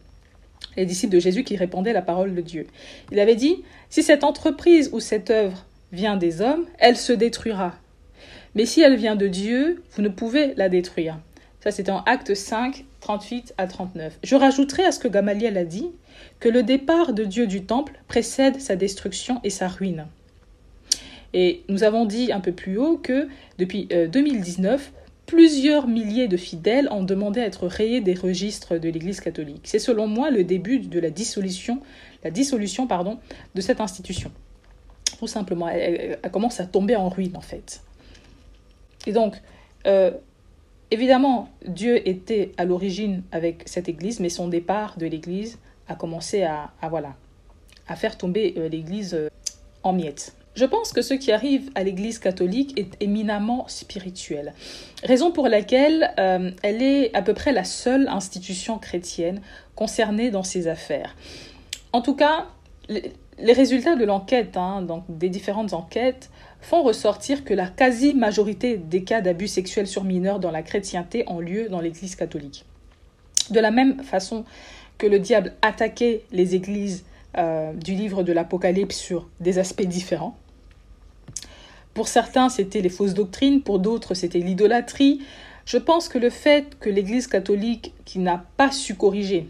les 0.77 0.87
disciples 0.87 1.15
de 1.15 1.21
Jésus 1.21 1.45
qui 1.45 1.57
répandaient 1.57 1.93
la 1.93 2.03
parole 2.03 2.35
de 2.35 2.41
Dieu. 2.41 2.67
Il 3.11 3.19
avait 3.19 3.37
dit, 3.37 3.65
si 3.89 4.03
cette 4.03 4.23
entreprise 4.23 4.91
ou 4.93 5.01
cette 5.01 5.31
œuvre 5.31 5.65
vient 5.93 6.17
des 6.17 6.41
hommes, 6.41 6.67
elle 6.79 6.97
se 6.97 7.13
détruira. 7.13 7.80
Mais 8.55 8.67
si 8.67 8.81
elle 8.81 8.97
vient 8.97 9.17
de 9.17 9.29
Dieu, 9.29 9.83
vous 9.93 10.03
ne 10.03 10.09
pouvez 10.09 10.55
la 10.57 10.69
détruire. 10.69 11.19
Ça, 11.61 11.71
c'était 11.71 11.93
en 11.93 12.03
Acte 12.05 12.35
5, 12.35 12.85
38 13.01 13.55
à 13.59 13.67
39. 13.67 14.19
Je 14.25 14.35
rajouterai 14.35 14.85
à 14.85 14.93
ce 14.93 14.99
que 14.99 15.09
Gamaliel 15.09 15.59
a 15.59 15.65
dit 15.65 15.91
que 16.39 16.49
le 16.49 16.63
départ 16.63 17.13
de 17.13 17.25
Dieu 17.25 17.47
du 17.47 17.65
temple 17.65 18.01
précède 18.09 18.61
sa 18.61 18.77
destruction 18.77 19.41
et 19.45 19.51
sa 19.51 19.69
ruine. 19.69 20.07
Et 21.33 21.63
nous 21.69 21.85
avons 21.85 22.07
dit 22.07 22.33
un 22.33 22.41
peu 22.41 22.53
plus 22.53 22.77
haut 22.77 22.97
que 22.97 23.29
depuis 23.59 23.87
2019, 23.87 24.81
euh, 24.81 25.01
plusieurs 25.27 25.87
milliers 25.87 26.27
de 26.27 26.37
fidèles 26.37 26.89
ont 26.91 27.05
demandé 27.05 27.41
à 27.41 27.45
être 27.45 27.69
rayés 27.69 28.01
des 28.01 28.15
registres 28.15 28.79
de 28.79 28.89
l'Église 28.89 29.21
catholique. 29.21 29.61
C'est 29.63 29.79
selon 29.79 30.09
moi 30.09 30.31
le 30.31 30.43
début 30.43 30.81
de 30.81 30.99
la 30.99 31.11
dissolution, 31.11 31.81
la 32.25 32.31
dissolution 32.31 32.89
pardon, 32.89 33.19
de 33.55 33.61
cette 33.61 33.81
institution. 33.81 34.33
Tout 35.19 35.29
simplement, 35.29 35.69
elle, 35.69 36.19
commence 36.33 36.59
à 36.59 36.67
tomber 36.67 36.97
en 36.97 37.09
ruine 37.09 37.37
en 37.37 37.41
fait. 37.43 37.83
Et 39.07 39.13
donc, 39.13 39.41
euh, 39.87 40.11
évidemment, 40.91 41.49
Dieu 41.67 42.07
était 42.09 42.53
à 42.57 42.65
l'origine 42.65 43.23
avec 43.33 43.63
cette 43.67 43.89
Église, 43.89 44.21
mais 44.21 44.29
son 44.29 44.49
départ 44.49 44.97
de 44.99 45.07
l'Église 45.07 45.59
a 45.89 45.95
commencé 45.95 46.43
à, 46.43 46.71
voilà, 46.89 47.15
à 47.89 47.97
faire 47.97 48.17
tomber 48.17 48.55
euh, 48.57 48.69
l'Église 48.69 49.15
euh, 49.15 49.29
en 49.83 49.93
miettes. 49.93 50.35
Je 50.55 50.65
pense 50.65 50.93
que 50.93 51.01
ce 51.01 51.15
qui 51.15 51.33
arrive 51.33 51.71
à 51.75 51.85
l'Église 51.85 52.19
catholique 52.19 52.79
est 52.79 52.97
éminemment 53.01 53.67
spirituel, 53.69 54.53
raison 55.05 55.31
pour 55.31 55.47
laquelle 55.47 56.13
elle 56.17 56.83
est 56.83 57.15
à 57.15 57.23
peu 57.23 57.35
près 57.35 57.53
la 57.53 57.63
seule 57.63 58.09
institution 58.09 58.77
chrétienne 58.77 59.41
concernée 59.77 60.33
dans 60.33 60.43
ces 60.43 60.67
affaires. 60.67 61.15
En 61.93 62.03
tout 62.03 62.17
cas, 62.17 62.49
les 62.89 63.53
résultats 63.53 63.95
de 63.95 64.05
l'enquête, 64.05 64.57
hein, 64.57 64.83
donc 64.83 65.05
des 65.09 65.29
différentes 65.29 65.73
enquêtes, 65.73 66.31
font 66.61 66.83
ressortir 66.83 67.45
que 67.45 67.55
la 67.55 67.67
quasi-majorité 67.67 68.77
des 68.77 69.03
cas 69.03 69.21
d'abus 69.21 69.49
sexuels 69.49 69.87
sur 69.87 70.05
mineurs 70.05 70.41
dans 70.41 70.51
la 70.51 70.63
chrétienté 70.63 71.25
ont 71.27 71.41
lieu 71.41 71.69
dans 71.69 71.81
l'Église 71.81 72.17
catholique. 72.17 72.65
De 73.51 73.61
la 73.61 73.71
même 73.71 74.03
façon 74.03 74.45
que 74.99 75.07
le 75.07 75.19
diable 75.19 75.55
attaquait 75.63 76.23
les 76.31 76.55
églises 76.55 77.05
euh, 77.39 77.73
du 77.73 77.95
livre 77.95 78.23
de 78.23 78.33
l'Apocalypse 78.33 78.97
sur 78.97 79.29
des 79.41 79.59
aspects 79.59 79.83
différents. 79.83 80.37
Pour 81.95 82.09
certains, 82.09 82.49
c'était 82.49 82.83
les 82.83 82.89
fausses 82.89 83.15
doctrines, 83.15 83.63
pour 83.63 83.79
d'autres, 83.79 84.15
c'était 84.15 84.39
l'idolâtrie. 84.39 85.21
Je 85.65 85.79
pense 85.79 86.09
que 86.09 86.19
le 86.19 86.31
fait 86.31 86.79
que 86.79 86.91
l'Église 86.91 87.27
catholique 87.27 87.95
qui 88.05 88.19
n'a 88.19 88.45
pas 88.57 88.71
su 88.71 88.95
corriger, 88.95 89.49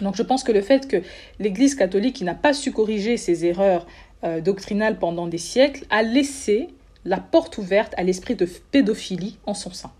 donc 0.00 0.16
je 0.16 0.22
pense 0.22 0.42
que 0.42 0.52
le 0.52 0.62
fait 0.62 0.88
que 0.88 1.02
l'Église 1.38 1.74
catholique 1.74 2.16
qui 2.16 2.24
n'a 2.24 2.34
pas 2.34 2.52
su 2.52 2.72
corriger 2.72 3.16
ses 3.16 3.44
erreurs 3.44 3.86
euh, 4.24 4.40
doctrinales 4.40 4.98
pendant 4.98 5.26
des 5.26 5.38
siècles 5.38 5.84
a 5.90 6.02
laissé 6.02 6.68
la 7.04 7.18
porte 7.18 7.58
ouverte 7.58 7.94
à 7.96 8.02
l'esprit 8.02 8.34
de 8.34 8.46
pédophilie 8.70 9.38
en 9.46 9.54
son 9.54 9.72
sein. 9.72 9.92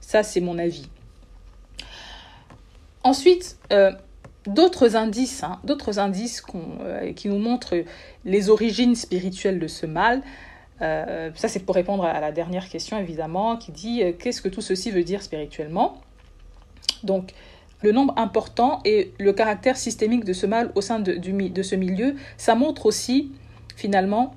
Ça, 0.00 0.22
c'est 0.22 0.40
mon 0.40 0.58
avis. 0.58 0.88
Ensuite, 3.02 3.58
euh, 3.72 3.92
d'autres 4.46 4.96
indices, 4.96 5.42
hein, 5.42 5.60
d'autres 5.64 5.98
indices 5.98 6.42
euh, 6.54 7.12
qui 7.12 7.28
nous 7.28 7.38
montrent 7.38 7.84
les 8.24 8.48
origines 8.48 8.94
spirituelles 8.94 9.58
de 9.58 9.66
ce 9.66 9.86
mal. 9.86 10.22
Euh, 10.82 11.30
ça, 11.34 11.48
c'est 11.48 11.60
pour 11.60 11.74
répondre 11.74 12.04
à 12.04 12.20
la 12.20 12.32
dernière 12.32 12.68
question, 12.68 12.98
évidemment, 12.98 13.56
qui 13.56 13.72
dit 13.72 14.02
qu'est-ce 14.18 14.42
que 14.42 14.48
tout 14.48 14.62
ceci 14.62 14.90
veut 14.90 15.04
dire 15.04 15.22
spirituellement? 15.22 16.00
Donc, 17.02 17.32
le 17.82 17.92
nombre 17.92 18.14
important 18.16 18.80
et 18.86 19.12
le 19.18 19.32
caractère 19.34 19.76
systémique 19.76 20.24
de 20.24 20.32
ce 20.32 20.46
mal 20.46 20.72
au 20.74 20.80
sein 20.80 21.00
de 21.00 21.62
ce 21.62 21.74
milieu, 21.74 22.14
ça 22.38 22.54
montre 22.54 22.86
aussi, 22.86 23.32
finalement, 23.76 24.34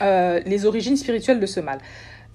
les 0.00 0.66
origines 0.66 0.96
spirituelles 0.96 1.40
de 1.40 1.46
ce 1.46 1.60
mal. 1.60 1.78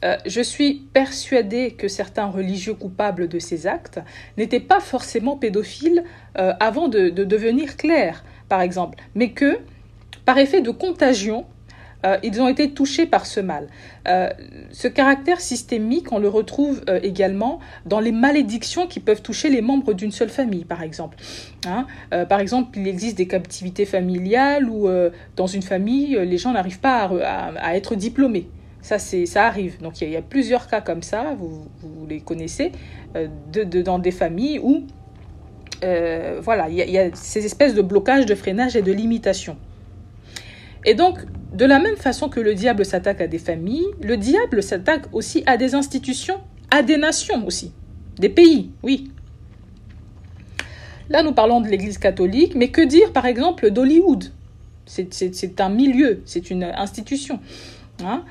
Euh, 0.06 0.16
je 0.26 0.42
suis 0.42 0.76
persuadée 0.94 1.72
que 1.72 1.88
certains 1.88 2.28
religieux 2.28 2.74
coupables 2.74 3.28
de 3.28 3.38
ces 3.40 3.68
actes 3.68 4.00
n'étaient 4.38 4.62
pas 4.62 4.80
forcément 4.80 5.36
pédophiles 5.36 6.04
euh, 6.38 6.54
avant 6.60 6.88
de, 6.88 7.10
devenir 7.10 7.76
clercs, 7.76 8.24
par 8.48 8.62
exemple, 8.62 8.98
mais 9.14 9.32
que, 9.32 9.60
par 10.24 10.38
effet 10.38 10.62
de 10.62 10.72
contagion, 10.72 11.46
euh, 12.06 12.18
ils 12.24 12.42
ont 12.42 12.48
été 12.48 12.72
touchés 12.72 13.06
par 13.06 13.26
ce 13.26 13.40
mal. 13.40 13.68
ce 14.06 14.88
caractère 14.88 15.42
systémique, 15.42 16.12
on 16.12 16.20
le 16.20 16.30
retrouve 16.30 16.82
également 17.04 17.60
dans 17.86 18.00
les 18.00 18.12
malédictions 18.12 18.88
qui 18.88 19.00
peuvent 19.00 19.22
toucher 19.22 19.50
les 19.50 19.62
membres 19.62 19.94
d'une 19.94 20.12
seule 20.12 20.30
famille, 20.30 20.66
par 20.66 20.82
exemple. 20.82 21.18
Hein. 21.68 21.86
par 22.28 22.40
exemple, 22.40 22.80
il 22.80 22.88
existe 22.88 23.18
des 23.18 23.28
captivités 23.28 23.86
familiales 23.86 24.68
où, 24.70 24.90
dans 25.36 25.48
une 25.48 25.62
famille, 25.62 26.18
les 26.26 26.38
gens 26.38 26.54
n'arrivent 26.54 26.80
pas 26.80 27.12
à 27.62 27.76
être 27.76 27.96
diplômés. 27.96 28.48
Ça, 28.82 28.98
ça 28.98 29.46
arrive. 29.46 29.82
Donc 29.82 30.02
il 30.02 30.10
y, 30.10 30.16
a 30.16 30.22
plusieurs 30.22 30.68
cas 30.68 30.82
comme 30.82 31.04
ça, 31.04 31.36
vous, 31.38 31.68
les 32.08 32.22
connaissez, 32.22 32.72
euh, 33.16 33.28
dans 33.84 34.00
des 34.00 34.12
familles 34.12 34.60
où 34.60 34.84
euh, 35.84 36.40
voilà, 36.42 36.70
il 36.70 36.76
y, 36.76 36.98
a 36.98 37.14
ces 37.14 37.46
espèces 37.46 37.74
de 37.74 37.82
blocages, 37.82 38.26
de 38.26 38.36
freinage 38.36 38.76
et 38.76 38.82
de 38.82 38.92
limitation. 38.92 39.58
Et 40.86 40.94
donc, 40.94 41.20
de 41.54 41.66
la 41.66 41.80
même 41.80 41.98
façon 41.98 42.30
que 42.30 42.40
le 42.40 42.54
diable 42.54 42.86
s'attaque 42.86 43.22
à 43.22 43.28
des 43.28 43.40
familles, 43.40 43.88
le 44.02 44.18
diable 44.18 44.64
s'attaque 44.64 45.06
aussi 45.14 45.44
à 45.46 45.58
des 45.58 45.76
institutions, 45.76 46.40
à 46.72 46.84
des 46.84 46.98
nations 46.98 47.46
aussi, 47.46 47.72
des 48.18 48.30
pays, 48.30 48.72
oui. 48.84 49.12
Là, 51.10 51.24
nous 51.24 51.34
parlons 51.34 51.60
de 51.60 51.68
l'Église 51.68 51.98
catholique, 51.98 52.54
mais 52.56 52.70
que 52.70 52.82
dire, 52.82 53.12
par 53.12 53.26
exemple, 53.26 53.72
d'Hollywood? 53.72 54.26
C'est 54.86 55.62
un 55.62 55.70
milieu, 55.70 56.22
c'est 56.26 56.50
une 56.50 56.64
institution. 56.64 57.40
Hein 58.04 58.24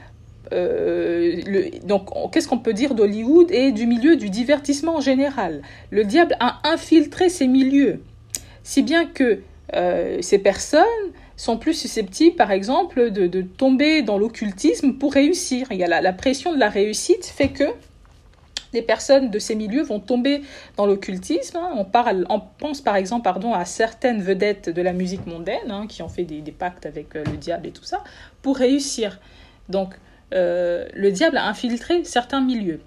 euh, 0.53 1.40
donc, 1.84 2.09
qu'est-ce 2.32 2.49
qu'on 2.49 2.59
peut 2.59 2.72
dire 2.72 2.94
d'Hollywood 2.94 3.51
et 3.51 3.72
du 3.72 3.86
milieu 3.86 4.16
du 4.16 4.30
divertissement 4.30 4.96
en 4.96 5.01
général? 5.01 5.62
Le 5.90 6.05
diable 6.05 6.36
a 6.40 6.61
infiltré 6.64 7.28
ces 7.28 7.46
milieux, 7.46 8.01
si 8.62 8.82
bien 8.82 9.07
que 9.07 9.40
euh, 9.74 10.18
ces 10.22 10.38
personnes 10.38 10.84
sont 11.39 11.57
plus 11.57 11.72
susceptibles, 11.72 12.36
par 12.36 12.51
exemple, 12.51 13.11
de, 13.11 13.43
tomber 13.43 14.03
dans 14.03 14.18
l'occultisme 14.18 14.95
pour 14.95 15.14
réussir. 15.14 15.68
Il 15.70 15.78
y 15.78 15.84
a 15.84 16.01
la, 16.01 16.12
pression 16.12 16.53
de 16.53 16.59
la 16.59 16.68
réussite 16.68 17.24
fait 17.24 17.49
que 17.49 17.64
les 18.74 18.82
personnes 18.82 19.30
de 19.30 19.39
ces 19.39 19.55
milieux 19.55 19.82
vont 19.82 20.01
tomber 20.01 20.43
dans 20.76 20.84
l'occultisme. 20.84 21.57
Hein. 21.57 21.70
On, 21.76 21.84
parle, 21.84 22.26
on 22.28 22.41
pense 22.41 22.82
par 22.82 22.97
exemple 22.97 23.22
pardon, 23.22 23.55
à 23.55 23.64
certaines 23.64 24.20
vedettes 24.20 24.68
de 24.68 24.82
la 24.82 24.93
musique 24.93 25.26
mondaine 25.26 25.70
hein, 25.70 25.86
qui 25.89 26.03
ont 26.03 26.09
fait 26.09 26.24
des, 26.24 26.43
pactes 26.53 26.84
avec 26.84 27.14
euh, 27.16 27.24
le 27.24 27.36
diable 27.39 27.68
et 27.68 27.70
tout 27.70 27.84
ça 27.84 28.03
pour 28.43 28.57
réussir. 28.57 29.20
Donc, 29.68 29.95
euh, 30.34 30.86
le 30.93 31.11
diable 31.12 31.39
a 31.39 31.47
infiltré 31.47 32.05
certains 32.05 32.41
milieux. 32.41 32.80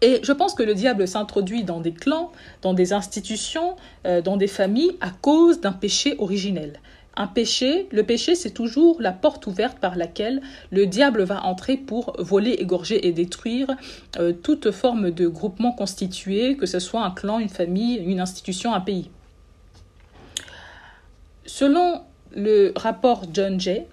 Et 0.00 0.20
je 0.22 0.32
pense 0.32 0.54
que 0.54 0.62
le 0.62 0.74
diable 0.74 1.06
s'introduit 1.06 1.62
dans 1.62 1.80
des 1.80 1.92
clans, 1.92 2.32
dans 2.62 2.74
des 2.74 2.92
institutions, 2.92 3.76
euh, 4.06 4.20
dans 4.22 4.36
des 4.36 4.46
familles 4.46 4.96
à 5.00 5.10
cause 5.10 5.60
d'un 5.60 5.72
péché 5.72 6.16
originel. 6.18 6.80
Un 7.18 7.26
péché, 7.26 7.88
le 7.92 8.02
péché, 8.02 8.34
c'est 8.34 8.50
toujours 8.50 9.00
la 9.00 9.12
porte 9.12 9.46
ouverte 9.46 9.78
par 9.78 9.96
laquelle 9.96 10.42
le 10.70 10.86
diable 10.86 11.22
va 11.22 11.44
entrer 11.44 11.78
pour 11.78 12.14
voler, 12.18 12.52
égorger 12.52 13.06
et 13.06 13.12
détruire 13.12 13.68
euh, 14.18 14.32
toute 14.32 14.70
forme 14.70 15.10
de 15.10 15.26
groupement 15.26 15.72
constitué, 15.72 16.56
que 16.58 16.66
ce 16.66 16.78
soit 16.78 17.02
un 17.02 17.10
clan, 17.10 17.38
une 17.38 17.48
famille, 17.48 17.96
une 17.96 18.20
institution, 18.20 18.74
un 18.74 18.80
pays. 18.80 19.10
Selon 21.46 22.02
le 22.34 22.72
rapport 22.76 23.22
John 23.32 23.58
Jay, 23.58 23.86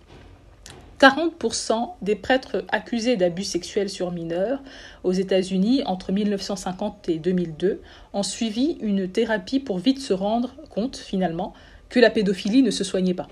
40% 1.00 1.96
des 2.02 2.16
prêtres 2.16 2.66
accusés 2.70 3.16
d'abus 3.16 3.44
sexuels 3.44 3.90
sur 3.90 4.12
mineurs 4.12 4.62
aux 5.04 5.12
États-Unis 5.12 5.84
entre 5.86 6.12
1950 6.12 7.10
et 7.10 7.20
2002 7.20 7.82
ont 8.14 8.24
suivi 8.24 8.78
une 8.82 9.10
thérapie 9.10 9.60
pour 9.60 9.80
vite 9.80 10.00
se 10.00 10.14
rendre 10.14 10.56
compte, 10.70 10.98
finalement, 10.98 11.54
que 11.94 12.00
la 12.00 12.10
pédophilie 12.10 12.64
ne 12.64 12.72
se 12.72 12.84
soignait 12.84 13.14
pas. 13.14 13.28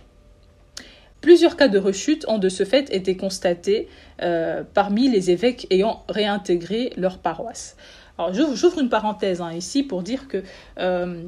Plusieurs 1.19 1.57
cas 1.57 1.67
de 1.67 1.79
rechute 1.79 2.25
ont 2.27 2.37
de 2.37 2.47
ce 2.47 2.63
fait 2.63 2.93
été 2.93 3.17
constatés 3.17 3.87
euh, 4.21 4.63
parmi 4.75 5.09
les 5.09 5.31
évêques 5.31 5.65
ayant 5.71 6.03
réintégré 6.07 6.93
leur 6.95 7.17
paroisse. 7.17 7.75
Alors 8.19 8.35
j'ouvre 8.35 8.79
une 8.79 8.89
parenthèse 8.89 9.41
hein, 9.41 9.51
ici 9.51 9.81
pour 9.81 10.03
dire 10.03 10.27
que 10.27 10.43
euh, 10.77 11.23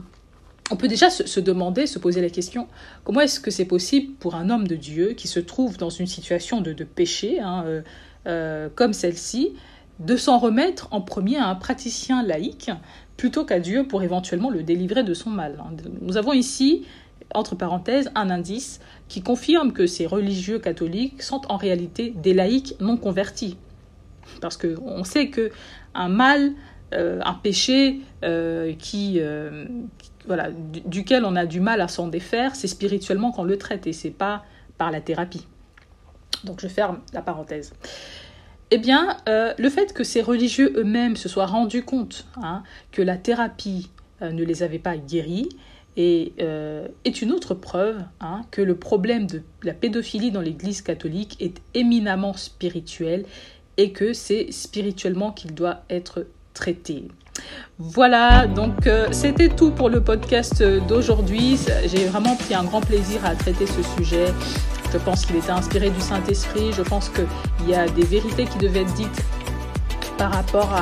on 0.69 0.75
peut 0.75 0.88
déjà 0.88 1.09
se, 1.09 1.39
demander, 1.39 1.88
se 1.88 1.97
poser 1.97 2.21
la 2.21 2.29
question, 2.29 2.67
comment 3.03 3.21
est-ce 3.21 3.39
que 3.39 3.49
c'est 3.49 3.65
possible 3.65 4.13
pour 4.19 4.36
un 4.36 4.51
homme 4.51 4.67
de 4.67 4.75
Dieu 4.75 5.13
qui 5.13 5.27
se 5.27 5.39
trouve 5.39 5.77
dans 5.77 5.89
une 5.89 6.07
situation 6.07 6.61
de, 6.61 6.71
péché 6.84 7.39
hein, 7.39 7.65
euh, 8.27 8.69
comme 8.75 8.93
celle-ci, 8.93 9.53
de 9.99 10.17
s'en 10.17 10.38
remettre 10.38 10.88
en 10.91 11.01
premier 11.01 11.38
à 11.38 11.47
un 11.47 11.55
praticien 11.55 12.21
laïque 12.21 12.69
plutôt 13.17 13.45
qu'à 13.45 13.59
Dieu 13.59 13.88
pour 13.88 14.03
éventuellement 14.03 14.49
le 14.49 14.63
délivrer 14.63 15.03
de 15.03 15.13
son 15.13 15.29
mal. 15.29 15.59
Hein. 15.59 15.75
Nous 16.01 16.17
avons 16.17 16.34
ici, 16.34 16.86
entre 17.34 17.55
parenthèses, 17.55 18.11
un 18.15 18.29
indice 18.29 18.79
qui 19.07 19.21
confirme 19.21 19.73
que 19.73 19.88
ces 19.88 20.05
religieux 20.05 20.59
catholiques 20.59 21.21
sont 21.21 21.41
en 21.49 21.57
réalité 21.57 22.13
des 22.15 22.34
laïcs 22.34 22.75
non 22.79 22.97
convertis. 22.97 23.57
Parce 24.41 24.57
qu'on 24.57 25.03
sait 25.03 25.29
que 25.29 25.51
un 25.93 26.09
mal 26.09 26.53
un 26.91 27.34
péché 27.34 28.01
qui, 28.77 29.19
voilà, 30.27 30.49
duquel 30.86 31.25
on 31.25 31.36
a 31.36 31.45
du 31.45 31.59
mal 31.59 31.81
à 31.81 31.88
s'en 31.88 32.07
défaire, 32.07 32.55
c'est 32.55 32.67
spirituellement 32.67 33.31
qu'on 33.31 33.43
le 33.43 33.57
traite 33.57 33.88
et 33.88 33.93
c'est 33.93 34.11
pas 34.11 34.43
par 34.77 34.91
la 34.91 35.01
thérapie. 35.01 35.47
Donc 36.43 36.61
je 36.61 36.67
ferme 36.67 36.99
la 37.13 37.21
parenthèse. 37.21 37.73
Eh 38.69 38.77
bien, 38.77 39.17
le 39.25 39.69
fait 39.69 39.93
que 39.93 40.03
ces 40.03 40.21
religieux 40.21 40.73
eux-mêmes 40.75 41.15
se 41.15 41.29
soient 41.29 41.47
rendus 41.47 41.84
compte 41.84 42.27
hein, 42.41 42.63
que 42.91 43.01
la 43.01 43.17
thérapie 43.17 43.89
ne 44.21 44.43
les 44.43 44.61
avait 44.61 44.79
pas 44.79 44.95
guéris, 44.95 45.49
et 45.98 46.34
euh, 46.41 46.88
est 47.06 47.22
une 47.22 47.32
autre 47.32 47.54
preuve 47.54 47.98
hein, 48.20 48.41
que 48.52 48.62
le 48.62 48.76
problème 48.76 49.28
de 49.28 49.41
la 49.64 49.74
pédophilie 49.74 50.32
dans 50.32 50.41
l'Église 50.41 50.82
catholique 50.82 51.38
est 51.39 51.62
éminemment 51.74 52.34
spirituel 52.34 53.26
et 53.78 53.91
que 53.91 54.14
c'est 54.14 54.52
spirituellement 54.52 55.32
qu'il 55.32 55.54
doit 55.54 55.84
être 55.89 56.26
traité. 56.54 57.08
Voilà, 57.80 58.46
donc 58.46 58.86
euh, 58.86 59.08
c'était 59.12 59.50
tout 59.50 59.72
pour 59.72 59.89
le 59.89 60.02
podcast 60.02 60.64
d'aujourd'hui. 60.88 61.58
J'ai 61.86 62.06
vraiment 62.06 62.36
pris 62.36 62.54
un 62.54 62.64
grand 62.64 62.82
plaisir 62.82 63.26
à 63.26 63.36
traiter 63.36 63.66
ce 63.66 63.82
sujet. 63.98 64.28
Je 64.94 65.00
pense 65.00 65.26
qu'il 65.26 65.38
était 65.38 65.50
inspiré 65.50 65.89
du 65.89 66.00
Saint-Esprit. 66.00 66.72
Je 66.72 66.84
pense 66.84 67.10
qu'il 67.10 67.68
y 67.68 67.74
a 67.74 67.88
des 67.88 68.06
vérités 68.06 68.46
qui 68.46 68.60
devaient 68.60 68.82
être 68.82 68.94
dites 68.94 69.24
par 70.18 70.32
rapport 70.32 70.74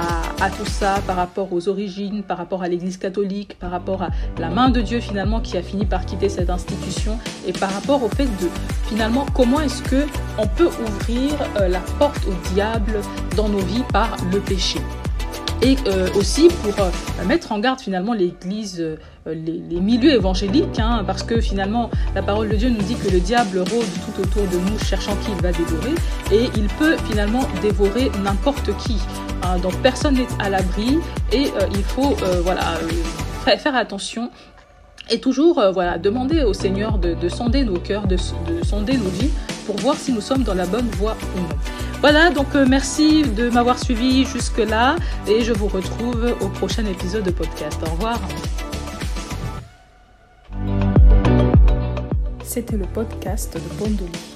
à, 0.41 0.49
tout 0.49 0.65
ça, 0.65 0.95
par 1.07 1.15
rapport 1.15 1.51
aux 1.51 1.67
origines, 1.67 2.23
par 2.23 2.37
rapport 2.37 2.63
à 2.63 2.67
l'Église 2.67 2.97
catholique, 2.97 3.57
par 3.59 3.71
rapport 3.71 4.03
à 4.03 4.09
la 4.39 4.49
main 4.49 4.69
de 4.69 4.81
Dieu 4.81 4.99
finalement 4.99 5.39
qui 5.39 5.57
a 5.57 5.63
fini 5.63 5.85
par 5.85 6.05
quitter 6.05 6.29
cette 6.29 6.49
institution 6.49 7.17
et 7.47 7.53
par 7.53 7.71
rapport 7.71 8.03
au 8.03 8.09
fait 8.09 8.25
de 8.25 8.49
finalement 8.87 9.25
comment 9.33 9.59
est-ce 9.61 9.81
que 9.83 10.05
on 10.37 10.47
peut 10.47 10.69
ouvrir 10.87 11.33
euh, 11.59 11.67
la 11.67 11.79
porte 11.99 12.25
au 12.27 12.53
diable 12.53 12.99
dans 13.35 13.49
nos 13.49 13.59
vies 13.59 13.83
par 13.91 14.17
le 14.31 14.39
péché 14.39 14.79
et 15.61 15.75
euh, 15.87 16.07
aussi 16.15 16.47
pour 16.63 16.83
euh, 16.83 16.89
mettre 17.25 17.51
en 17.51 17.59
garde 17.59 17.79
finalement 17.79 18.13
l'Église, 18.13 18.83
les, 19.25 19.79
milieux 19.79 20.13
évangéliques, 20.13 20.79
hein, 20.79 21.03
parce 21.05 21.23
que 21.23 21.39
finalement 21.39 21.89
la 22.15 22.23
parole 22.23 22.49
de 22.49 22.55
Dieu 22.55 22.69
nous 22.69 22.81
dit 22.81 22.95
que 22.95 23.09
le 23.09 23.19
diable 23.19 23.59
rôde 23.59 23.85
tout 24.05 24.21
autour 24.21 24.43
de 24.43 24.57
nous 24.57 24.79
cherchant 24.79 25.15
qui 25.17 25.31
il 25.31 25.41
va 25.41 25.51
dévorer, 25.51 25.93
et 26.31 26.49
il 26.55 26.67
peut 26.79 26.97
finalement 27.07 27.41
dévorer 27.61 28.11
n'importe 28.23 28.75
qui. 28.77 28.97
Hein, 29.43 29.57
donc 29.59 29.75
personne 29.81 30.15
n'est 30.15 30.27
à 30.39 30.49
l'abri 30.49 30.99
et 31.31 31.47
euh, 31.47 31.67
il 31.73 31.83
faut 31.83 32.15
euh, 32.23 32.41
voilà, 32.43 32.75
euh, 32.75 33.57
faire 33.57 33.75
attention 33.75 34.29
et 35.09 35.19
toujours 35.19 35.61
voilà, 35.73 35.97
demander 35.97 36.43
au 36.43 36.53
Seigneur 36.53 36.97
de, 36.97 37.27
sonder 37.27 37.65
nos 37.65 37.79
cœurs, 37.79 38.07
de, 38.07 38.15
sonder 38.63 38.97
nos 38.97 39.09
vies 39.09 39.31
pour 39.65 39.75
voir 39.77 39.95
si 39.95 40.13
nous 40.13 40.21
sommes 40.21 40.43
dans 40.43 40.53
la 40.53 40.65
bonne 40.65 40.87
voie 40.91 41.17
ou 41.35 41.39
non. 41.41 41.49
Voilà, 42.01 42.31
donc 42.31 42.55
merci 42.67 43.21
de 43.21 43.49
m'avoir 43.51 43.77
suivi 43.77 44.25
jusque-là 44.25 44.95
et 45.27 45.43
je 45.43 45.53
vous 45.53 45.67
retrouve 45.67 46.35
au 46.41 46.47
prochain 46.47 46.83
épisode 46.85 47.23
de 47.23 47.29
podcast. 47.29 47.79
Au 47.85 47.91
revoir. 47.91 48.19
C'était 52.43 52.75
le 52.75 52.85
podcast 52.85 53.53
de 53.53 53.77
Bondoli. 53.77 54.30